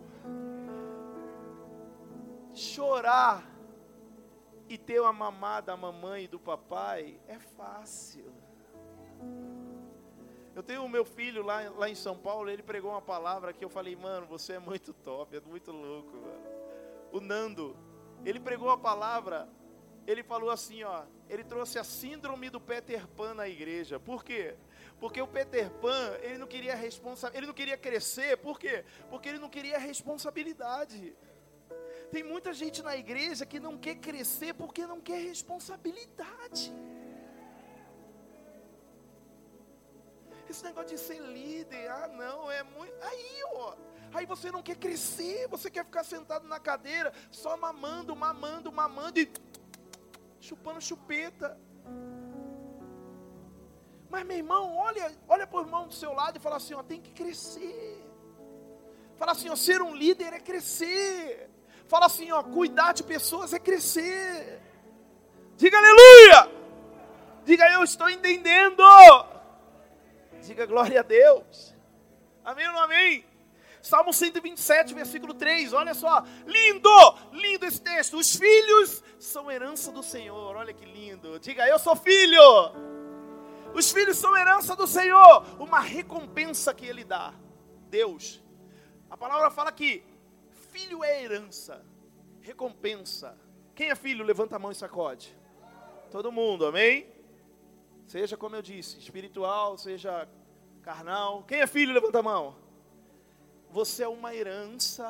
Chorar 2.53 3.43
e 4.69 4.77
ter 4.77 5.01
uma 5.01 5.11
mamada 5.11 5.73
da 5.73 5.77
mamãe 5.77 6.23
e 6.23 6.27
do 6.29 6.39
papai 6.39 7.19
é 7.27 7.37
fácil. 7.37 8.33
Eu 10.57 10.63
tenho 10.63 10.83
o 10.83 10.89
meu 10.89 11.05
filho 11.05 11.43
lá, 11.43 11.69
lá 11.77 11.87
em 11.87 11.93
São 11.93 12.17
Paulo, 12.17 12.49
ele 12.49 12.63
pregou 12.63 12.89
uma 12.89 13.01
palavra 13.01 13.53
que 13.53 13.63
eu 13.63 13.69
falei, 13.69 13.95
mano, 13.95 14.25
você 14.25 14.53
é 14.53 14.59
muito 14.59 14.91
top, 14.91 15.37
é 15.37 15.39
muito 15.39 15.71
louco, 15.71 16.17
mano. 16.17 16.41
O 17.11 17.19
Nando, 17.19 17.77
ele 18.25 18.39
pregou 18.39 18.71
a 18.71 18.77
palavra, 18.77 19.47
ele 20.07 20.23
falou 20.23 20.49
assim, 20.49 20.81
ó, 20.81 21.03
ele 21.29 21.43
trouxe 21.43 21.77
a 21.77 21.83
síndrome 21.83 22.49
do 22.49 22.59
Peter 22.59 23.07
Pan 23.09 23.35
na 23.35 23.47
igreja. 23.47 23.99
Por 23.99 24.23
quê? 24.23 24.55
Porque 24.99 25.21
o 25.21 25.27
Peter 25.27 25.69
Pan, 25.73 26.17
ele 26.23 26.39
não 26.39 26.47
queria 26.47 26.73
responsa 26.73 27.31
ele 27.35 27.45
não 27.45 27.53
queria 27.53 27.77
crescer, 27.77 28.35
por 28.37 28.59
quê? 28.59 28.83
Porque 29.11 29.29
ele 29.29 29.37
não 29.37 29.49
queria 29.49 29.77
responsabilidade. 29.77 31.15
Tem 32.11 32.23
muita 32.23 32.51
gente 32.51 32.81
na 32.81 32.97
igreja 32.97 33.45
que 33.45 33.59
não 33.59 33.77
quer 33.77 33.97
crescer 33.97 34.55
porque 34.55 34.87
não 34.87 34.99
quer 34.99 35.21
responsabilidade. 35.21 36.73
Esse 40.49 40.63
negócio 40.63 40.89
de 40.89 40.97
ser 40.97 41.19
líder, 41.19 41.89
ah 41.91 42.07
não, 42.07 42.49
é 42.51 42.63
muito. 42.63 42.93
Aí, 43.01 43.41
ó, 43.53 43.75
Aí 44.13 44.25
você 44.25 44.51
não 44.51 44.61
quer 44.61 44.75
crescer, 44.77 45.47
você 45.47 45.69
quer 45.69 45.85
ficar 45.85 46.03
sentado 46.03 46.47
na 46.47 46.59
cadeira, 46.59 47.13
só 47.29 47.57
mamando, 47.57 48.15
mamando, 48.15 48.71
mamando 48.71 49.19
e 49.19 49.29
chupando 50.39 50.81
chupeta. 50.81 51.57
Mas 54.09 54.25
meu 54.25 54.37
irmão, 54.37 54.75
olha, 54.75 55.13
olha 55.27 55.45
para 55.45 55.59
o 55.59 55.61
irmão 55.61 55.87
do 55.87 55.93
seu 55.93 56.13
lado 56.13 56.37
e 56.37 56.39
fala 56.39 56.55
assim, 56.55 56.73
ó, 56.73 56.81
tem 56.81 57.01
que 57.01 57.11
crescer. 57.11 58.03
Fala 59.17 59.33
assim, 59.33 59.49
ó, 59.49 59.55
ser 59.55 59.81
um 59.81 59.93
líder 59.93 60.33
é 60.33 60.39
crescer. 60.39 61.49
Fala 61.87 62.05
assim, 62.05 62.31
ó, 62.31 62.41
cuidar 62.41 62.93
de 62.93 63.03
pessoas 63.03 63.53
é 63.53 63.59
crescer. 63.59 64.61
Diga 65.57 65.77
aleluia. 65.77 66.51
Diga 67.43 67.69
eu 67.71 67.83
estou 67.83 68.09
entendendo. 68.09 68.83
Diga 70.47 70.65
glória 70.65 71.01
a 71.01 71.03
Deus. 71.03 71.75
Amém 72.41 72.65
ou 72.67 72.73
não 72.73 72.83
amém? 72.83 73.25
Salmo 73.81 74.13
127, 74.13 74.93
versículo 74.93 75.33
3, 75.33 75.73
olha 75.73 75.93
só, 75.93 76.23
lindo, 76.45 76.89
lindo 77.33 77.65
esse 77.65 77.81
texto. 77.81 78.15
Os 78.15 78.33
filhos 78.33 79.03
são 79.19 79.51
herança 79.51 79.91
do 79.91 80.01
Senhor, 80.01 80.55
olha 80.55 80.73
que 80.73 80.85
lindo. 80.85 81.37
Diga, 81.37 81.67
eu 81.67 81.77
sou 81.77 81.97
filho. 81.97 82.41
Os 83.73 83.91
filhos 83.91 84.17
são 84.17 84.37
herança 84.37 84.73
do 84.73 84.87
Senhor, 84.87 85.45
uma 85.59 85.81
recompensa 85.81 86.73
que 86.73 86.85
Ele 86.85 87.03
dá. 87.03 87.33
Deus, 87.89 88.41
a 89.09 89.17
palavra 89.17 89.51
fala 89.51 89.69
que 89.69 90.01
filho 90.71 91.03
é 91.03 91.23
herança, 91.23 91.85
recompensa. 92.39 93.37
Quem 93.75 93.89
é 93.89 93.95
filho, 93.95 94.23
levanta 94.23 94.55
a 94.55 94.59
mão 94.59 94.71
e 94.71 94.75
sacode. 94.75 95.37
Todo 96.09 96.31
mundo, 96.31 96.65
amém? 96.65 97.05
Seja 98.07 98.37
como 98.37 98.55
eu 98.55 98.61
disse, 98.61 98.97
espiritual, 98.97 99.77
seja 99.77 100.25
carnal. 100.87 101.43
Quem 101.43 101.59
é 101.59 101.67
filho, 101.67 101.93
levanta 101.93 102.19
a 102.19 102.23
mão. 102.23 102.55
Você 103.71 104.03
é 104.03 104.07
uma 104.07 104.33
herança 104.33 105.07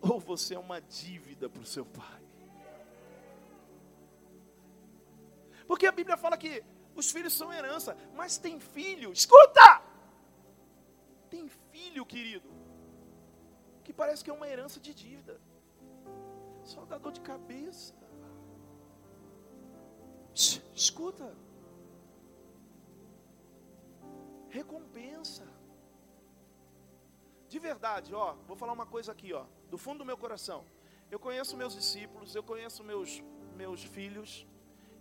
ou 0.00 0.18
você 0.18 0.56
é 0.56 0.58
uma 0.58 0.80
dívida 0.80 1.48
para 1.48 1.62
o 1.62 1.66
seu 1.74 1.86
pai? 1.86 2.22
Porque 5.68 5.86
a 5.86 5.92
Bíblia 5.92 6.16
fala 6.16 6.36
que 6.36 6.64
os 6.96 7.08
filhos 7.12 7.34
são 7.34 7.52
herança, 7.52 7.96
mas 8.14 8.36
tem 8.36 8.58
filho, 8.58 9.12
escuta! 9.12 9.82
Tem 11.30 11.48
filho, 11.70 12.04
querido, 12.04 12.50
que 13.84 13.92
parece 13.92 14.24
que 14.24 14.30
é 14.30 14.34
uma 14.34 14.48
herança 14.48 14.80
de 14.80 14.92
dívida. 14.92 15.40
Só 16.64 16.84
dá 16.84 16.98
dor 16.98 17.12
de 17.12 17.20
cabeça. 17.20 17.94
Escuta. 20.74 21.45
Recompensa. 24.56 25.46
De 27.46 27.58
verdade, 27.58 28.14
ó, 28.14 28.34
vou 28.48 28.56
falar 28.56 28.72
uma 28.72 28.86
coisa 28.86 29.12
aqui, 29.12 29.30
ó, 29.32 29.44
do 29.70 29.76
fundo 29.76 29.98
do 29.98 30.04
meu 30.10 30.16
coração. 30.16 30.64
Eu 31.10 31.18
conheço 31.20 31.58
meus 31.58 31.74
discípulos, 31.74 32.34
eu 32.34 32.42
conheço 32.42 32.82
meus 32.82 33.22
meus 33.54 33.82
filhos, 33.84 34.46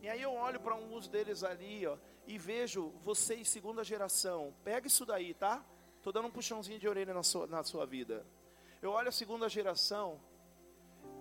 e 0.01 0.09
aí 0.09 0.21
eu 0.21 0.33
olho 0.33 0.59
para 0.59 0.73
alguns 0.73 1.07
deles 1.07 1.43
ali, 1.43 1.87
ó, 1.87 1.97
e 2.27 2.37
vejo 2.37 2.89
vocês, 3.03 3.47
segunda 3.47 3.81
geração. 3.83 4.53
Pega 4.63 4.87
isso 4.87 5.05
daí, 5.05 5.33
tá? 5.33 5.63
Estou 5.97 6.11
dando 6.11 6.27
um 6.27 6.31
puxãozinho 6.31 6.79
de 6.79 6.87
orelha 6.87 7.13
na 7.13 7.23
sua, 7.23 7.47
na 7.47 7.63
sua 7.63 7.85
vida. 7.85 8.25
Eu 8.81 8.91
olho 8.91 9.07
a 9.07 9.11
segunda 9.21 9.47
geração, 9.47 10.19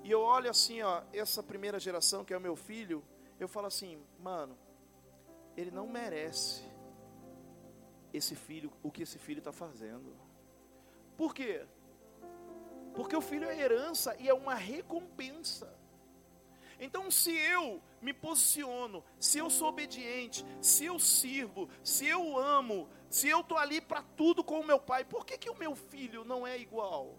e 0.02 0.10
eu 0.10 0.20
olho 0.20 0.50
assim, 0.50 0.82
ó, 0.82 1.02
essa 1.12 1.40
primeira 1.40 1.78
geração, 1.78 2.24
que 2.24 2.34
é 2.34 2.36
o 2.36 2.40
meu 2.40 2.56
filho, 2.56 3.02
eu 3.38 3.48
falo 3.48 3.68
assim, 3.68 4.04
mano, 4.18 4.58
ele 5.56 5.70
não 5.70 5.86
merece 5.86 6.73
esse 8.16 8.36
filho, 8.36 8.72
o 8.82 8.90
que 8.90 9.02
esse 9.02 9.18
filho 9.18 9.38
está 9.38 9.52
fazendo. 9.52 10.16
Por 11.16 11.34
quê? 11.34 11.66
Porque 12.94 13.16
o 13.16 13.20
filho 13.20 13.48
é 13.48 13.58
herança 13.58 14.16
e 14.20 14.28
é 14.28 14.34
uma 14.34 14.54
recompensa. 14.54 15.76
Então, 16.78 17.10
se 17.10 17.32
eu 17.32 17.82
me 18.00 18.12
posiciono, 18.12 19.02
se 19.18 19.38
eu 19.38 19.50
sou 19.50 19.68
obediente, 19.68 20.44
se 20.60 20.84
eu 20.84 20.98
sirvo, 20.98 21.68
se 21.82 22.06
eu 22.06 22.38
amo, 22.38 22.88
se 23.08 23.28
eu 23.28 23.40
estou 23.40 23.58
ali 23.58 23.80
para 23.80 24.02
tudo 24.02 24.44
com 24.44 24.60
o 24.60 24.66
meu 24.66 24.78
pai, 24.78 25.04
por 25.04 25.24
que, 25.26 25.36
que 25.36 25.50
o 25.50 25.58
meu 25.58 25.74
filho 25.74 26.24
não 26.24 26.46
é 26.46 26.58
igual? 26.58 27.16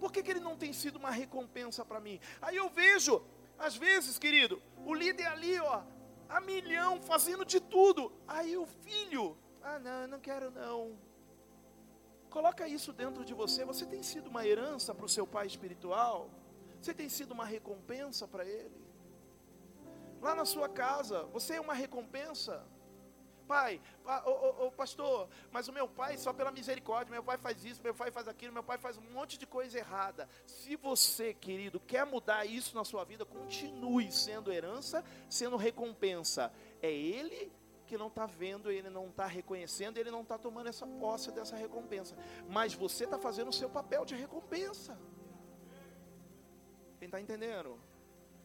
Por 0.00 0.10
que, 0.10 0.22
que 0.22 0.30
ele 0.30 0.40
não 0.40 0.56
tem 0.56 0.72
sido 0.72 0.96
uma 0.96 1.10
recompensa 1.10 1.84
para 1.84 2.00
mim? 2.00 2.18
Aí 2.40 2.56
eu 2.56 2.68
vejo, 2.70 3.22
às 3.58 3.76
vezes, 3.76 4.18
querido, 4.18 4.62
o 4.84 4.94
líder 4.94 5.26
ali, 5.26 5.58
ó, 5.60 5.82
a 6.30 6.40
milhão, 6.40 7.00
fazendo 7.02 7.44
de 7.44 7.60
tudo. 7.60 8.12
Aí 8.26 8.56
o 8.56 8.66
filho, 8.66 9.36
ah, 9.62 9.78
não, 9.78 10.06
não 10.06 10.20
quero 10.20 10.50
não. 10.50 10.96
Coloca 12.30 12.68
isso 12.68 12.92
dentro 12.92 13.24
de 13.24 13.34
você. 13.34 13.64
Você 13.64 13.84
tem 13.84 14.02
sido 14.02 14.28
uma 14.28 14.46
herança 14.46 14.94
para 14.94 15.04
o 15.04 15.08
seu 15.08 15.26
pai 15.26 15.46
espiritual? 15.46 16.30
Você 16.80 16.94
tem 16.94 17.08
sido 17.08 17.32
uma 17.32 17.44
recompensa 17.44 18.26
para 18.28 18.44
ele? 18.44 18.80
Lá 20.22 20.34
na 20.34 20.44
sua 20.44 20.68
casa, 20.68 21.24
você 21.24 21.54
é 21.54 21.60
uma 21.60 21.74
recompensa? 21.74 22.64
Pai, 23.50 23.80
ô, 24.60 24.70
pastor, 24.70 25.28
mas 25.50 25.66
o 25.66 25.72
meu 25.72 25.88
pai, 25.88 26.16
só 26.16 26.32
pela 26.32 26.52
misericórdia, 26.52 27.10
meu 27.10 27.24
pai 27.24 27.36
faz 27.36 27.64
isso, 27.64 27.82
meu 27.82 27.92
pai 27.92 28.12
faz 28.12 28.28
aquilo, 28.28 28.52
meu 28.52 28.62
pai 28.62 28.78
faz 28.78 28.96
um 28.96 29.02
monte 29.10 29.36
de 29.36 29.44
coisa 29.44 29.76
errada. 29.76 30.28
Se 30.46 30.76
você, 30.76 31.34
querido, 31.34 31.80
quer 31.80 32.06
mudar 32.06 32.44
isso 32.44 32.76
na 32.76 32.84
sua 32.84 33.02
vida, 33.02 33.24
continue 33.24 34.12
sendo 34.12 34.52
herança, 34.52 35.04
sendo 35.28 35.56
recompensa. 35.56 36.52
É 36.80 36.92
ele 36.92 37.50
que 37.88 37.98
não 37.98 38.06
está 38.06 38.24
vendo, 38.24 38.70
ele 38.70 38.88
não 38.88 39.08
está 39.08 39.26
reconhecendo, 39.26 39.98
ele 39.98 40.12
não 40.12 40.20
está 40.22 40.38
tomando 40.38 40.68
essa 40.68 40.86
posse 40.86 41.32
dessa 41.32 41.56
recompensa. 41.56 42.16
Mas 42.48 42.72
você 42.72 43.02
está 43.02 43.18
fazendo 43.18 43.48
o 43.48 43.52
seu 43.52 43.68
papel 43.68 44.04
de 44.04 44.14
recompensa. 44.14 44.96
Quem 47.00 47.06
está 47.06 47.20
entendendo? 47.20 47.80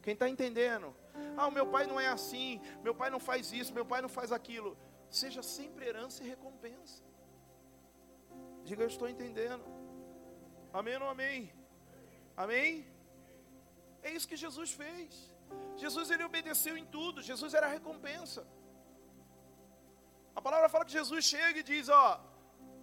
Quem 0.02 0.14
está 0.14 0.28
entendendo? 0.28 0.92
Ah, 1.36 1.46
o 1.46 1.52
meu 1.52 1.68
pai 1.68 1.86
não 1.86 2.00
é 2.00 2.08
assim, 2.08 2.60
meu 2.82 2.92
pai 2.92 3.08
não 3.08 3.20
faz 3.20 3.52
isso, 3.52 3.72
meu 3.72 3.86
pai 3.86 4.02
não 4.02 4.08
faz 4.08 4.32
aquilo. 4.32 4.76
Seja 5.20 5.42
sempre 5.56 5.86
herança 5.90 6.18
e 6.22 6.30
recompensa. 6.34 6.98
Diga, 8.68 8.82
eu 8.84 8.92
estou 8.94 9.08
entendendo. 9.14 9.64
Amém 10.78 10.96
ou 11.04 11.10
amém? 11.14 11.38
Amém? 12.44 12.70
É 14.06 14.10
isso 14.16 14.28
que 14.30 14.42
Jesus 14.44 14.70
fez. 14.82 15.10
Jesus 15.82 16.10
ele 16.14 16.24
obedeceu 16.30 16.74
em 16.80 16.86
tudo. 16.96 17.26
Jesus 17.30 17.54
era 17.58 17.66
a 17.68 17.74
recompensa. 17.78 18.42
A 20.38 20.42
palavra 20.46 20.68
fala 20.74 20.86
que 20.88 20.98
Jesus 21.00 21.24
chega 21.34 21.58
e 21.60 21.68
diz: 21.72 21.88
Ó, 22.02 22.06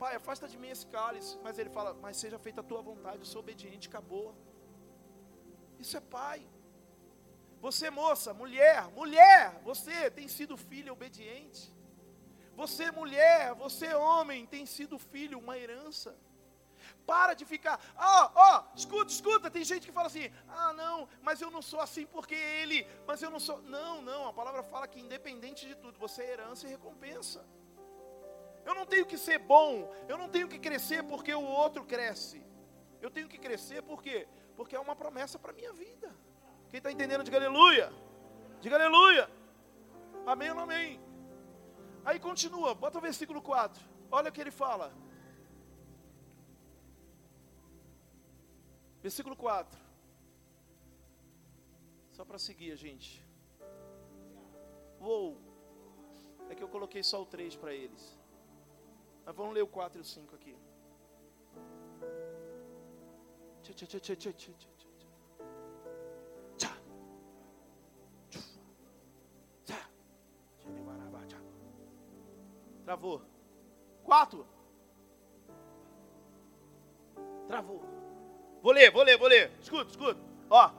Pai, 0.01 0.13
afasta 0.21 0.47
de 0.51 0.57
mim 0.61 0.71
esse 0.75 0.87
cálice. 0.95 1.33
Mas 1.45 1.59
ele 1.61 1.69
fala: 1.77 1.91
Mas 2.05 2.17
seja 2.23 2.39
feita 2.45 2.61
a 2.61 2.69
tua 2.71 2.81
vontade. 2.89 3.19
Eu 3.19 3.31
sou 3.33 3.41
obediente, 3.45 3.91
acabou. 3.91 4.27
Isso 5.83 5.95
é 5.99 6.03
pai. 6.17 6.39
Você, 7.65 7.89
moça, 8.01 8.29
mulher, 8.41 8.79
mulher, 8.99 9.61
você 9.69 9.95
tem 10.17 10.27
sido 10.27 10.57
filha 10.57 10.91
obediente. 10.97 11.63
Você, 12.55 12.91
mulher, 12.91 13.53
você, 13.55 13.93
homem, 13.93 14.45
tem 14.45 14.65
sido 14.65 14.99
filho, 14.99 15.39
uma 15.39 15.57
herança. 15.57 16.15
Para 17.05 17.33
de 17.33 17.45
ficar, 17.45 17.79
ó, 17.97 18.25
oh, 18.25 18.31
ó, 18.35 18.59
oh, 18.59 18.77
escuta, 18.77 19.11
escuta. 19.11 19.51
Tem 19.51 19.63
gente 19.63 19.85
que 19.85 19.91
fala 19.91 20.07
assim: 20.07 20.31
ah, 20.47 20.71
não, 20.73 21.07
mas 21.21 21.41
eu 21.41 21.49
não 21.49 21.61
sou 21.61 21.79
assim 21.79 22.05
porque 22.05 22.35
ele, 22.35 22.87
mas 23.05 23.21
eu 23.21 23.29
não 23.29 23.39
sou. 23.39 23.61
Não, 23.61 24.01
não, 24.01 24.27
a 24.27 24.33
palavra 24.33 24.63
fala 24.63 24.87
que 24.87 24.99
independente 24.99 25.67
de 25.67 25.75
tudo, 25.75 25.99
você 25.99 26.23
é 26.23 26.31
herança 26.31 26.67
e 26.67 26.69
recompensa. 26.69 27.45
Eu 28.65 28.73
não 28.73 28.85
tenho 28.85 29.05
que 29.05 29.17
ser 29.17 29.39
bom, 29.39 29.93
eu 30.07 30.17
não 30.17 30.29
tenho 30.29 30.47
que 30.47 30.59
crescer 30.59 31.03
porque 31.03 31.33
o 31.33 31.43
outro 31.43 31.83
cresce. 31.83 32.41
Eu 33.01 33.11
tenho 33.11 33.27
que 33.27 33.37
crescer 33.37 33.81
por 33.81 34.01
quê? 34.01 34.27
Porque 34.55 34.75
é 34.75 34.79
uma 34.79 34.95
promessa 34.95 35.37
para 35.37 35.51
a 35.51 35.53
minha 35.53 35.73
vida. 35.73 36.15
Quem 36.69 36.77
está 36.77 36.91
entendendo, 36.91 37.23
diga 37.23 37.37
aleluia. 37.37 37.91
Diga 38.61 38.75
aleluia. 38.77 39.29
Amém 40.25 40.49
ou 40.49 40.55
não 40.55 40.63
amém? 40.63 41.01
Aí 42.05 42.19
continua, 42.19 42.75
bota 42.75 42.97
o 42.97 43.01
versículo 43.01 43.41
4. 43.41 43.81
Olha 44.11 44.29
o 44.29 44.33
que 44.33 44.41
ele 44.41 44.51
fala. 44.51 44.93
Versículo 49.01 49.35
4. 49.35 49.79
Só 52.11 52.23
para 52.25 52.37
seguir 52.37 52.71
a 52.71 52.75
gente. 52.75 53.25
Uou. 54.99 55.37
É 56.49 56.55
que 56.55 56.63
eu 56.63 56.69
coloquei 56.69 57.03
só 57.03 57.21
o 57.21 57.25
3 57.25 57.55
para 57.55 57.73
eles. 57.73 58.17
Mas 59.25 59.35
vamos 59.35 59.53
ler 59.53 59.63
o 59.63 59.67
4 59.67 59.99
e 59.99 60.01
o 60.01 60.05
5 60.05 60.35
aqui. 60.35 60.55
Tchá, 63.63 63.73
tchá, 63.73 63.85
tchá, 63.85 63.99
tchá, 63.99 64.15
tchá, 64.15 64.53
tchá. 64.59 64.72
Travou. 72.83 73.21
Quatro. 74.03 74.45
Travou. 77.47 77.81
Vou 78.61 78.71
ler, 78.71 78.91
vou 78.91 79.03
ler, 79.03 79.17
vou 79.17 79.27
ler. 79.27 79.51
Escuta, 79.61 79.89
escuta. 79.91 80.19
Ó. 80.49 80.71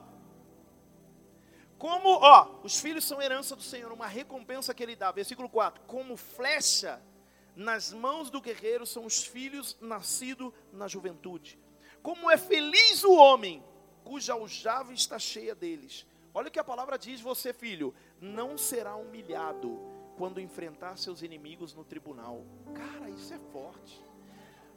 Como, 1.77 2.09
ó, 2.09 2.61
os 2.63 2.79
filhos 2.79 3.05
são 3.05 3.21
herança 3.21 3.55
do 3.55 3.61
Senhor, 3.61 3.91
uma 3.91 4.07
recompensa 4.07 4.73
que 4.73 4.81
ele 4.81 4.95
dá. 4.95 5.11
Versículo 5.11 5.49
4. 5.49 5.83
Como 5.85 6.15
flecha 6.15 7.01
nas 7.55 7.93
mãos 7.93 8.29
do 8.29 8.41
guerreiro 8.41 8.85
são 8.85 9.05
os 9.05 9.23
filhos 9.23 9.77
nascidos 9.79 10.51
na 10.71 10.87
juventude. 10.87 11.59
Como 12.01 12.29
é 12.29 12.37
feliz 12.37 13.03
o 13.03 13.13
homem 13.15 13.63
cuja 14.03 14.33
aljava 14.33 14.93
está 14.93 15.17
cheia 15.17 15.55
deles. 15.55 16.05
Olha 16.33 16.49
o 16.49 16.51
que 16.51 16.59
a 16.59 16.63
palavra 16.63 16.97
diz, 16.97 17.21
você 17.21 17.53
filho, 17.53 17.93
não 18.19 18.57
será 18.57 18.95
humilhado 18.95 19.79
quando 20.17 20.39
enfrentar 20.39 20.97
seus 20.97 21.21
inimigos 21.21 21.73
no 21.73 21.83
tribunal. 21.83 22.43
Cara, 22.73 23.09
isso 23.09 23.33
é 23.33 23.39
forte. 23.51 24.03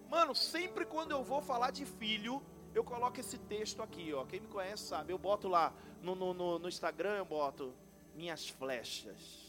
Mano, 0.08 0.34
sempre 0.34 0.84
quando 0.84 1.12
eu 1.12 1.22
vou 1.22 1.40
falar 1.40 1.70
de 1.70 1.84
filho, 1.84 2.42
eu 2.74 2.82
coloco 2.82 3.20
esse 3.20 3.38
texto 3.38 3.82
aqui, 3.82 4.12
ó. 4.12 4.24
Quem 4.24 4.40
me 4.40 4.48
conhece 4.48 4.84
sabe, 4.84 5.12
eu 5.12 5.18
boto 5.18 5.48
lá 5.48 5.72
no, 6.02 6.14
no, 6.14 6.32
no, 6.34 6.58
no 6.58 6.68
Instagram, 6.68 7.16
eu 7.16 7.24
boto 7.24 7.74
minhas 8.14 8.48
flechas. 8.48 9.48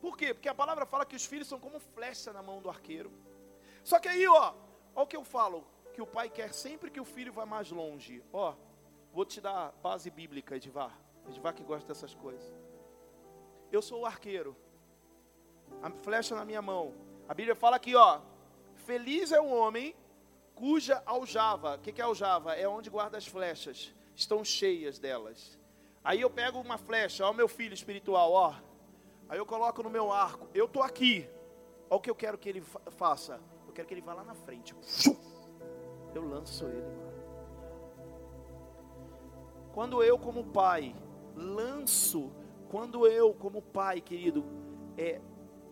Por 0.00 0.16
quê? 0.16 0.34
Porque 0.34 0.48
a 0.48 0.54
palavra 0.54 0.84
fala 0.84 1.06
que 1.06 1.16
os 1.16 1.24
filhos 1.24 1.48
são 1.48 1.58
como 1.58 1.80
flecha 1.80 2.32
na 2.32 2.42
mão 2.42 2.60
do 2.60 2.68
arqueiro. 2.68 3.10
Só 3.82 3.98
que 3.98 4.08
aí, 4.08 4.26
ó, 4.26 4.54
ó 4.94 5.02
o 5.02 5.06
que 5.06 5.16
eu 5.16 5.24
falo, 5.24 5.64
que 5.94 6.02
o 6.02 6.06
pai 6.06 6.28
quer 6.28 6.52
sempre 6.52 6.90
que 6.90 7.00
o 7.00 7.04
filho 7.04 7.32
vá 7.32 7.46
mais 7.46 7.70
longe. 7.70 8.22
Ó, 8.32 8.54
vou 9.12 9.24
te 9.24 9.40
dar 9.40 9.72
base 9.82 10.10
bíblica, 10.10 10.56
Edivar. 10.56 10.96
Edivar 11.28 11.54
que 11.54 11.62
gosta 11.62 11.88
dessas 11.88 12.14
coisas. 12.14 12.65
Eu 13.70 13.82
sou 13.82 14.00
o 14.00 14.06
arqueiro. 14.06 14.56
A 15.82 15.90
flecha 15.90 16.34
na 16.34 16.44
minha 16.44 16.62
mão. 16.62 16.94
A 17.28 17.34
Bíblia 17.34 17.54
fala 17.54 17.76
aqui, 17.76 17.94
ó. 17.94 18.20
Feliz 18.74 19.32
é 19.32 19.40
o 19.40 19.48
homem 19.48 19.94
cuja 20.54 21.02
aljava. 21.04 21.74
O 21.74 21.78
que 21.78 22.00
é 22.00 22.04
aljava? 22.04 22.54
É 22.54 22.68
onde 22.68 22.88
guarda 22.90 23.18
as 23.18 23.26
flechas. 23.26 23.94
Estão 24.14 24.44
cheias 24.44 24.98
delas. 24.98 25.58
Aí 26.02 26.20
eu 26.20 26.30
pego 26.30 26.60
uma 26.60 26.78
flecha, 26.78 27.26
ó, 27.26 27.32
meu 27.32 27.48
filho 27.48 27.74
espiritual, 27.74 28.32
ó. 28.32 28.54
Aí 29.28 29.38
eu 29.38 29.44
coloco 29.44 29.82
no 29.82 29.90
meu 29.90 30.12
arco. 30.12 30.48
Eu 30.54 30.68
tô 30.68 30.82
aqui. 30.82 31.28
Olha 31.90 31.98
o 31.98 32.00
que 32.00 32.10
eu 32.10 32.14
quero 32.14 32.38
que 32.38 32.48
ele 32.48 32.62
faça. 32.90 33.40
Eu 33.66 33.72
quero 33.72 33.86
que 33.88 33.94
ele 33.94 34.00
vá 34.00 34.14
lá 34.14 34.24
na 34.24 34.34
frente. 34.34 34.74
Eu 36.14 36.26
lanço 36.26 36.64
ele, 36.66 36.80
mano. 36.80 37.16
Quando 39.74 40.02
eu, 40.02 40.18
como 40.18 40.44
pai, 40.44 40.94
lanço 41.34 42.32
quando 42.76 43.06
eu, 43.06 43.32
como 43.32 43.62
pai, 43.62 44.02
querido, 44.02 44.44
é, 44.98 45.18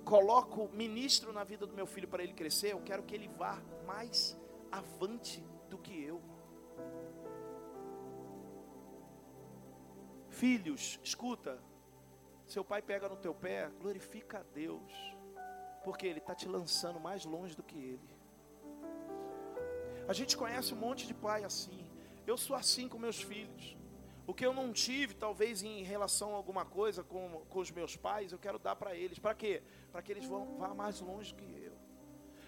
coloco 0.06 0.70
ministro 0.72 1.34
na 1.34 1.44
vida 1.44 1.66
do 1.66 1.74
meu 1.74 1.86
filho 1.86 2.08
para 2.08 2.22
ele 2.22 2.32
crescer, 2.32 2.72
eu 2.72 2.80
quero 2.80 3.02
que 3.02 3.14
ele 3.14 3.28
vá 3.28 3.60
mais 3.86 4.34
avante 4.72 5.44
do 5.68 5.76
que 5.76 6.02
eu. 6.02 6.18
Filhos, 10.30 10.98
escuta, 11.04 11.62
seu 12.46 12.64
pai 12.64 12.80
pega 12.80 13.06
no 13.06 13.16
teu 13.16 13.34
pé, 13.34 13.70
glorifica 13.78 14.38
a 14.38 14.42
Deus, 14.54 14.90
porque 15.84 16.06
ele 16.06 16.20
está 16.20 16.34
te 16.34 16.48
lançando 16.48 16.98
mais 16.98 17.26
longe 17.26 17.54
do 17.54 17.62
que 17.62 17.76
ele. 17.76 18.10
A 20.08 20.14
gente 20.14 20.38
conhece 20.38 20.72
um 20.72 20.78
monte 20.78 21.06
de 21.06 21.12
pai 21.12 21.44
assim. 21.44 21.84
Eu 22.26 22.38
sou 22.38 22.56
assim 22.56 22.88
com 22.88 22.98
meus 22.98 23.20
filhos. 23.20 23.76
O 24.26 24.32
que 24.32 24.44
eu 24.44 24.54
não 24.54 24.72
tive, 24.72 25.14
talvez 25.14 25.62
em 25.62 25.82
relação 25.82 26.32
a 26.32 26.36
alguma 26.36 26.64
coisa 26.64 27.02
com, 27.02 27.42
com 27.48 27.58
os 27.58 27.70
meus 27.70 27.94
pais, 27.96 28.32
eu 28.32 28.38
quero 28.38 28.58
dar 28.58 28.74
para 28.74 28.94
eles. 28.94 29.18
Para 29.18 29.34
quê? 29.34 29.62
Para 29.92 30.00
que 30.02 30.10
eles 30.10 30.24
vão 30.24 30.56
vá 30.56 30.74
mais 30.74 31.00
longe 31.00 31.34
que 31.34 31.44
eu. 31.44 31.74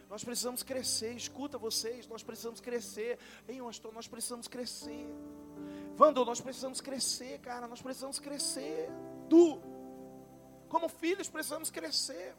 Nós 0.08 0.24
precisamos 0.24 0.62
crescer. 0.62 1.12
Escuta 1.12 1.58
vocês, 1.58 2.06
nós 2.08 2.22
precisamos 2.22 2.60
crescer. 2.60 3.18
Ei, 3.46 3.60
pastor, 3.60 3.92
nós 3.92 4.08
precisamos 4.08 4.48
crescer. 4.48 5.06
Vando, 5.94 6.24
nós 6.24 6.40
precisamos 6.40 6.80
crescer, 6.80 7.40
cara. 7.40 7.66
Nós 7.66 7.82
precisamos 7.82 8.18
crescer. 8.18 8.88
Tu, 9.28 9.60
como 10.68 10.88
filhos, 10.88 11.28
precisamos 11.28 11.70
crescer. 11.70 12.34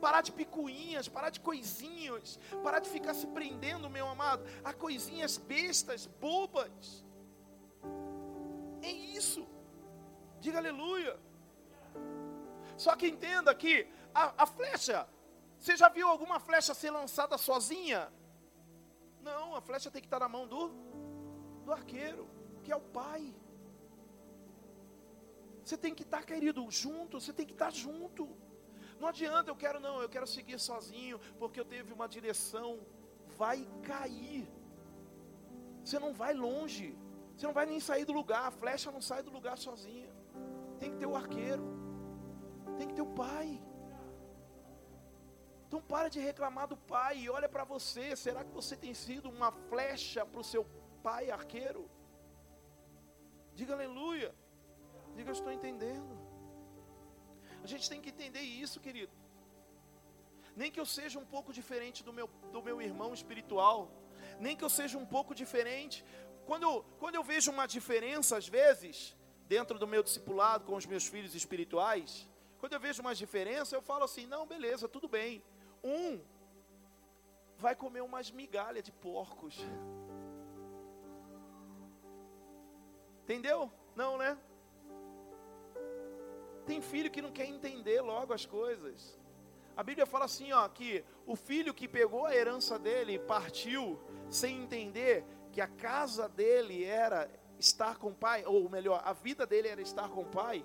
Parar 0.00 0.20
de 0.20 0.32
picuinhas, 0.32 1.08
parar 1.08 1.30
de 1.30 1.40
coisinhas, 1.40 2.38
parar 2.62 2.80
de 2.80 2.90
ficar 2.90 3.14
se 3.14 3.26
prendendo, 3.28 3.88
meu 3.88 4.08
amado, 4.08 4.44
a 4.64 4.72
coisinhas 4.74 5.38
bestas, 5.38 6.06
bobas. 6.20 7.04
É 8.82 8.90
isso. 8.90 9.46
Diga 10.40 10.58
aleluia. 10.58 11.18
Só 12.76 12.96
que 12.96 13.06
entenda 13.06 13.54
que 13.54 13.86
a, 14.14 14.42
a 14.42 14.46
flecha, 14.46 15.08
você 15.58 15.76
já 15.76 15.88
viu 15.88 16.08
alguma 16.08 16.40
flecha 16.40 16.74
ser 16.74 16.90
lançada 16.90 17.38
sozinha? 17.38 18.12
Não, 19.22 19.54
a 19.54 19.60
flecha 19.60 19.90
tem 19.90 20.02
que 20.02 20.08
estar 20.08 20.18
na 20.18 20.28
mão 20.28 20.46
do, 20.46 20.68
do 21.64 21.72
arqueiro, 21.72 22.28
que 22.64 22.72
é 22.72 22.76
o 22.76 22.80
pai. 22.80 23.34
Você 25.64 25.76
tem 25.76 25.94
que 25.94 26.02
estar, 26.02 26.24
querido, 26.24 26.68
junto, 26.70 27.20
você 27.20 27.32
tem 27.32 27.46
que 27.46 27.52
estar 27.52 27.70
junto. 27.70 28.28
Não 28.98 29.08
adianta, 29.08 29.50
eu 29.50 29.56
quero 29.56 29.78
não, 29.78 30.02
eu 30.02 30.08
quero 30.08 30.26
seguir 30.26 30.58
sozinho, 30.58 31.20
porque 31.38 31.60
eu 31.60 31.64
teve 31.64 31.92
uma 31.92 32.08
direção. 32.08 32.80
Vai 33.38 33.66
cair. 33.82 34.48
Você 35.84 35.98
não 35.98 36.12
vai 36.12 36.34
longe. 36.34 36.96
Você 37.42 37.48
não 37.48 37.54
vai 37.54 37.66
nem 37.66 37.80
sair 37.80 38.04
do 38.04 38.12
lugar, 38.12 38.42
a 38.46 38.52
flecha 38.52 38.88
não 38.96 39.00
sai 39.06 39.20
do 39.20 39.32
lugar 39.36 39.58
sozinha. 39.58 40.08
Tem 40.78 40.92
que 40.92 40.98
ter 40.98 41.06
o 41.06 41.16
arqueiro, 41.16 41.64
tem 42.78 42.86
que 42.86 42.94
ter 42.94 43.02
o 43.02 43.14
pai. 43.22 43.60
Então 45.66 45.80
para 45.82 46.08
de 46.08 46.20
reclamar 46.20 46.68
do 46.68 46.76
pai 46.76 47.18
e 47.22 47.28
olha 47.28 47.48
para 47.48 47.64
você. 47.64 48.14
Será 48.14 48.44
que 48.44 48.52
você 48.58 48.76
tem 48.76 48.94
sido 48.94 49.28
uma 49.28 49.50
flecha 49.70 50.24
para 50.24 50.40
o 50.40 50.44
seu 50.44 50.64
pai 51.02 51.32
arqueiro? 51.32 51.90
Diga 53.56 53.72
aleluia. 53.74 54.32
Diga 55.16 55.30
eu 55.30 55.38
estou 55.40 55.50
entendendo. 55.50 56.14
A 57.64 57.66
gente 57.66 57.90
tem 57.90 58.00
que 58.00 58.10
entender 58.10 58.42
isso, 58.64 58.78
querido. 58.78 59.12
Nem 60.54 60.70
que 60.70 60.78
eu 60.78 60.86
seja 60.86 61.18
um 61.18 61.26
pouco 61.26 61.52
diferente 61.52 62.04
do 62.04 62.12
meu, 62.12 62.28
do 62.52 62.62
meu 62.62 62.80
irmão 62.80 63.12
espiritual, 63.12 63.90
nem 64.38 64.56
que 64.56 64.62
eu 64.62 64.70
seja 64.70 64.96
um 64.96 65.06
pouco 65.06 65.34
diferente, 65.34 66.04
quando, 66.46 66.82
quando 66.98 67.14
eu 67.14 67.22
vejo 67.22 67.50
uma 67.50 67.66
diferença, 67.66 68.36
às 68.36 68.48
vezes, 68.48 69.16
dentro 69.46 69.78
do 69.78 69.86
meu 69.86 70.02
discipulado 70.02 70.64
com 70.64 70.76
os 70.76 70.86
meus 70.86 71.06
filhos 71.06 71.34
espirituais, 71.34 72.28
quando 72.58 72.74
eu 72.74 72.80
vejo 72.80 73.00
uma 73.02 73.14
diferença, 73.14 73.74
eu 73.74 73.82
falo 73.82 74.04
assim: 74.04 74.26
não, 74.26 74.46
beleza, 74.46 74.88
tudo 74.88 75.08
bem. 75.08 75.42
Um 75.82 76.20
vai 77.58 77.74
comer 77.74 78.02
umas 78.02 78.30
migalhas 78.30 78.84
de 78.84 78.92
porcos. 78.92 79.56
Entendeu? 83.22 83.70
Não, 83.94 84.18
né? 84.18 84.36
Tem 86.66 86.80
filho 86.80 87.10
que 87.10 87.22
não 87.22 87.32
quer 87.32 87.46
entender 87.46 88.00
logo 88.00 88.32
as 88.32 88.44
coisas. 88.46 89.18
A 89.76 89.82
Bíblia 89.82 90.06
fala 90.06 90.26
assim, 90.26 90.52
ó, 90.52 90.68
que 90.68 91.04
o 91.26 91.34
filho 91.34 91.72
que 91.72 91.88
pegou 91.88 92.26
a 92.26 92.34
herança 92.34 92.78
dele 92.78 93.18
partiu 93.18 93.98
sem 94.28 94.62
entender 94.62 95.24
que 95.52 95.60
a 95.60 95.68
casa 95.68 96.28
dele 96.28 96.82
era 96.82 97.30
estar 97.58 97.98
com 97.98 98.08
o 98.08 98.14
pai, 98.14 98.44
ou 98.46 98.68
melhor, 98.68 99.02
a 99.04 99.12
vida 99.12 99.46
dele 99.46 99.68
era 99.68 99.82
estar 99.82 100.08
com 100.08 100.22
o 100.22 100.26
pai, 100.26 100.64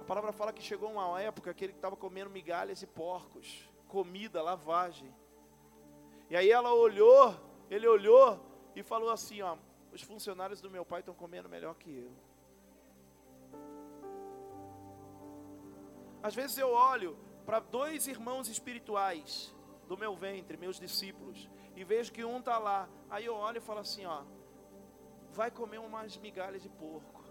a 0.00 0.04
palavra 0.04 0.32
fala 0.32 0.52
que 0.52 0.62
chegou 0.62 0.90
uma 0.90 1.20
época 1.20 1.52
que 1.52 1.64
ele 1.64 1.72
estava 1.72 1.96
comendo 1.96 2.30
migalhas 2.30 2.82
e 2.82 2.86
porcos, 2.86 3.68
comida, 3.88 4.40
lavagem. 4.40 5.14
E 6.30 6.36
aí 6.36 6.50
ela 6.50 6.72
olhou, 6.72 7.34
ele 7.68 7.86
olhou 7.86 8.40
e 8.74 8.82
falou 8.82 9.10
assim: 9.10 9.42
ó, 9.42 9.56
os 9.92 10.02
funcionários 10.02 10.60
do 10.60 10.70
meu 10.70 10.84
pai 10.84 11.00
estão 11.00 11.14
comendo 11.14 11.48
melhor 11.48 11.74
que 11.74 11.90
eu. 11.90 12.12
Às 16.22 16.34
vezes 16.34 16.56
eu 16.58 16.70
olho 16.70 17.16
para 17.44 17.60
dois 17.60 18.06
irmãos 18.06 18.48
espirituais 18.48 19.54
do 19.90 19.98
meu 19.98 20.14
ventre, 20.14 20.56
meus 20.56 20.78
discípulos, 20.78 21.50
e 21.74 21.82
vejo 21.82 22.12
que 22.12 22.24
um 22.24 22.38
está 22.38 22.58
lá. 22.58 22.88
Aí 23.10 23.24
eu 23.24 23.34
olho 23.34 23.58
e 23.58 23.60
falo 23.68 23.80
assim: 23.80 24.04
ó, 24.06 24.22
vai 25.32 25.50
comer 25.50 25.78
umas 25.78 26.16
migalhas 26.16 26.62
de 26.62 26.68
porco, 26.68 27.24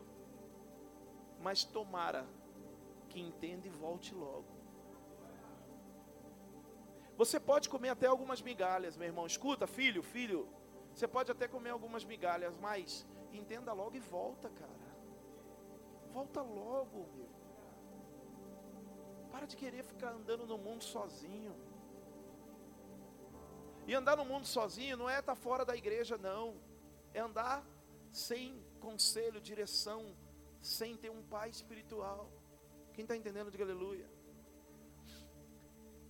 mas 1.39 1.63
tomara 1.63 2.27
que 3.07 3.17
entenda 3.21 3.65
e 3.65 3.69
volte 3.69 4.13
logo. 4.13 4.51
Você 7.15 7.39
pode 7.39 7.69
comer 7.69 7.89
até 7.89 8.07
algumas 8.07 8.41
migalhas, 8.41 8.97
meu 8.97 9.07
irmão. 9.07 9.25
Escuta, 9.25 9.65
filho, 9.65 10.03
filho. 10.03 10.45
Você 10.93 11.07
pode 11.07 11.31
até 11.31 11.47
comer 11.47 11.69
algumas 11.69 12.03
migalhas, 12.03 12.53
mas 12.57 13.07
entenda 13.31 13.71
logo 13.71 13.95
e 13.95 14.01
volta, 14.01 14.49
cara. 14.49 14.89
Volta 16.11 16.41
logo, 16.41 17.07
meu. 17.15 17.29
Para 19.31 19.45
de 19.45 19.55
querer 19.55 19.83
ficar 19.83 20.11
andando 20.11 20.45
no 20.45 20.57
mundo 20.57 20.83
sozinho. 20.83 21.68
E 23.89 23.95
andar 23.95 24.15
no 24.15 24.23
mundo 24.23 24.45
sozinho 24.45 24.95
não 24.95 25.09
é 25.09 25.17
estar 25.17 25.35
fora 25.35 25.65
da 25.65 25.75
igreja, 25.75 26.15
não. 26.15 26.61
É 27.11 27.19
andar 27.19 27.65
sem 28.11 28.63
conselho, 28.79 29.41
direção, 29.41 30.15
sem 30.61 30.95
ter 30.95 31.09
um 31.09 31.23
pai 31.23 31.49
espiritual. 31.49 32.29
Quem 32.93 33.01
está 33.01 33.15
entendendo, 33.17 33.49
diga 33.49 33.63
aleluia. 33.63 34.07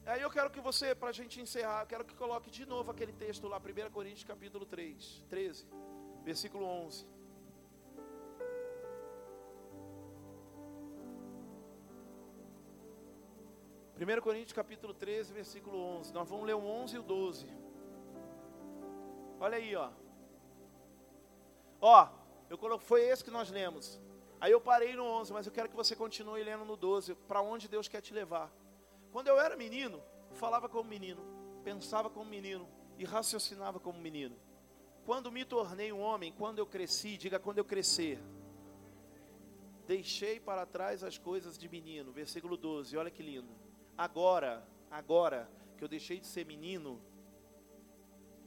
Aí 0.05 0.21
eu 0.21 0.30
quero 0.30 0.49
que 0.49 0.59
você, 0.59 0.93
para 0.93 1.07
a 1.07 1.13
gente 1.13 1.39
encerrar, 1.39 1.86
quero 1.86 2.03
que 2.03 2.13
coloque 2.15 2.51
de 2.51 2.65
novo 2.65 2.91
aquele 2.91 3.13
texto 3.13 3.47
lá, 3.47 3.57
1 3.59 3.91
Coríntios 3.91 4.25
capítulo 4.25 4.65
3, 4.65 5.23
13, 5.30 5.65
versículo 6.25 6.65
11. 6.65 7.07
1 13.95 14.21
Coríntios 14.21 14.51
capítulo 14.51 14.93
13, 14.93 15.32
versículo 15.32 15.77
11. 15.77 16.13
Nós 16.13 16.27
vamos 16.27 16.45
ler 16.45 16.55
o 16.55 16.65
11 16.65 16.97
e 16.97 16.99
o 16.99 17.03
12. 17.03 17.68
Olha 19.40 19.58
aí, 19.58 19.76
ó. 19.76 19.90
Ó, 21.82 22.10
eu 22.50 22.58
colo... 22.58 22.78
foi 22.78 23.04
esse 23.04 23.24
que 23.24 23.32
nós 23.32 23.50
lemos. 23.50 24.00
Aí 24.42 24.52
eu 24.52 24.62
parei 24.62 24.96
no 24.96 25.04
11, 25.04 25.34
mas 25.34 25.46
eu 25.46 25.52
quero 25.52 25.70
que 25.70 25.76
você 25.76 25.96
continue 25.96 26.44
lendo 26.44 26.66
no 26.66 26.76
12, 26.76 27.16
para 27.28 27.42
onde 27.42 27.68
Deus 27.68 27.88
quer 27.88 28.02
te 28.02 28.14
levar. 28.14 28.52
Quando 29.12 29.28
eu 29.28 29.40
era 29.40 29.56
menino, 29.56 30.02
falava 30.34 30.70
como 30.70 30.90
menino, 30.90 31.22
pensava 31.64 32.10
como 32.10 32.30
menino 32.30 32.68
e 32.98 33.06
raciocinava 33.06 33.80
como 33.80 34.00
menino. 34.00 34.36
Quando 35.06 35.32
me 35.32 35.44
tornei 35.44 35.92
um 35.92 36.00
homem, 36.00 36.32
quando 36.32 36.60
eu 36.60 36.66
cresci, 36.66 37.18
diga 37.18 37.40
quando 37.40 37.58
eu 37.58 37.66
crescer, 37.66 38.20
deixei 39.88 40.40
para 40.40 40.66
trás 40.66 41.04
as 41.04 41.18
coisas 41.18 41.58
de 41.58 41.68
menino. 41.68 42.12
Versículo 42.12 42.56
12, 42.56 42.96
olha 42.96 43.10
que 43.10 43.24
lindo. 43.24 43.50
Agora, 43.98 44.66
agora 44.92 45.50
que 45.78 45.84
eu 45.84 45.88
deixei 45.88 46.20
de 46.20 46.28
ser 46.28 46.46
menino, 46.46 47.02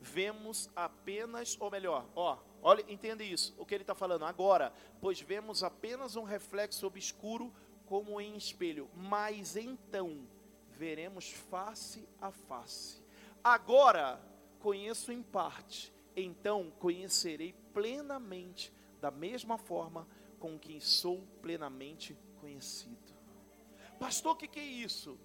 vemos 0.02 0.68
apenas, 0.74 1.56
ou 1.60 1.70
melhor, 1.70 2.06
ó, 2.14 2.38
olha, 2.60 2.84
entenda 2.88 3.22
isso, 3.22 3.54
o 3.56 3.64
que 3.64 3.74
ele 3.74 3.84
está 3.84 3.94
falando. 3.94 4.24
Agora, 4.24 4.72
pois 5.00 5.20
vemos 5.20 5.62
apenas 5.62 6.16
um 6.16 6.24
reflexo 6.24 6.86
obscuro 6.86 7.52
como 7.86 8.20
em 8.20 8.36
espelho, 8.36 8.90
mas 8.94 9.56
então 9.56 10.26
veremos 10.70 11.30
face 11.30 12.08
a 12.20 12.30
face. 12.32 13.00
Agora 13.44 14.20
conheço 14.58 15.12
em 15.12 15.22
parte, 15.22 15.92
então 16.16 16.72
conhecerei 16.78 17.54
plenamente, 17.72 18.72
da 19.00 19.10
mesma 19.10 19.56
forma 19.56 20.06
com 20.38 20.58
quem 20.58 20.80
sou 20.80 21.22
plenamente 21.40 22.16
conhecido. 22.40 23.12
Pastor, 23.98 24.32
o 24.32 24.36
que, 24.36 24.48
que 24.48 24.60
é 24.60 24.64
isso? 24.64 25.18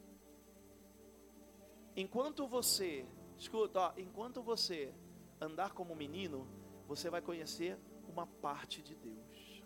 Enquanto 1.95 2.47
você, 2.47 3.07
escuta, 3.37 3.79
ó, 3.79 3.93
enquanto 3.97 4.41
você 4.41 4.93
andar 5.39 5.73
como 5.73 5.95
menino, 5.95 6.47
você 6.87 7.09
vai 7.09 7.21
conhecer 7.21 7.77
uma 8.07 8.25
parte 8.25 8.81
de 8.81 8.95
Deus. 8.95 9.63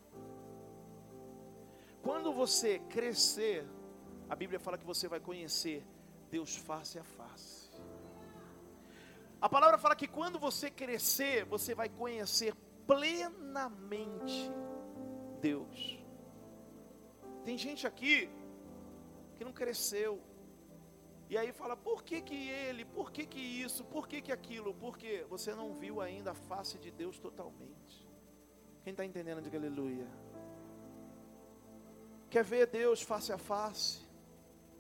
Quando 2.02 2.34
você 2.34 2.80
crescer, 2.80 3.66
a 4.30 4.36
Bíblia 4.36 4.60
fala 4.60 4.78
que 4.78 4.86
você 4.86 5.08
vai 5.08 5.20
conhecer 5.20 5.86
Deus 6.30 6.56
face 6.56 6.98
a 6.98 7.04
face. 7.04 7.70
A 9.40 9.50
palavra 9.50 9.78
fala 9.78 9.96
que 9.96 10.08
quando 10.08 10.38
você 10.38 10.70
crescer, 10.70 11.46
você 11.46 11.74
vai 11.74 11.90
conhecer 11.90 12.54
plenamente 12.86 14.52
Deus. 15.40 16.00
Tem 17.44 17.58
gente 17.58 17.88
aqui 17.88 18.30
que 19.36 19.44
não 19.44 19.52
cresceu. 19.52 20.22
E 21.32 21.38
aí 21.38 21.52
fala, 21.54 21.76
por 21.78 22.04
que 22.04 22.22
que 22.22 22.50
ele, 22.50 22.84
por 22.84 23.10
que 23.12 23.26
que 23.26 23.40
isso, 23.40 23.86
por 23.86 24.08
que 24.08 24.22
que 24.22 24.34
aquilo? 24.34 24.74
Porque 24.74 25.26
você 25.30 25.56
não 25.56 25.74
viu 25.74 26.02
ainda 26.02 26.32
a 26.32 26.36
face 26.50 26.78
de 26.78 26.92
Deus 26.92 27.18
totalmente. 27.18 27.96
Quem 28.84 28.92
está 28.92 29.06
entendendo, 29.06 29.42
diga 29.42 29.58
aleluia. 29.58 30.08
Quer 32.30 32.44
ver 32.44 32.68
Deus 32.68 33.02
face 33.02 33.32
a 33.32 33.38
face? 33.38 34.06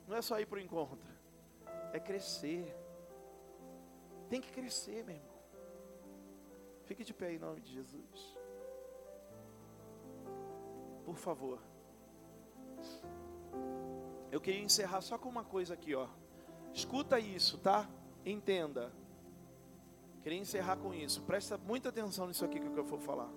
Não 0.07 0.17
é 0.17 0.21
só 0.21 0.39
ir 0.41 0.45
para 0.45 0.57
o 0.57 0.61
encontro, 0.61 1.09
é 1.93 1.99
crescer. 1.99 2.75
Tem 4.29 4.41
que 4.41 4.51
crescer, 4.51 5.03
meu 5.05 5.15
irmão. 5.15 5.41
Fique 6.83 7.03
de 7.05 7.13
pé 7.13 7.33
em 7.33 7.39
nome 7.39 7.61
de 7.61 7.71
Jesus 7.73 8.41
por 11.11 11.17
favor. 11.17 11.59
Eu 14.31 14.39
queria 14.39 14.63
encerrar 14.63 15.01
só 15.01 15.17
com 15.17 15.27
uma 15.27 15.43
coisa 15.43 15.73
aqui, 15.73 15.93
ó. 15.93 16.07
Escuta 16.73 17.19
isso, 17.19 17.57
tá? 17.57 17.89
Entenda. 18.25 18.91
Queria 20.23 20.39
encerrar 20.39 20.77
com 20.77 20.93
isso. 20.93 21.21
Presta 21.23 21.57
muita 21.57 21.89
atenção 21.89 22.27
nisso 22.27 22.45
aqui 22.45 22.59
que 22.59 22.67
eu 22.67 22.83
vou 22.83 22.99
falar. 22.99 23.29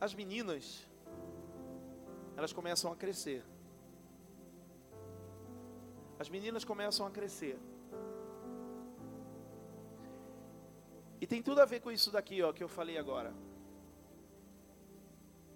As 0.00 0.12
meninas, 0.14 0.84
elas 2.36 2.52
começam 2.52 2.90
a 2.90 2.96
crescer. 2.96 3.44
As 6.18 6.28
meninas 6.28 6.64
começam 6.64 7.06
a 7.06 7.10
crescer. 7.10 7.56
E 11.20 11.26
tem 11.26 11.40
tudo 11.40 11.60
a 11.60 11.64
ver 11.64 11.80
com 11.80 11.92
isso 11.92 12.10
daqui, 12.10 12.42
ó, 12.42 12.52
que 12.52 12.64
eu 12.64 12.68
falei 12.68 12.98
agora. 12.98 13.32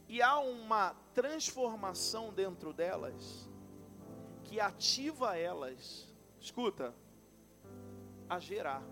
E 0.09 0.23
há 0.23 0.39
uma 0.39 0.95
transformação 1.15 2.33
dentro 2.33 2.73
delas 2.73 3.49
que 4.45 4.61
ativa 4.61 5.37
elas, 5.37 6.09
escuta, 6.41 6.95
a 8.29 8.39
gerar. 8.39 8.83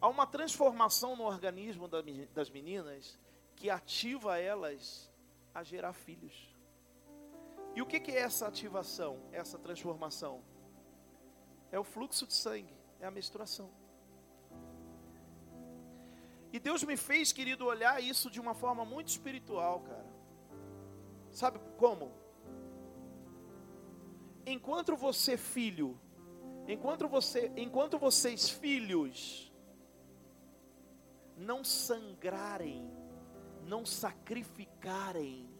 Há 0.00 0.08
uma 0.08 0.26
transformação 0.26 1.16
no 1.16 1.24
organismo 1.24 1.88
das 1.88 2.50
meninas 2.50 3.18
que 3.56 3.70
ativa 3.70 4.38
elas 4.38 5.10
a 5.54 5.62
gerar 5.62 5.92
filhos. 5.92 6.54
E 7.74 7.82
o 7.82 7.86
que 7.86 8.10
é 8.10 8.20
essa 8.20 8.46
ativação, 8.46 9.20
essa 9.32 9.58
transformação? 9.58 10.42
É 11.72 11.78
o 11.78 11.84
fluxo 11.84 12.26
de 12.26 12.34
sangue, 12.34 12.74
é 13.00 13.06
a 13.06 13.10
menstruação. 13.10 13.70
E 16.54 16.60
Deus 16.60 16.84
me 16.84 16.96
fez, 16.96 17.32
querido, 17.32 17.66
olhar 17.66 18.00
isso 18.00 18.30
de 18.30 18.40
uma 18.40 18.54
forma 18.54 18.84
muito 18.84 19.08
espiritual, 19.08 19.80
cara. 19.80 20.06
Sabe 21.32 21.58
como? 21.76 22.12
Enquanto 24.46 24.94
você 24.94 25.36
filho, 25.36 25.98
enquanto 26.68 27.08
você, 27.08 27.50
enquanto 27.56 27.98
vocês 27.98 28.48
filhos 28.48 29.52
não 31.36 31.64
sangrarem, 31.64 32.88
não 33.66 33.84
sacrificarem, 33.84 35.50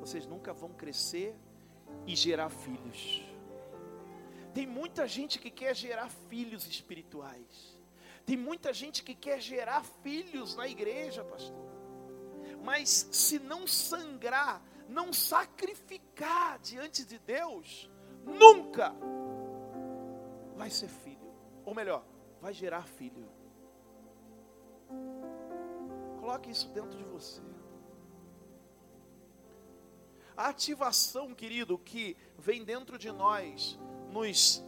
vocês 0.00 0.26
nunca 0.26 0.54
vão 0.54 0.72
crescer 0.72 1.36
e 2.06 2.16
gerar 2.16 2.48
filhos. 2.48 3.22
Tem 4.54 4.66
muita 4.66 5.06
gente 5.06 5.38
que 5.38 5.50
quer 5.50 5.76
gerar 5.76 6.08
filhos 6.08 6.66
espirituais. 6.66 7.73
Tem 8.24 8.36
muita 8.36 8.72
gente 8.72 9.02
que 9.02 9.14
quer 9.14 9.40
gerar 9.40 9.84
filhos 10.02 10.56
na 10.56 10.66
igreja, 10.66 11.22
pastor. 11.24 11.64
Mas 12.62 13.08
se 13.12 13.38
não 13.38 13.66
sangrar, 13.66 14.62
não 14.88 15.12
sacrificar 15.12 16.58
diante 16.58 17.04
de 17.04 17.18
Deus, 17.18 17.90
nunca 18.24 18.94
vai 20.56 20.70
ser 20.70 20.88
filho. 20.88 21.34
Ou 21.64 21.74
melhor, 21.74 22.04
vai 22.40 22.52
gerar 22.54 22.86
filho. 22.86 23.28
Coloque 26.20 26.50
isso 26.50 26.68
dentro 26.70 26.96
de 26.96 27.04
você. 27.04 27.42
A 30.36 30.48
ativação, 30.48 31.34
querido, 31.34 31.78
que 31.78 32.16
vem 32.38 32.64
dentro 32.64 32.98
de 32.98 33.12
nós, 33.12 33.78
nos 34.10 34.64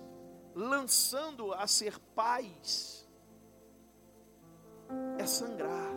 lançando 0.54 1.52
a 1.52 1.66
ser 1.66 1.98
pais, 2.14 3.05
é 5.18 5.26
sangrar. 5.26 5.94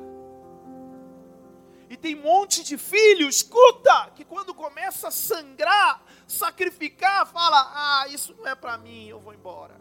E 1.89 1.97
tem 1.97 2.15
um 2.15 2.21
monte 2.21 2.63
de 2.63 2.77
filho, 2.77 3.27
escuta, 3.27 4.11
que 4.15 4.23
quando 4.23 4.53
começa 4.53 5.07
a 5.07 5.11
sangrar, 5.11 6.03
sacrificar, 6.27 7.25
fala: 7.25 7.71
Ah, 7.73 8.07
isso 8.09 8.35
não 8.35 8.47
é 8.47 8.53
para 8.53 8.77
mim, 8.77 9.07
eu 9.07 9.19
vou 9.19 9.33
embora. 9.33 9.79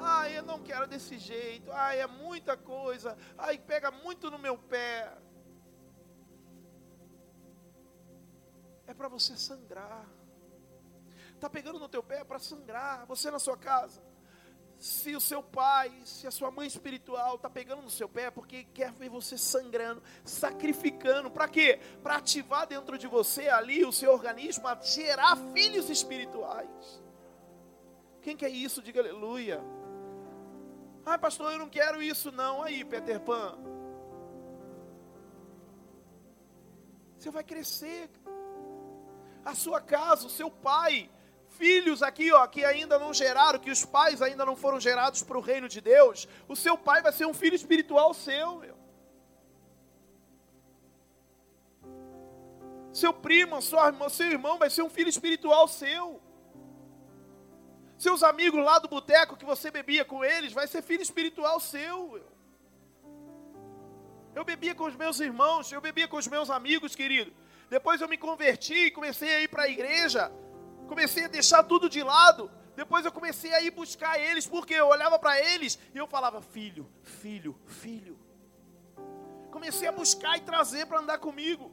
Ah, 0.00 0.30
eu 0.30 0.42
não 0.42 0.62
quero 0.62 0.86
desse 0.86 1.18
jeito. 1.18 1.70
Ah, 1.72 1.94
é 1.94 2.06
muita 2.06 2.56
coisa. 2.56 3.18
Ai, 3.36 3.58
pega 3.58 3.90
muito 3.90 4.30
no 4.30 4.38
meu 4.38 4.56
pé. 4.56 5.12
É 8.86 8.94
para 8.94 9.08
você 9.08 9.36
sangrar. 9.36 10.06
Tá 11.38 11.50
pegando 11.50 11.78
no 11.78 11.88
teu 11.88 12.02
pé 12.02 12.20
é 12.20 12.24
para 12.24 12.38
sangrar. 12.38 13.04
Você 13.06 13.30
na 13.30 13.38
sua 13.38 13.58
casa 13.58 14.07
se 14.78 15.16
o 15.16 15.20
seu 15.20 15.42
pai, 15.42 15.92
se 16.04 16.26
a 16.26 16.30
sua 16.30 16.50
mãe 16.50 16.66
espiritual 16.66 17.34
está 17.34 17.50
pegando 17.50 17.82
no 17.82 17.90
seu 17.90 18.08
pé, 18.08 18.24
é 18.24 18.30
porque 18.30 18.64
quer 18.72 18.92
ver 18.92 19.08
você 19.08 19.36
sangrando, 19.36 20.00
sacrificando, 20.24 21.30
para 21.30 21.48
quê? 21.48 21.80
Para 22.02 22.16
ativar 22.16 22.66
dentro 22.66 22.96
de 22.96 23.08
você 23.08 23.48
ali 23.48 23.84
o 23.84 23.92
seu 23.92 24.12
organismo 24.12 24.68
a 24.68 24.76
gerar 24.80 25.36
filhos 25.52 25.90
espirituais. 25.90 27.02
Quem 28.22 28.36
quer 28.36 28.50
isso? 28.50 28.80
Diga 28.80 29.00
aleluia. 29.00 29.60
Ah, 31.04 31.18
pastor, 31.18 31.52
eu 31.52 31.58
não 31.58 31.68
quero 31.68 32.02
isso 32.02 32.30
não. 32.30 32.62
Aí, 32.62 32.84
Peter 32.84 33.18
Pan. 33.18 33.58
Você 37.18 37.30
vai 37.30 37.42
crescer. 37.42 38.10
A 39.44 39.54
sua 39.54 39.80
casa, 39.80 40.26
o 40.26 40.30
seu 40.30 40.50
pai, 40.50 41.10
filhos 41.58 42.02
aqui, 42.08 42.32
ó, 42.32 42.46
que 42.46 42.64
ainda 42.64 42.98
não 42.98 43.12
geraram, 43.22 43.58
que 43.58 43.70
os 43.76 43.84
pais 43.84 44.22
ainda 44.22 44.44
não 44.48 44.56
foram 44.62 44.80
gerados 44.88 45.22
para 45.22 45.38
o 45.38 45.46
reino 45.50 45.68
de 45.74 45.80
Deus, 45.80 46.28
o 46.52 46.56
seu 46.64 46.76
pai 46.88 47.02
vai 47.02 47.12
ser 47.12 47.26
um 47.26 47.34
filho 47.34 47.56
espiritual 47.62 48.14
seu, 48.14 48.48
meu. 48.64 48.76
Seu 52.92 53.12
primo, 53.12 53.60
sua 53.60 53.92
seu 54.08 54.30
irmão 54.36 54.56
vai 54.58 54.70
ser 54.70 54.82
um 54.82 54.90
filho 54.96 55.08
espiritual 55.08 55.66
seu. 55.68 56.20
Seus 57.98 58.22
amigos 58.22 58.64
lá 58.64 58.78
do 58.78 58.88
boteco 58.88 59.36
que 59.36 59.44
você 59.44 59.70
bebia 59.70 60.04
com 60.04 60.24
eles, 60.24 60.52
vai 60.52 60.66
ser 60.66 60.82
filho 60.82 61.02
espiritual 61.02 61.58
seu. 61.60 62.20
Eu 64.38 64.44
bebia 64.44 64.74
com 64.74 64.84
os 64.84 64.96
meus 65.02 65.18
irmãos, 65.28 65.70
eu 65.72 65.80
bebia 65.80 66.08
com 66.08 66.16
os 66.16 66.28
meus 66.28 66.48
amigos, 66.58 66.94
querido. 66.94 67.32
Depois 67.68 68.00
eu 68.00 68.08
me 68.08 68.16
converti 68.16 68.86
e 68.86 68.90
comecei 68.90 69.30
a 69.34 69.40
ir 69.40 69.48
para 69.48 69.64
a 69.64 69.68
igreja. 69.68 70.32
Comecei 70.88 71.24
a 71.26 71.28
deixar 71.28 71.62
tudo 71.62 71.88
de 71.88 72.02
lado. 72.02 72.50
Depois 72.74 73.04
eu 73.04 73.12
comecei 73.12 73.52
a 73.52 73.60
ir 73.60 73.70
buscar 73.70 74.18
eles, 74.18 74.46
porque 74.46 74.74
eu 74.74 74.86
olhava 74.86 75.18
para 75.18 75.38
eles 75.38 75.78
e 75.94 75.98
eu 75.98 76.06
falava: 76.06 76.40
Filho, 76.40 76.88
filho, 77.02 77.56
filho. 77.66 78.18
Comecei 79.50 79.88
a 79.88 79.92
buscar 79.92 80.36
e 80.36 80.40
trazer 80.40 80.86
para 80.86 81.00
andar 81.00 81.18
comigo. 81.18 81.72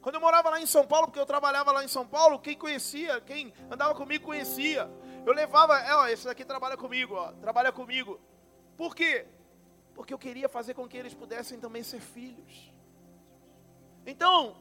Quando 0.00 0.14
eu 0.14 0.20
morava 0.20 0.48
lá 0.48 0.60
em 0.60 0.66
São 0.66 0.86
Paulo, 0.86 1.08
porque 1.08 1.18
eu 1.18 1.26
trabalhava 1.26 1.72
lá 1.72 1.84
em 1.84 1.88
São 1.88 2.06
Paulo, 2.06 2.38
quem 2.38 2.56
conhecia, 2.56 3.20
quem 3.20 3.52
andava 3.70 3.94
comigo 3.94 4.24
conhecia. 4.24 4.90
Eu 5.26 5.34
levava, 5.34 5.78
é, 5.78 5.94
ó, 5.94 6.06
esse 6.06 6.24
daqui 6.24 6.44
trabalha 6.44 6.76
comigo, 6.76 7.14
ó, 7.14 7.32
trabalha 7.32 7.70
comigo. 7.70 8.18
Por 8.76 8.94
quê? 8.94 9.26
Porque 9.94 10.14
eu 10.14 10.18
queria 10.18 10.48
fazer 10.48 10.72
com 10.72 10.88
que 10.88 10.96
eles 10.96 11.12
pudessem 11.12 11.60
também 11.60 11.82
ser 11.82 12.00
filhos. 12.00 12.72
Então, 14.06 14.56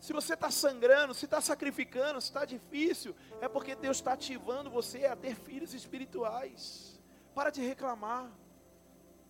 se 0.00 0.12
você 0.12 0.34
está 0.34 0.50
sangrando, 0.50 1.12
se 1.12 1.24
está 1.24 1.40
sacrificando, 1.40 2.20
se 2.20 2.28
está 2.28 2.44
difícil, 2.44 3.14
é 3.40 3.48
porque 3.48 3.74
Deus 3.74 3.96
está 3.96 4.12
ativando 4.12 4.70
você 4.70 5.06
a 5.06 5.16
ter 5.16 5.34
filhos 5.34 5.74
espirituais. 5.74 7.00
Para 7.34 7.50
de 7.50 7.60
reclamar. 7.60 8.30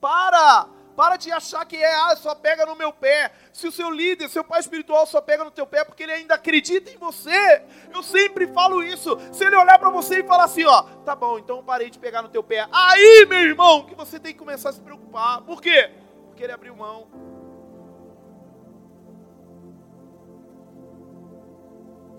Para! 0.01 0.69
Para 0.95 1.17
de 1.17 1.31
achar 1.31 1.65
que 1.65 1.77
é, 1.77 1.95
ah, 1.95 2.17
só 2.17 2.35
pega 2.35 2.67
no 2.67 2.75
meu 2.75 2.93
pé. 2.93 3.33
Se 3.53 3.69
o 3.69 3.73
seu 3.73 3.89
líder, 3.89 4.29
seu 4.29 4.43
pai 4.43 4.59
espiritual 4.59 5.07
só 5.07 5.21
pega 5.21 5.45
no 5.45 5.51
teu 5.51 5.65
pé 5.65 5.85
porque 5.85 6.03
ele 6.03 6.11
ainda 6.11 6.35
acredita 6.35 6.91
em 6.91 6.97
você. 6.97 7.63
Eu 7.95 8.03
sempre 8.03 8.49
falo 8.49 8.83
isso. 8.83 9.17
Se 9.33 9.45
ele 9.45 9.55
olhar 9.55 9.79
para 9.79 9.91
você 9.91 10.19
e 10.19 10.27
falar 10.27 10.45
assim, 10.45 10.65
ó, 10.65 10.83
tá 11.05 11.15
bom, 11.15 11.39
então 11.39 11.63
parei 11.63 11.89
de 11.89 12.01
pegar 12.01 12.21
no 12.21 12.29
teu 12.29 12.43
pé. 12.43 12.67
Aí, 12.73 13.25
meu 13.29 13.39
irmão, 13.39 13.87
que 13.87 13.95
você 13.95 14.19
tem 14.19 14.33
que 14.33 14.41
começar 14.41 14.71
a 14.71 14.73
se 14.73 14.81
preocupar. 14.81 15.41
Por 15.43 15.63
quê? 15.63 15.89
Porque 16.27 16.43
ele 16.43 16.53
abriu 16.53 16.75
mão. 16.75 17.28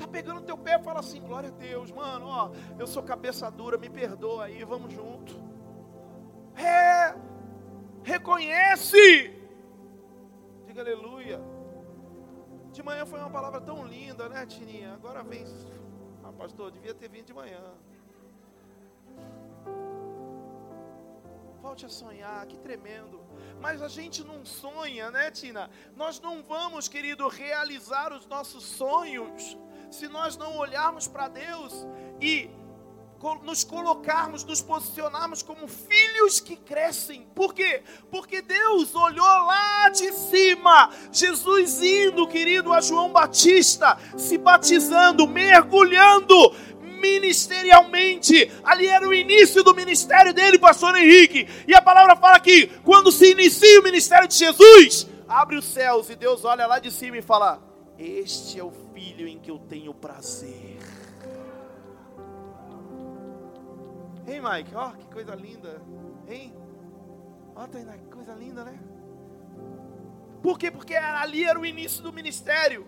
Pegando 0.10 0.42
teu 0.42 0.58
pé 0.58 0.80
fala 0.80 1.00
assim, 1.00 1.22
glória 1.22 1.50
a 1.50 1.52
Deus, 1.52 1.92
mano, 1.92 2.28
ó, 2.28 2.52
eu 2.78 2.88
sou 2.88 3.02
cabeça 3.04 3.50
dura, 3.50 3.78
me 3.78 3.90
perdoa 3.90 4.46
aí, 4.46 4.64
vamos 4.64 4.94
junto. 4.94 5.34
É, 6.56 7.16
reconhece. 8.04 9.34
Diga 10.66 10.82
aleluia. 10.82 11.40
De 12.72 12.84
manhã 12.84 13.06
foi 13.06 13.20
uma 13.20 13.30
palavra 13.30 13.62
tão 13.62 13.86
linda, 13.86 14.30
né, 14.30 14.46
Tininha? 14.46 14.94
Agora 14.94 15.24
vem. 15.24 15.46
Ah, 16.24 16.32
pastor, 16.32 16.72
devia 16.72 16.94
ter 16.94 17.10
vindo 17.10 17.26
de 17.26 17.34
manhã. 17.34 17.64
Volte 21.62 21.86
a 21.86 21.90
sonhar, 21.90 22.46
que 22.48 22.58
tremendo. 22.58 23.20
Mas 23.60 23.82
a 23.82 23.88
gente 23.88 24.24
não 24.24 24.46
sonha, 24.46 25.12
né, 25.12 25.30
Tina? 25.30 25.70
Nós 25.96 26.20
não 26.20 26.42
vamos, 26.42 26.88
querido, 26.88 27.28
realizar 27.28 28.14
os 28.14 28.26
nossos 28.26 28.64
sonhos 28.64 29.58
se 29.92 30.08
nós 30.08 30.38
não 30.38 30.58
olharmos 30.58 31.08
para 31.08 31.28
Deus 31.28 31.86
e 32.22 32.50
nos 33.44 33.66
colocarmos, 33.66 34.46
nos 34.46 34.62
posicionarmos 34.62 35.44
como 35.44 35.68
filhos 35.68 36.40
que 36.40 36.56
crescem. 36.56 37.28
Por 37.36 37.54
quê? 37.54 37.82
Porque 38.10 38.42
Deus 38.42 38.96
olhou 38.96 39.26
lá 39.26 39.90
de 39.90 40.12
cima, 40.14 40.90
Jesus 41.12 41.84
indo, 41.84 42.28
querido, 42.28 42.72
a 42.72 42.80
João 42.80 43.12
Batista, 43.12 43.98
se 44.18 44.38
batizando, 44.38 45.28
mergulhando 45.28 46.56
ministerialmente. 46.82 48.52
Ali 48.64 48.88
era 48.88 49.08
o 49.08 49.14
início 49.14 49.64
do 49.64 49.76
ministério 49.76 50.34
dele, 50.34 50.58
pastor 50.58 50.96
Henrique. 50.96 51.48
E 51.68 51.76
a 51.76 51.82
palavra 51.82 52.16
fala 52.16 52.40
que 52.40 52.68
quando 52.84 53.12
se 53.12 53.32
inicia 53.32 53.82
o 53.82 53.84
ministério 53.84 54.28
de 54.28 54.36
Jesus, 54.36 55.08
abre 55.28 55.58
os 55.58 55.66
céus 55.66 56.10
e 56.10 56.16
Deus 56.16 56.46
olha 56.46 56.66
lá 56.68 56.80
de 56.80 56.92
cima 56.92 57.18
e 57.18 57.22
fala: 57.22 57.62
Este 57.98 58.60
é 58.60 58.64
o 58.64 58.72
filho 59.00 59.28
em 59.28 59.40
que 59.40 59.50
eu 59.50 59.58
tenho 59.58 59.94
prazer. 59.94 60.78
Hein, 64.28 64.42
Mike? 64.42 64.76
Ó, 64.76 64.90
oh, 64.90 64.98
que 64.98 65.08
coisa 65.08 65.34
linda. 65.36 65.82
Hein? 66.28 66.54
Ó, 67.56 67.64
oh, 67.64 67.68
Tainá, 67.68 67.98
que 67.98 68.08
coisa 68.08 68.34
linda, 68.34 68.66
né? 68.66 68.78
Por 70.44 70.60
quê? 70.60 70.70
Porque 70.70 70.96
ali 70.96 71.46
era 71.46 71.58
o 71.58 71.66
início 71.66 72.04
do 72.04 72.12
ministério. 72.12 72.88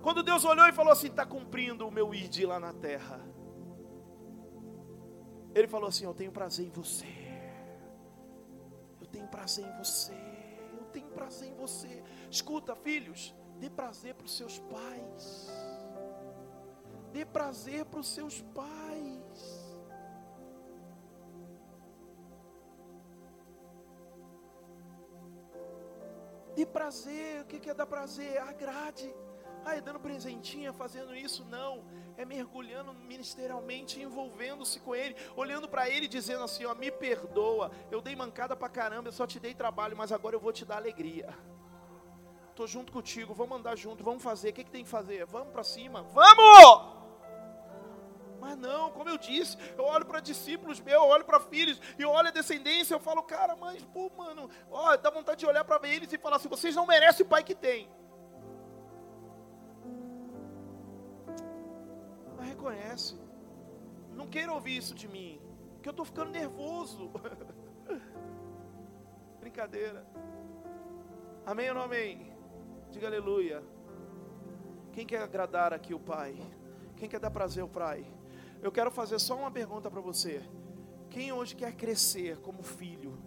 Quando 0.00 0.22
Deus 0.22 0.44
olhou 0.44 0.66
e 0.68 0.72
falou 0.72 0.92
assim: 0.92 1.08
está 1.08 1.26
cumprindo 1.26 1.86
o 1.86 1.90
meu 1.90 2.14
id 2.14 2.44
lá 2.44 2.60
na 2.60 2.72
terra. 2.72 3.20
Ele 5.54 5.66
falou 5.66 5.88
assim: 5.88 6.04
Eu 6.04 6.14
tenho 6.14 6.30
prazer 6.30 6.66
em 6.66 6.70
você. 6.70 7.06
Eu 9.00 9.06
tenho 9.08 9.26
prazer 9.26 9.64
em 9.66 9.76
você. 9.76 10.14
Eu 10.72 10.84
tenho 10.92 11.08
prazer 11.08 11.48
em 11.48 11.54
você. 11.54 12.02
Escuta, 12.30 12.74
filhos, 12.74 13.34
dê 13.58 13.70
prazer 13.70 14.14
para 14.14 14.26
os 14.26 14.36
seus 14.36 14.58
pais. 14.58 15.48
Dê 17.12 17.24
prazer 17.24 17.84
para 17.84 18.00
os 18.00 18.08
seus 18.08 18.42
pais. 18.42 19.64
Dê 26.54 26.64
prazer, 26.64 27.42
o 27.42 27.46
que 27.46 27.68
é 27.68 27.74
dar 27.74 27.86
prazer? 27.86 28.38
Agrade. 28.38 29.12
Ah, 29.64 29.76
é 29.76 29.80
dando 29.80 29.98
presentinha, 29.98 30.72
fazendo 30.72 31.14
isso? 31.16 31.44
Não. 31.44 31.84
É 32.16 32.24
mergulhando 32.24 32.92
ministerialmente, 32.92 34.00
envolvendo-se 34.00 34.78
com 34.78 34.94
Ele, 34.94 35.16
olhando 35.34 35.68
para 35.68 35.88
Ele, 35.88 36.06
dizendo 36.06 36.44
assim: 36.44 36.64
ó, 36.64 36.74
me 36.74 36.90
perdoa, 36.90 37.72
eu 37.90 38.00
dei 38.00 38.14
mancada 38.14 38.54
para 38.54 38.68
caramba, 38.68 39.08
eu 39.08 39.12
só 39.12 39.26
te 39.26 39.40
dei 39.40 39.54
trabalho, 39.54 39.96
mas 39.96 40.12
agora 40.12 40.36
eu 40.36 40.40
vou 40.40 40.52
te 40.52 40.64
dar 40.64 40.76
alegria. 40.76 41.34
Estou 42.54 42.68
junto 42.68 42.92
contigo, 42.92 43.34
vamos 43.34 43.58
andar 43.58 43.76
junto, 43.76 44.04
vamos 44.04 44.22
fazer. 44.22 44.50
O 44.50 44.52
que, 44.52 44.62
que 44.62 44.70
tem 44.70 44.84
que 44.84 44.88
fazer? 44.88 45.26
Vamos 45.26 45.48
para 45.48 45.64
cima, 45.64 46.02
vamos! 46.02 46.94
Mas 48.38 48.56
não, 48.56 48.92
como 48.92 49.08
eu 49.08 49.18
disse, 49.18 49.58
eu 49.76 49.84
olho 49.84 50.06
para 50.06 50.20
discípulos 50.20 50.78
meus, 50.78 51.02
eu 51.02 51.08
olho 51.08 51.24
para 51.24 51.40
filhos, 51.40 51.80
e 51.98 52.04
olho 52.04 52.28
a 52.28 52.30
descendência, 52.30 52.94
eu 52.94 53.00
falo, 53.00 53.24
cara, 53.24 53.56
mas, 53.56 53.82
pô, 53.86 54.08
mano, 54.16 54.48
ó, 54.70 54.96
dá 54.96 55.10
vontade 55.10 55.40
de 55.40 55.46
olhar 55.46 55.64
para 55.64 55.88
eles 55.88 56.12
e 56.12 56.16
falar 56.16 56.36
assim: 56.36 56.48
vocês 56.48 56.76
não 56.76 56.86
merecem 56.86 57.26
o 57.26 57.28
pai 57.28 57.42
que 57.42 57.56
tem. 57.56 57.90
Mas 62.36 62.50
reconhece, 62.50 63.18
não 64.12 64.28
queira 64.28 64.52
ouvir 64.52 64.76
isso 64.76 64.94
de 64.94 65.08
mim, 65.08 65.40
que 65.82 65.88
eu 65.88 65.90
estou 65.90 66.04
ficando 66.04 66.30
nervoso. 66.30 67.10
Brincadeira. 69.40 70.06
Amém 71.44 71.68
ou 71.70 71.74
não 71.74 71.82
amém? 71.82 72.33
Diga 72.94 73.08
aleluia. 73.08 73.60
Quem 74.92 75.04
quer 75.04 75.20
agradar 75.20 75.72
aqui 75.74 75.92
o 75.92 75.98
Pai? 75.98 76.40
Quem 76.96 77.08
quer 77.08 77.18
dar 77.18 77.28
prazer 77.28 77.60
ao 77.60 77.68
Pai? 77.68 78.06
Eu 78.62 78.70
quero 78.70 78.88
fazer 78.88 79.18
só 79.18 79.36
uma 79.36 79.50
pergunta 79.50 79.90
para 79.90 80.00
você. 80.00 80.40
Quem 81.10 81.32
hoje 81.32 81.56
quer 81.56 81.74
crescer 81.74 82.38
como 82.38 82.62
filho? 82.62 83.18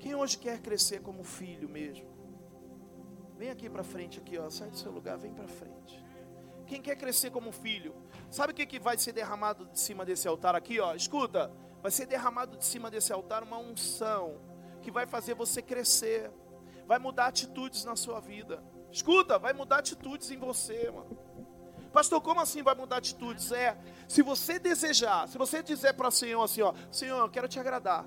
Quem 0.00 0.16
hoje 0.16 0.36
quer 0.36 0.60
crescer 0.60 1.00
como 1.00 1.22
filho 1.22 1.68
mesmo? 1.68 2.08
Vem 3.36 3.50
aqui 3.50 3.70
para 3.70 3.84
frente 3.84 4.18
aqui, 4.18 4.36
ó, 4.36 4.50
sai 4.50 4.68
do 4.68 4.76
seu 4.76 4.90
lugar, 4.90 5.16
vem 5.16 5.32
para 5.32 5.46
frente. 5.46 6.04
Quem 6.66 6.82
quer 6.82 6.96
crescer 6.96 7.30
como 7.30 7.52
filho? 7.52 7.94
Sabe 8.28 8.52
o 8.52 8.56
que, 8.56 8.66
que 8.66 8.80
vai 8.80 8.98
ser 8.98 9.12
derramado 9.12 9.64
de 9.66 9.78
cima 9.78 10.04
desse 10.04 10.26
altar 10.26 10.56
aqui, 10.56 10.80
ó? 10.80 10.92
Escuta, 10.96 11.52
vai 11.80 11.92
ser 11.92 12.06
derramado 12.06 12.56
de 12.56 12.64
cima 12.64 12.90
desse 12.90 13.12
altar 13.12 13.44
uma 13.44 13.58
unção 13.58 14.40
que 14.82 14.90
vai 14.90 15.06
fazer 15.06 15.34
você 15.34 15.62
crescer, 15.62 16.32
vai 16.84 16.98
mudar 16.98 17.28
atitudes 17.28 17.84
na 17.84 17.94
sua 17.94 18.18
vida. 18.18 18.60
Escuta, 18.90 19.38
vai 19.38 19.52
mudar 19.52 19.78
atitudes 19.78 20.30
em 20.30 20.36
você, 20.36 20.90
mano. 20.90 21.18
Pastor, 21.92 22.20
como 22.20 22.40
assim 22.40 22.62
vai 22.62 22.74
mudar 22.74 22.98
atitudes? 22.98 23.50
É, 23.52 23.76
se 24.06 24.22
você 24.22 24.58
desejar, 24.58 25.28
se 25.28 25.38
você 25.38 25.62
dizer 25.62 25.94
para 25.94 26.08
o 26.08 26.10
Senhor 26.10 26.42
assim, 26.42 26.62
ó, 26.62 26.72
Senhor, 26.90 27.18
eu 27.18 27.28
quero 27.28 27.48
te 27.48 27.58
agradar. 27.58 28.04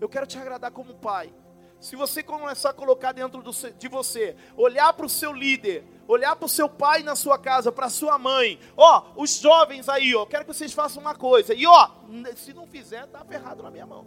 Eu 0.00 0.08
quero 0.08 0.26
te 0.26 0.38
agradar 0.38 0.70
como 0.70 0.94
pai. 0.94 1.32
Se 1.80 1.96
você 1.96 2.22
começar 2.22 2.70
a 2.70 2.72
colocar 2.72 3.12
dentro 3.12 3.42
do, 3.42 3.50
de 3.50 3.88
você, 3.88 4.36
olhar 4.56 4.92
para 4.94 5.04
o 5.04 5.08
seu 5.08 5.32
líder, 5.32 5.84
olhar 6.08 6.34
para 6.34 6.46
o 6.46 6.48
seu 6.48 6.68
pai 6.68 7.02
na 7.02 7.14
sua 7.14 7.38
casa, 7.38 7.70
para 7.70 7.86
a 7.86 7.90
sua 7.90 8.18
mãe, 8.18 8.58
ó, 8.76 9.12
os 9.16 9.36
jovens 9.38 9.88
aí, 9.88 10.14
ó, 10.14 10.24
quero 10.24 10.44
que 10.44 10.54
vocês 10.54 10.72
façam 10.72 11.02
uma 11.02 11.14
coisa. 11.14 11.52
E 11.52 11.66
ó, 11.66 11.90
se 12.36 12.54
não 12.54 12.66
fizer, 12.66 13.06
tá 13.08 13.24
ferrado 13.24 13.62
na 13.62 13.70
minha 13.70 13.86
mão. 13.86 14.06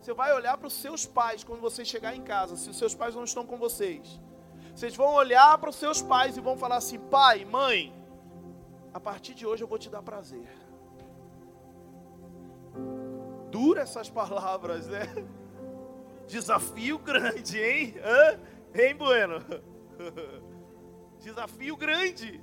Você 0.00 0.12
vai 0.12 0.34
olhar 0.34 0.56
para 0.58 0.66
os 0.66 0.74
seus 0.74 1.06
pais 1.06 1.44
quando 1.44 1.60
você 1.60 1.84
chegar 1.84 2.14
em 2.14 2.22
casa, 2.22 2.56
se 2.56 2.68
os 2.68 2.76
seus 2.76 2.94
pais 2.94 3.14
não 3.14 3.24
estão 3.24 3.46
com 3.46 3.56
vocês. 3.56 4.20
Vocês 4.74 4.96
vão 4.96 5.14
olhar 5.14 5.56
para 5.58 5.70
os 5.70 5.76
seus 5.76 6.02
pais 6.02 6.36
e 6.36 6.40
vão 6.40 6.56
falar 6.56 6.76
assim: 6.76 6.98
pai, 6.98 7.44
mãe, 7.44 7.94
a 8.92 8.98
partir 8.98 9.34
de 9.34 9.46
hoje 9.46 9.62
eu 9.62 9.68
vou 9.68 9.78
te 9.78 9.88
dar 9.88 10.02
prazer. 10.02 10.48
Dura 13.50 13.82
essas 13.82 14.10
palavras, 14.10 14.88
né? 14.88 15.02
Desafio 16.26 16.98
grande, 16.98 17.58
hein? 17.58 17.94
Hã? 18.02 18.40
Hein, 18.74 18.96
Bueno? 18.96 19.40
Desafio 21.20 21.76
grande. 21.76 22.42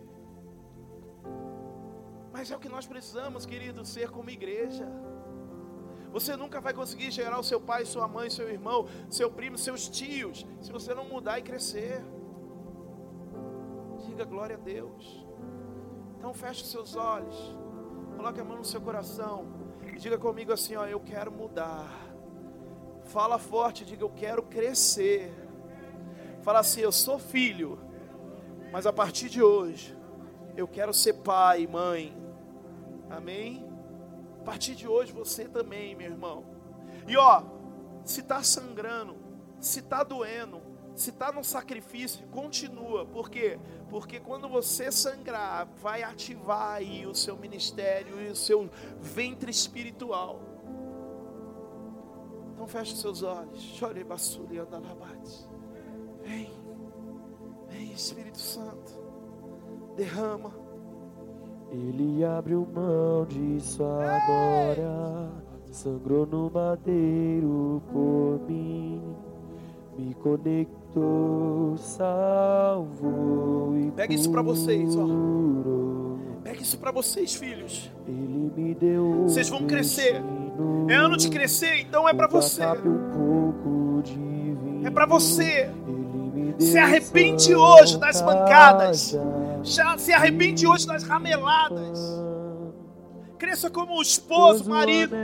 Mas 2.31 2.49
é 2.49 2.55
o 2.55 2.59
que 2.59 2.69
nós 2.69 2.87
precisamos, 2.87 3.45
querido, 3.45 3.83
ser 3.85 4.09
como 4.09 4.29
igreja. 4.29 4.87
Você 6.13 6.37
nunca 6.37 6.61
vai 6.61 6.73
conseguir 6.73 7.11
gerar 7.11 7.39
o 7.39 7.43
seu 7.43 7.59
pai, 7.59 7.85
sua 7.85 8.07
mãe, 8.07 8.29
seu 8.29 8.49
irmão, 8.49 8.87
seu 9.09 9.29
primo, 9.29 9.57
seus 9.57 9.89
tios, 9.89 10.45
se 10.61 10.71
você 10.71 10.93
não 10.93 11.05
mudar 11.05 11.39
e 11.39 11.41
crescer. 11.41 12.01
Diga 14.07 14.25
glória 14.25 14.55
a 14.55 14.59
Deus. 14.59 15.25
Então 16.17 16.33
feche 16.33 16.63
os 16.63 16.69
seus 16.69 16.95
olhos, 16.95 17.35
coloque 18.15 18.39
a 18.39 18.43
mão 18.43 18.57
no 18.57 18.65
seu 18.65 18.79
coração 18.79 19.47
e 19.93 19.97
diga 19.97 20.17
comigo 20.17 20.53
assim: 20.53 20.75
ó, 20.75 20.85
eu 20.85 20.99
quero 20.99 21.31
mudar. 21.31 21.89
Fala 23.05 23.37
forte, 23.37 23.83
diga 23.83 24.03
eu 24.03 24.09
quero 24.09 24.43
crescer. 24.43 25.33
Fala 26.41 26.59
assim: 26.59 26.81
eu 26.81 26.91
sou 26.91 27.17
filho, 27.17 27.79
mas 28.71 28.85
a 28.85 28.93
partir 28.93 29.29
de 29.29 29.41
hoje 29.41 29.97
eu 30.55 30.67
quero 30.67 30.93
ser 30.93 31.13
pai, 31.13 31.65
mãe. 31.67 32.15
Amém? 33.09 33.65
A 34.41 34.43
partir 34.43 34.75
de 34.75 34.87
hoje 34.87 35.11
você 35.11 35.45
também, 35.45 35.95
meu 35.95 36.11
irmão. 36.11 36.45
E 37.07 37.17
ó, 37.17 37.43
se 38.05 38.21
está 38.21 38.43
sangrando, 38.43 39.15
se 39.59 39.79
está 39.79 40.03
doendo, 40.03 40.60
se 40.95 41.09
está 41.09 41.31
no 41.31 41.43
sacrifício, 41.43 42.25
continua. 42.27 43.05
Por 43.05 43.29
quê? 43.29 43.59
Porque 43.89 44.19
quando 44.19 44.47
você 44.47 44.91
sangrar, 44.91 45.67
vai 45.81 46.03
ativar 46.03 46.73
aí 46.73 47.05
o 47.05 47.15
seu 47.15 47.37
ministério 47.37 48.21
e 48.21 48.29
o 48.29 48.35
seu 48.35 48.69
ventre 48.99 49.51
espiritual. 49.51 50.39
Então 52.53 52.67
feche 52.67 52.95
seus 52.95 53.23
olhos. 53.23 53.59
Chore 53.59 54.03
basuri 54.03 54.59
andalabate. 54.59 55.47
Vem. 56.23 56.51
Vem, 57.69 57.91
Espírito 57.91 58.39
Santo. 58.39 58.99
Derrama. 59.95 60.53
Ele 61.71 62.23
abriu 62.25 62.67
mão 62.73 63.25
de 63.25 63.61
sua 63.61 64.19
glória, 64.25 65.31
sangrou 65.71 66.25
no 66.25 66.51
madeiro 66.51 67.81
por 67.93 68.41
mim, 68.45 69.01
me 69.97 70.13
conectou, 70.15 70.80
salvou 71.77 73.77
e 73.77 73.91
Pega 73.91 74.13
isso 74.13 74.31
para 74.31 74.41
vocês, 74.41 74.95
ó. 74.95 75.05
Pega 76.43 76.61
isso 76.61 76.77
para 76.77 76.91
vocês, 76.91 77.35
filhos. 77.35 77.91
Ele 78.07 78.51
me 78.55 78.73
deu 78.73 79.23
Vocês 79.23 79.49
vão 79.49 79.65
crescer. 79.65 80.21
É 80.89 80.95
ano 80.95 81.17
de 81.17 81.29
crescer, 81.29 81.81
então 81.81 82.07
é 82.07 82.13
para 82.13 82.27
você. 82.27 82.61
É 84.83 84.89
para 84.89 85.05
você. 85.05 85.69
Se 86.59 86.77
arrepende 86.77 87.55
hoje 87.55 87.97
das 87.97 88.21
pancadas. 88.21 89.13
casa. 89.13 89.61
Já 89.63 89.97
se 89.97 90.13
arrepende 90.13 90.67
hoje 90.67 90.87
das 90.87 91.03
rameladas. 91.03 91.99
Cresça 93.37 93.69
como 93.69 94.01
esposo, 94.01 94.69
marido. 94.69 95.15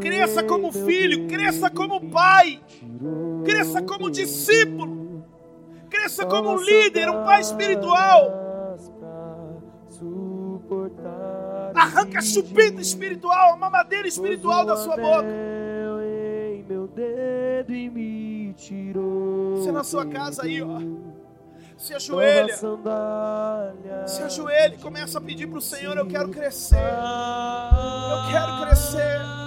Cresça 0.00 0.42
como 0.42 0.72
filho. 0.72 1.26
Cresça 1.28 1.70
como 1.70 2.10
pai. 2.10 2.60
Cresça 3.44 3.82
como 3.82 4.10
discípulo. 4.10 5.24
Cresça 5.90 6.24
como 6.26 6.52
um 6.52 6.56
líder, 6.56 7.08
um 7.10 7.24
pai 7.24 7.40
espiritual. 7.40 8.30
Arranca 11.74 12.18
a 12.18 12.22
chupeta 12.22 12.80
espiritual, 12.80 13.54
a 13.54 13.56
mamadeira 13.56 14.06
espiritual 14.08 14.64
da 14.64 14.76
sua 14.76 14.96
boca. 14.96 15.26
Você 19.56 19.72
na 19.72 19.84
sua 19.84 20.06
casa 20.06 20.44
aí, 20.44 20.62
ó. 20.62 20.80
Se 21.76 21.94
ajoelha. 21.94 22.56
Se 24.06 24.22
ajoelha 24.22 24.74
e 24.74 24.78
começa 24.78 25.18
a 25.18 25.20
pedir 25.20 25.48
para 25.48 25.58
o 25.58 25.62
Senhor: 25.62 25.96
Eu 25.96 26.06
quero 26.06 26.28
crescer. 26.28 26.76
Eu 26.76 28.30
quero 28.30 28.66
crescer. 28.66 29.41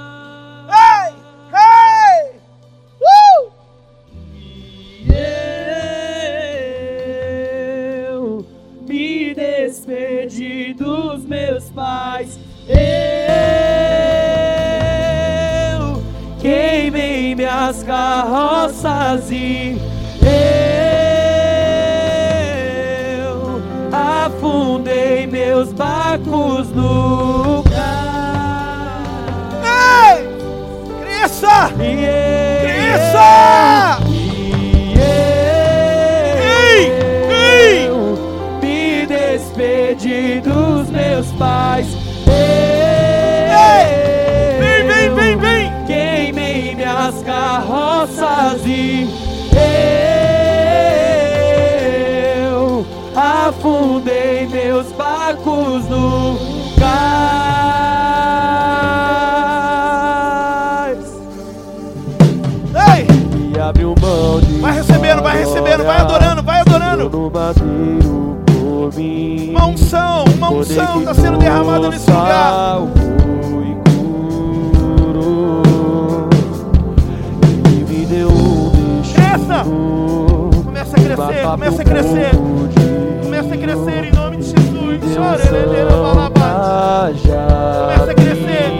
Dos 10.74 11.24
meus 11.26 11.70
pais. 11.70 12.39
Eu 12.68 12.76
queimei 16.39 17.36
minhas 17.36 17.84
carroças 17.84 19.30
e 19.32 19.78
eu 20.22 20.26
afundei 23.91 25.28
meus 25.28 25.72
barcos 25.74 26.72
no 26.72 27.63
mar. 27.70 29.03
Ei! 29.63 30.28
Cresça! 31.01 31.70
E 31.80 31.95
Cresça! 32.61 33.64
Meus 41.36 41.38
pais. 41.38 41.88
Vem, 44.59 44.88
vem, 44.88 45.13
vem, 45.13 45.38
vem! 45.38 45.71
Queimei 45.86 46.75
minhas 46.75 47.21
carroças 47.23 48.61
e 48.65 49.07
eu 52.51 52.86
afundei 53.15 54.47
meus 54.47 54.91
barcos 54.93 55.88
no 55.89 56.38
cais. 56.79 57.75
Ei! 62.73 63.05
E 63.55 63.59
abriu 63.59 63.93
mão 64.01 64.39
de 64.39 64.59
Vai 64.59 64.73
recebendo, 64.73 65.21
vai 65.21 65.38
recebendo, 65.38 65.83
vai 65.83 65.97
adorando, 65.99 66.41
vai 66.43 66.61
adorando. 66.61 67.09
no 67.09 67.29
madeiro 67.29 68.38
por 68.47 68.93
mim. 68.95 69.51
Uma 69.51 69.67
unção, 69.67 70.24
uma 70.49 70.59
unção 70.59 70.99
está 70.99 71.13
sendo 71.13 71.37
derramada 71.37 71.89
nesse 71.89 72.09
lugar. 72.09 72.81
Cresça! 79.13 79.63
Começa 80.63 80.95
a 80.95 80.99
crescer, 80.99 81.43
começa 81.43 81.81
a 81.81 81.85
crescer. 81.85 82.31
Começa 83.23 83.53
a 83.53 83.57
crescer 83.57 84.03
em 84.05 84.11
nome 84.13 84.38
de 84.38 84.43
Jesus. 84.43 85.15
Começa 85.15 85.43
a 88.11 88.15
crescer. 88.15 88.72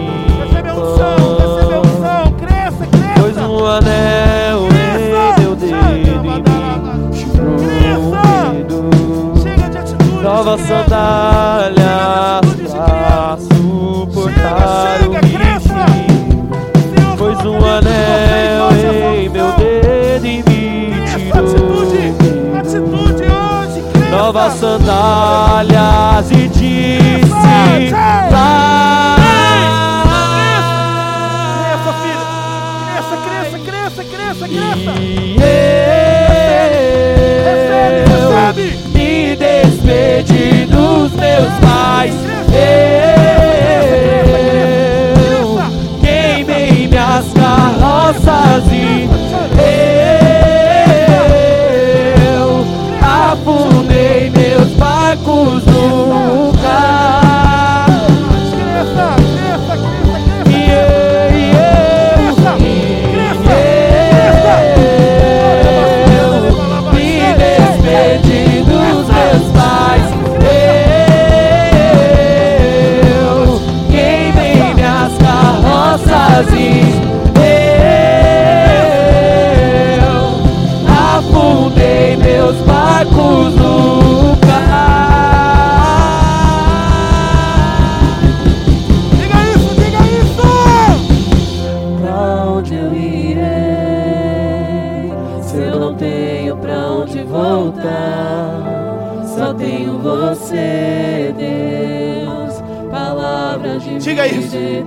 Recebe 0.42 0.68
a 0.68 0.74
unção, 0.74 1.36
recebe 1.38 1.74
a 1.74 1.80
unção. 1.80 2.32
Cresça, 2.32 2.88
Pois 3.20 3.32
cresça. 3.34 3.48
um 3.48 3.66
anel 3.66 4.45
atitude 10.36 10.58
de 12.56 12.68
pra 12.68 13.38
suportar 13.40 14.98
Chega, 14.98 15.18
o 15.18 15.60
chega. 15.60 15.60
Senhor, 15.60 17.16
Pois 17.16 17.38
um 17.46 17.56
anel 17.56 18.70
em 19.16 19.28
meu 19.30 19.50
dedo 19.52 20.26
e 20.26 20.42
me 20.42 20.92
tirou 21.06 21.38
atitude 22.58 23.22
hoje. 23.22 23.80
Cresça. 23.92 24.10
Novas 24.10 24.52
sandálias 24.54 26.30
e 26.30 26.48
disse 26.48 27.96
Cresça, 31.66 31.92
filho. 32.02 32.24
Cresça, 32.92 33.16
cresça, 33.24 33.58
cresça, 33.58 34.04
cresça, 34.04 34.44
cresça. 34.48 34.90
E 35.00 35.36
Recebe, 37.44 38.10
eu 38.10 38.30
recebe. 38.30 38.66
me 38.94 39.36
despedi 39.36 40.25
dos 40.25 40.25
meus 41.36 41.52
pais. 41.60 42.14
Eu 45.30 45.58
queimei 46.00 46.88
minhas 46.88 47.26
carroças 47.34 48.64
e 48.72 49.08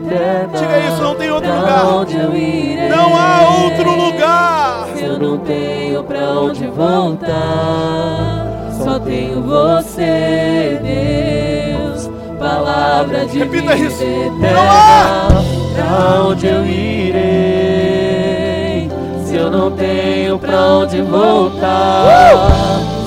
Diga 0.10 0.80
isso, 0.88 1.02
não 1.04 1.16
tem 1.16 1.30
outro 1.30 1.50
lugar. 1.54 1.84
Não 2.90 3.16
há 3.16 3.64
outro 3.64 3.92
lugar. 3.96 4.88
Eu 4.98 5.20
não 5.20 5.38
tenho 5.40 6.04
pra 6.04 6.20
onde 6.32 6.68
voltar. 6.68 8.48
Só 8.84 9.00
tenho 9.00 9.42
você, 9.42 10.80
Deus. 10.84 12.10
Palavra 12.40 13.26
de 13.26 13.40
Repita 13.40 13.76
vida 13.76 13.88
isso. 13.88 14.04
eterna. 14.04 14.54
Não 14.54 14.72
há. 14.72 15.28
Pra 15.76 16.22
onde 16.24 16.48
eu 16.48 16.66
irei? 16.66 17.20
Se 19.26 19.36
eu 19.36 19.52
não 19.52 19.70
tenho 19.72 20.40
pra 20.40 20.60
onde 20.80 21.02
voltar. 21.02 22.40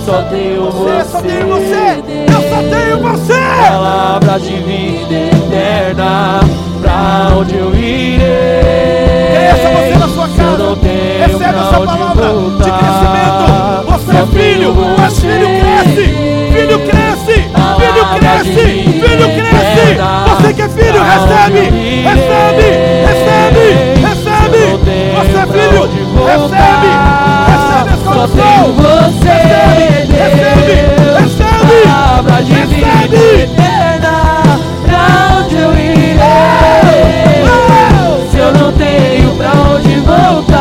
Só 0.04 0.22
tenho 0.30 0.70
Você, 0.70 0.90
você. 0.90 1.04
só 1.10 1.20
tenho 1.20 1.46
você. 1.48 2.02
Eu 2.28 2.42
só 2.50 2.62
tenho 2.70 2.98
você. 2.98 3.40
Palavra 3.68 4.38
de 4.40 4.52
vida 4.56 5.14
eterna, 5.14 6.40
pra 6.92 7.36
onde 7.36 7.56
eu 7.56 7.74
irei? 7.74 8.22
Essa 9.50 9.68
você 9.70 9.98
na 9.98 10.08
sua 10.08 10.28
casa. 10.28 10.76
Recebe 11.18 11.58
essa 11.58 11.78
onde 11.78 11.86
palavra 11.86 12.28
de 12.58 12.70
crescimento. 12.70 13.44
Você 13.88 14.12
é 14.16 14.26
filho, 14.26 14.70
mas 14.98 15.18
filho 15.18 15.48
cresce. 15.60 16.06
Filho 16.52 16.78
cresce. 16.80 17.36
Filho 17.80 18.04
cresce. 18.18 18.64
Filho 19.00 19.28
cresce. 19.36 19.88
Você 20.28 20.48
que 20.54 20.62
é 20.62 20.68
filho, 20.68 21.02
recebe. 21.02 21.62
Recebe. 22.02 22.68
Recebe. 23.06 23.66
Recebe. 24.02 24.62
Tenho 24.84 25.14
Você 25.16 25.36
é 25.36 25.46
filho. 25.46 25.82
Recebe. 26.26 26.90
Recebe 27.48 27.90
essa 27.92 28.26
você, 28.26 28.50
Recebe. 29.62 29.96
Recebe. 30.12 30.76
Vida 32.64 32.86
Recebe. 33.08 33.61
Não 38.62 38.72
tenho 38.74 39.34
pra 39.34 39.50
onde 39.74 39.96
voltar, 39.96 40.51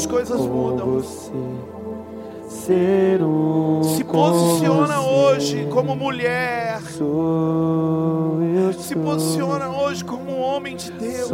as 0.00 0.06
coisas 0.06 0.40
mudam. 0.40 1.02
Se 2.48 4.04
posiciona 4.04 5.02
hoje 5.02 5.66
como 5.70 5.94
mulher. 5.94 6.80
Se 8.78 8.94
posiciona 8.96 9.68
hoje 9.68 10.02
como 10.02 10.38
homem 10.38 10.74
de 10.74 10.90
Deus. 10.92 11.30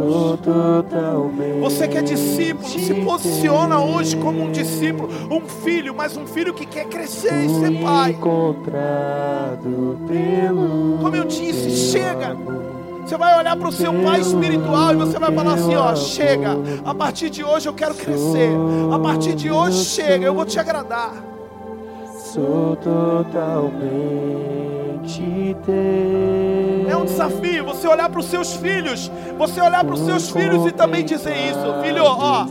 Você 1.61 1.87
que 1.87 1.97
é 1.97 2.01
discípulo, 2.01 2.67
se 2.67 2.93
posiciona 2.95 3.81
hoje 3.81 4.17
como 4.17 4.43
um 4.43 4.51
discípulo, 4.51 5.09
um 5.31 5.47
filho, 5.47 5.95
mas 5.95 6.17
um 6.17 6.27
filho 6.27 6.53
que 6.53 6.65
quer 6.65 6.87
crescer 6.87 7.45
e 7.45 7.49
ser 7.49 7.81
pai. 7.81 8.17
Como 11.01 11.15
eu 11.15 11.23
disse, 11.23 11.71
chega. 11.71 12.35
Você 13.07 13.15
vai 13.15 13.39
olhar 13.39 13.55
para 13.55 13.69
o 13.69 13.71
seu 13.71 13.93
pai 14.03 14.19
espiritual 14.19 14.91
e 14.91 14.97
você 14.97 15.17
vai 15.17 15.31
falar 15.31 15.53
assim: 15.53 15.75
ó, 15.75 15.95
chega. 15.95 16.57
A 16.83 16.93
partir 16.93 17.29
de 17.29 17.41
hoje 17.41 17.69
eu 17.69 17.73
quero 17.73 17.95
crescer. 17.95 18.51
A 18.93 18.99
partir 18.99 19.33
de 19.33 19.49
hoje 19.49 19.85
chega, 19.85 20.25
eu 20.25 20.33
vou 20.33 20.43
te 20.45 20.59
agradar. 20.59 21.13
Sou 22.13 22.75
totalmente 22.75 23.47
teu. 25.65 26.89
É 26.89 26.97
um 26.97 27.05
desafio 27.05 27.63
você 27.63 27.87
olhar 27.87 28.09
para 28.09 28.19
os 28.19 28.25
seus 28.25 28.57
filhos, 28.57 29.09
você 29.37 29.61
olhar 29.61 29.85
para 29.85 29.93
os 29.93 30.01
seus 30.01 30.29
filhos 30.29 30.65
e 30.65 30.73
também 30.73 31.05
dizer 31.05 31.33
isso, 31.33 31.81
filho, 31.81 32.03
ó, 32.03 32.45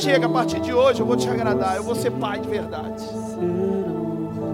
chega 0.00 0.26
a 0.26 0.28
partir 0.28 0.58
de 0.60 0.74
hoje 0.74 1.00
eu 1.00 1.06
vou 1.06 1.16
te 1.16 1.28
agradar, 1.28 1.76
eu 1.76 1.84
vou 1.84 1.94
ser 1.94 2.10
pai 2.10 2.40
de 2.40 2.48
verdade. 2.48 3.04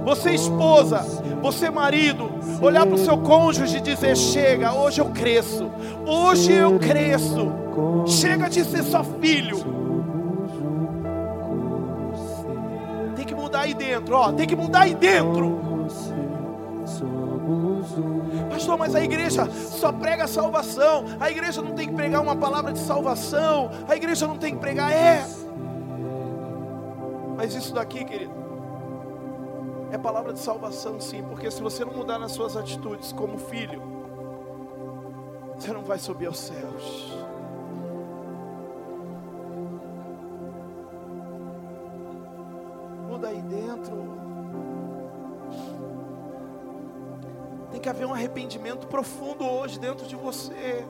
Você 0.04 0.32
esposa, 0.32 1.04
você 1.40 1.70
marido, 1.70 2.30
olhar 2.60 2.86
para 2.86 2.94
o 2.94 2.98
seu 2.98 3.18
cônjuge 3.18 3.78
e 3.78 3.80
dizer: 3.80 4.16
chega, 4.16 4.72
hoje 4.72 5.00
eu 5.00 5.06
cresço, 5.06 5.70
hoje 6.06 6.52
eu 6.52 6.78
cresço. 6.78 7.52
Chega 8.06 8.48
de 8.48 8.64
ser 8.64 8.82
só 8.82 9.02
filho. 9.02 9.58
Tem 13.16 13.24
que 13.24 13.34
mudar 13.34 13.60
aí 13.60 13.74
dentro, 13.74 14.16
ó, 14.16 14.32
tem 14.32 14.46
que 14.46 14.56
mudar 14.56 14.82
aí 14.82 14.94
dentro. 14.94 15.70
Pastor, 18.48 18.78
mas 18.78 18.94
a 18.94 19.02
igreja 19.02 19.48
só 19.50 19.90
prega 19.90 20.26
salvação. 20.26 21.04
A 21.18 21.30
igreja 21.30 21.62
não 21.62 21.72
tem 21.72 21.88
que 21.88 21.94
pregar 21.94 22.20
uma 22.20 22.36
palavra 22.36 22.72
de 22.72 22.78
salvação. 22.78 23.70
A 23.88 23.96
igreja 23.96 24.26
não 24.26 24.36
tem 24.36 24.54
que 24.54 24.60
pregar, 24.60 24.92
é. 24.92 25.26
Mas 27.36 27.54
isso 27.54 27.72
daqui, 27.72 28.04
querido, 28.04 28.39
é 29.90 29.98
palavra 29.98 30.32
de 30.32 30.38
salvação, 30.38 31.00
sim. 31.00 31.22
Porque 31.22 31.50
se 31.50 31.62
você 31.62 31.84
não 31.84 31.92
mudar 31.92 32.18
nas 32.18 32.32
suas 32.32 32.56
atitudes 32.56 33.12
como 33.12 33.38
filho, 33.38 33.82
você 35.56 35.72
não 35.72 35.82
vai 35.82 35.98
subir 35.98 36.26
aos 36.26 36.38
céus. 36.38 37.12
Muda 43.08 43.28
aí 43.28 43.42
dentro. 43.42 44.20
Tem 47.70 47.80
que 47.80 47.88
haver 47.88 48.06
um 48.06 48.14
arrependimento 48.14 48.86
profundo 48.86 49.44
hoje 49.44 49.78
dentro 49.78 50.06
de 50.06 50.16
você. 50.16 50.84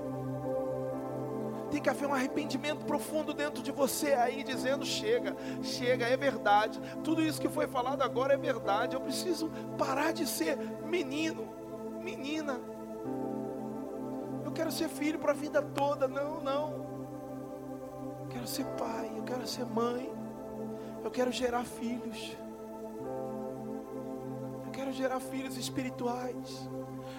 Tem 1.70 1.80
que 1.80 1.88
haver 1.88 2.08
um 2.08 2.14
arrependimento 2.14 2.84
profundo 2.84 3.32
dentro 3.32 3.62
de 3.62 3.70
você 3.70 4.12
aí, 4.14 4.42
dizendo: 4.42 4.84
chega, 4.84 5.36
chega, 5.62 6.06
é 6.06 6.16
verdade. 6.16 6.80
Tudo 7.04 7.22
isso 7.22 7.40
que 7.40 7.48
foi 7.48 7.66
falado 7.66 8.02
agora 8.02 8.34
é 8.34 8.36
verdade. 8.36 8.96
Eu 8.96 9.00
preciso 9.00 9.50
parar 9.78 10.12
de 10.12 10.26
ser 10.26 10.58
menino, 10.84 11.48
menina. 12.02 12.60
Eu 14.44 14.52
quero 14.52 14.72
ser 14.72 14.88
filho 14.88 15.18
para 15.18 15.30
a 15.30 15.34
vida 15.34 15.62
toda. 15.62 16.08
Não, 16.08 16.40
não. 16.40 16.90
Eu 18.22 18.26
quero 18.28 18.46
ser 18.46 18.64
pai, 18.76 19.12
eu 19.16 19.22
quero 19.22 19.46
ser 19.46 19.64
mãe. 19.64 20.12
Eu 21.04 21.10
quero 21.10 21.30
gerar 21.30 21.64
filhos. 21.64 22.36
Eu 24.66 24.72
quero 24.72 24.92
gerar 24.92 25.20
filhos 25.20 25.56
espirituais. 25.56 26.68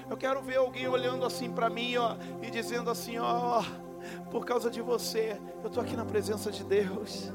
Eu 0.10 0.18
quero 0.18 0.42
ver 0.42 0.58
alguém 0.58 0.88
olhando 0.88 1.26
assim 1.26 1.52
para 1.52 1.70
mim, 1.70 1.96
ó, 1.96 2.16
e 2.42 2.52
dizendo 2.52 2.90
assim, 2.90 3.18
ó, 3.18 3.64
por 4.30 4.46
causa 4.46 4.70
de 4.70 4.82
você, 4.82 5.40
eu 5.62 5.68
estou 5.68 5.82
aqui 5.84 5.96
na 5.96 6.06
presença 6.06 6.52
de 6.52 6.64
Deus. 6.64 7.32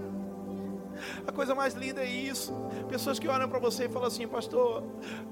A 1.26 1.32
coisa 1.32 1.54
mais 1.54 1.74
linda 1.74 2.02
é 2.02 2.08
isso. 2.08 2.54
Pessoas 2.88 3.18
que 3.18 3.28
olham 3.28 3.48
para 3.48 3.58
você 3.58 3.84
e 3.84 3.88
falam 3.88 4.08
assim, 4.08 4.26
pastor, 4.26 4.82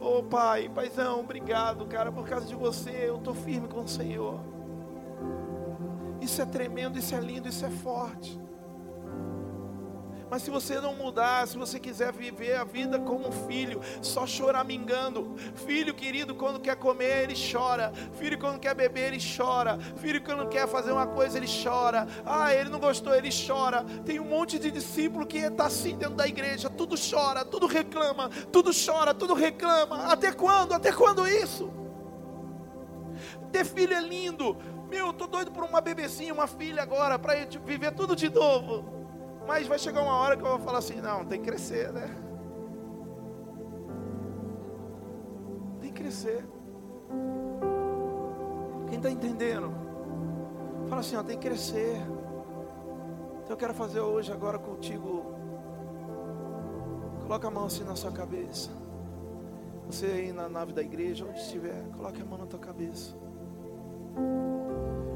ô 0.01 0.23
pai, 0.23 0.69
paizão, 0.69 1.21
obrigado, 1.21 1.87
cara, 1.87 2.13
por 2.13 2.27
causa 2.27 2.47
de 2.47 2.55
você, 2.55 3.09
eu 3.09 3.17
estou 3.17 3.35
firme 3.35 3.69
com 3.69 3.83
o 3.83 3.89
Senhor. 3.89 4.41
Isso 6.21 6.41
é 6.41 6.47
tremendo, 6.47 6.99
isso 6.99 7.15
é 7.15 7.21
lindo, 7.21 7.49
isso 7.49 7.65
é 7.65 7.71
forte. 7.71 8.41
Mas 10.31 10.43
se 10.43 10.51
você 10.51 10.81
não 10.81 10.95
mudar, 10.95 11.47
se 11.47 11.57
você 11.57 11.79
quiser 11.79 12.13
viver 12.13 12.57
a 12.57 12.65
vida 12.65 12.99
como 12.99 13.29
um 13.29 13.33
filho, 13.47 13.81
só 14.03 14.27
choramingando. 14.27 15.35
Filho 15.67 15.95
querido, 15.95 16.35
quando 16.35 16.61
quer 16.61 16.77
comer, 16.77 17.25
ele 17.25 17.35
chora. 17.35 17.93
Filho, 18.19 18.39
quando 18.39 18.59
quer 18.59 18.75
beber, 18.75 19.13
ele 19.13 19.19
chora. 19.37 19.79
Filho, 19.97 20.23
quando 20.23 20.49
quer 20.49 20.67
fazer 20.67 20.93
uma 20.93 21.07
coisa, 21.07 21.37
ele 21.37 21.47
chora. 21.47 22.07
Ah, 22.25 22.55
ele 22.55 22.71
não 22.71 22.81
gostou, 22.81 23.15
ele 23.15 23.31
chora. 23.31 23.85
Tem 24.05 24.19
um 24.19 24.25
monte 24.25 24.59
de 24.59 24.71
discípulo 24.71 25.27
que 25.27 25.39
está 25.39 25.67
assim 25.67 25.97
dentro 25.97 26.17
da 26.17 26.27
igreja. 26.27 26.71
Tudo 26.71 26.97
chora, 26.97 27.45
tudo 27.45 27.67
reclama, 27.67 28.29
tudo 28.51 28.71
chora, 28.73 29.15
tudo 29.15 29.35
reclama. 29.35 30.07
Até 30.07 30.33
quando? 30.33 30.73
Até 30.73 30.93
quando 30.93 31.27
isso? 31.29 31.71
Ter 33.53 33.65
filho 33.65 33.95
é 33.95 34.01
lindo. 34.01 34.57
Meu, 34.89 35.07
eu 35.09 35.13
tô 35.13 35.27
doido 35.27 35.51
por 35.51 35.65
uma 35.65 35.81
bebecinha, 35.81 36.33
uma 36.33 36.47
filha 36.47 36.83
agora, 36.83 37.19
para 37.19 37.35
viver 37.65 37.93
tudo 37.93 38.15
de 38.15 38.29
novo. 38.29 38.94
Mas 39.47 39.67
vai 39.67 39.79
chegar 39.79 40.03
uma 40.03 40.15
hora 40.15 40.37
que 40.37 40.43
eu 40.43 40.49
vou 40.49 40.59
falar 40.59 40.79
assim: 40.79 41.01
não, 41.01 41.25
tem 41.25 41.41
que 41.41 41.47
crescer, 41.47 41.93
né? 41.93 42.09
Tem 45.81 45.93
que 45.93 46.03
crescer. 46.03 46.45
Quem 48.89 48.97
está 48.97 49.11
entendendo? 49.11 49.71
Fala 50.89 51.01
assim: 51.01 51.17
ó, 51.17 51.23
tem 51.23 51.39
que 51.39 51.47
crescer. 51.47 51.97
Então 53.43 53.51
eu 53.51 53.57
quero 53.57 53.75
fazer 53.75 54.01
hoje, 54.01 54.33
agora 54.33 54.59
contigo. 54.59 55.35
Coloca 57.23 57.49
a 57.49 57.51
mão 57.51 57.67
assim 57.67 57.85
na 57.85 57.95
sua 57.95 58.13
cabeça. 58.13 58.71
Você 59.87 60.07
aí 60.07 60.33
na 60.33 60.49
nave 60.49 60.73
da 60.73 60.81
igreja, 60.81 61.27
onde 61.27 61.39
estiver, 61.39 61.85
coloque 61.95 62.21
a 62.21 62.25
mão 62.25 62.39
na 62.39 62.47
tua 62.47 62.59
cabeça. 62.59 63.15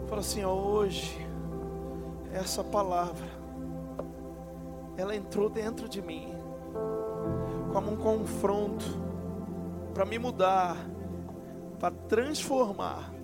Fala 0.07 0.21
assim: 0.21 0.45
ó, 0.45 0.53
hoje, 0.53 1.27
essa 2.31 2.63
palavra 2.63 3.38
ela 4.99 5.15
entrou 5.15 5.49
dentro 5.49 5.89
de 5.89 6.03
mim, 6.03 6.35
como 7.73 7.93
um 7.93 7.97
confronto, 7.97 8.85
para 9.95 10.05
me 10.05 10.19
mudar, 10.19 10.77
para 11.79 11.95
transformar, 12.09 13.15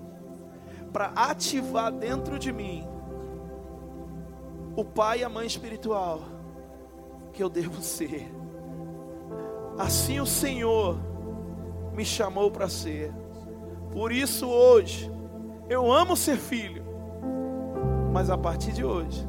para 0.93 1.07
ativar 1.17 1.91
dentro 1.91 2.39
de 2.39 2.53
mim 2.53 2.87
o 4.77 4.85
pai 4.85 5.21
e 5.21 5.25
a 5.25 5.29
mãe 5.29 5.47
espiritual 5.47 6.21
que 7.33 7.43
eu 7.43 7.49
devo 7.49 7.83
ser. 7.83 8.33
Assim 9.77 10.21
o 10.21 10.27
Senhor 10.27 10.97
me 11.93 12.05
chamou 12.05 12.53
para 12.53 12.69
ser. 12.69 13.13
Por 13.91 14.13
isso 14.13 14.47
hoje 14.47 15.11
eu 15.69 15.91
amo 15.91 16.17
ser 16.17 16.37
filho, 16.37 16.85
mas 18.13 18.31
a 18.31 18.39
partir 18.39 18.71
de 18.71 18.85
hoje 18.85 19.29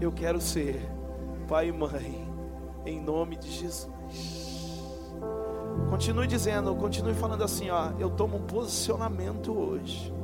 eu 0.00 0.12
quero 0.12 0.40
ser 0.40 0.99
pai 1.50 1.66
e 1.66 1.72
mãe, 1.72 2.32
em 2.86 3.00
nome 3.00 3.34
de 3.34 3.50
Jesus. 3.50 4.84
Continue 5.90 6.28
dizendo, 6.28 6.72
continue 6.76 7.12
falando 7.12 7.42
assim, 7.42 7.68
ó, 7.70 7.90
eu 7.98 8.08
tomo 8.08 8.36
um 8.36 8.42
posicionamento 8.42 9.52
hoje. 9.52 10.14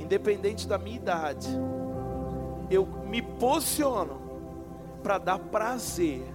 Independente 0.00 0.66
da 0.66 0.76
minha 0.76 0.96
idade, 0.96 1.48
eu 2.68 2.84
me 3.06 3.22
posiciono 3.22 4.20
para 5.04 5.18
dar 5.18 5.38
prazer 5.38 6.26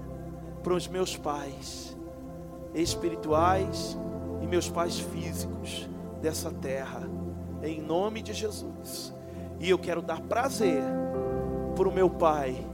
para 0.63 0.73
os 0.73 0.87
meus 0.87 1.17
pais 1.17 1.95
espirituais 2.73 3.97
e 4.41 4.47
meus 4.47 4.69
pais 4.69 4.97
físicos 4.97 5.89
dessa 6.21 6.51
terra, 6.51 7.01
em 7.61 7.81
nome 7.81 8.21
de 8.21 8.31
Jesus. 8.31 9.13
E 9.59 9.69
eu 9.69 9.77
quero 9.77 10.01
dar 10.01 10.21
prazer 10.21 10.81
para 11.75 11.89
o 11.89 11.91
meu 11.91 12.09
pai 12.09 12.65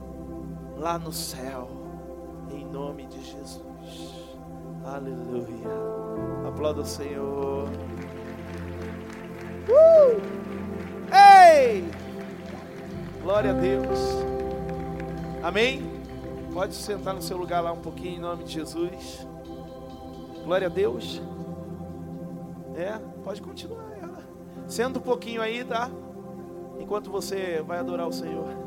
lá 0.78 0.98
no 0.98 1.12
céu, 1.12 1.70
em 2.52 2.66
nome 2.66 3.06
de 3.08 3.24
Jesus. 3.24 4.28
Aleluia. 4.84 5.70
Aplauda 6.48 6.82
o 6.82 6.86
Senhor. 6.86 7.68
Uh! 9.70 10.22
Ei! 11.14 11.90
Glória 13.22 13.52
a 13.52 13.54
Deus. 13.54 14.00
Amém? 15.42 15.82
Pode 16.54 16.76
sentar 16.76 17.14
no 17.14 17.22
seu 17.22 17.38
lugar 17.38 17.62
lá 17.62 17.72
um 17.72 17.82
pouquinho 17.82 18.18
em 18.18 18.20
nome 18.20 18.44
de 18.44 18.54
Jesus. 18.54 19.28
Glória 20.44 20.68
a 20.68 20.70
Deus. 20.70 21.22
É, 22.76 23.00
pode 23.24 23.42
continuar. 23.42 23.86
Ela. 24.02 24.20
Senta 24.68 25.00
um 25.00 25.02
pouquinho 25.02 25.42
aí, 25.42 25.64
tá? 25.64 25.90
Enquanto 26.80 27.10
você 27.10 27.64
vai 27.66 27.80
adorar 27.80 28.08
o 28.08 28.14
Senhor. 28.14 28.63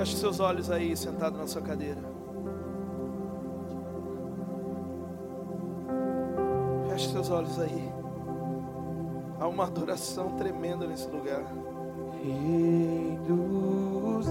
Feche 0.00 0.16
seus 0.16 0.40
olhos 0.40 0.70
aí, 0.70 0.96
sentado 0.96 1.36
na 1.36 1.46
sua 1.46 1.60
cadeira. 1.60 2.00
Feche 6.88 7.10
seus 7.10 7.28
olhos 7.28 7.60
aí. 7.60 7.92
Há 9.38 9.46
uma 9.46 9.66
adoração 9.66 10.38
tremenda 10.38 10.86
nesse 10.86 11.06
lugar. 11.06 11.44
Rei 12.14 13.18
dos 13.28 14.26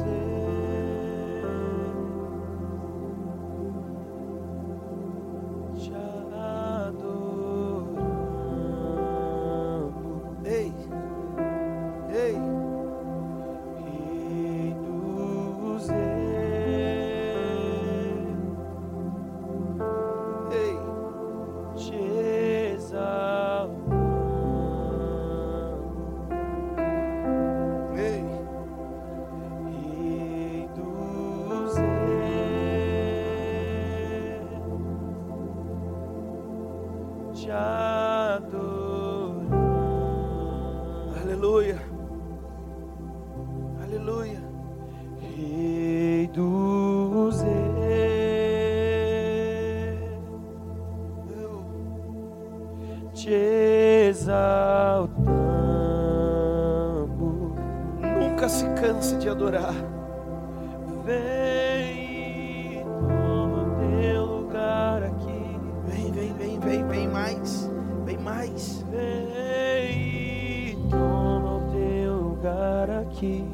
mais. 68.50 68.86
Ei, 68.94 70.78
toma 70.90 71.58
o 71.58 71.62
teu 71.72 72.14
lugar 72.14 72.90
aqui. 72.90 73.46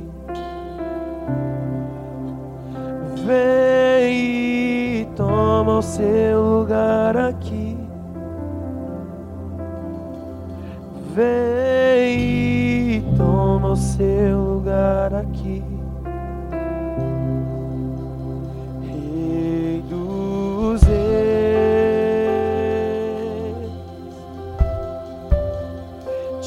Vem, 3.26 5.06
toma 5.16 5.80
o 5.80 5.82
seu 5.82 6.42
lugar. 6.42 7.05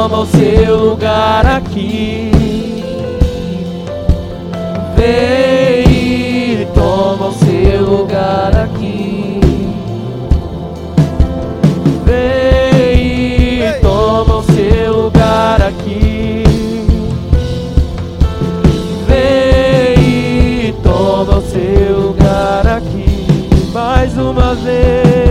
toma 0.00 0.20
o 0.20 0.26
seu 0.26 0.76
lugar 0.76 1.44
aqui. 1.44 2.32
Vem 4.96 6.62
e 6.62 6.68
toma 6.74 7.26
o 7.26 7.32
seu 7.34 7.82
lugar 7.84 8.56
aqui. 8.56 9.40
Vem 12.06 13.66
e 13.66 13.72
toma 13.82 14.36
o 14.36 14.42
seu 14.42 15.02
lugar 15.02 15.60
aqui. 15.60 16.44
Vem 19.06 20.68
e 20.68 20.74
toma 20.82 21.36
o 21.36 21.42
seu 21.42 22.00
lugar 22.00 22.66
aqui. 22.66 23.26
Mais 23.74 24.16
uma 24.16 24.54
vez. 24.54 25.29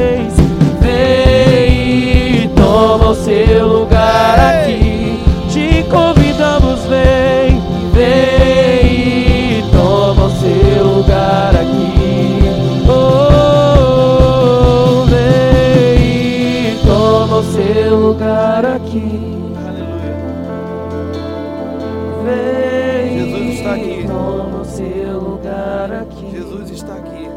Toma 3.10 3.12
o 3.12 3.16
seu 3.16 3.68
lugar 3.68 4.40
aqui. 4.40 5.20
Te 5.50 5.84
convidamos, 5.84 6.80
vem. 6.86 7.60
Vem 7.94 9.58
e 9.58 9.64
toma 9.72 10.26
o 10.26 10.32
seu 10.32 10.84
lugar 10.84 11.56
aqui. 11.56 12.40
Oh, 12.88 13.86
vem 15.06 16.02
e 16.72 16.80
toma 16.86 17.38
o 17.38 17.44
seu 17.44 17.96
lugar 17.96 18.66
aqui. 18.66 19.39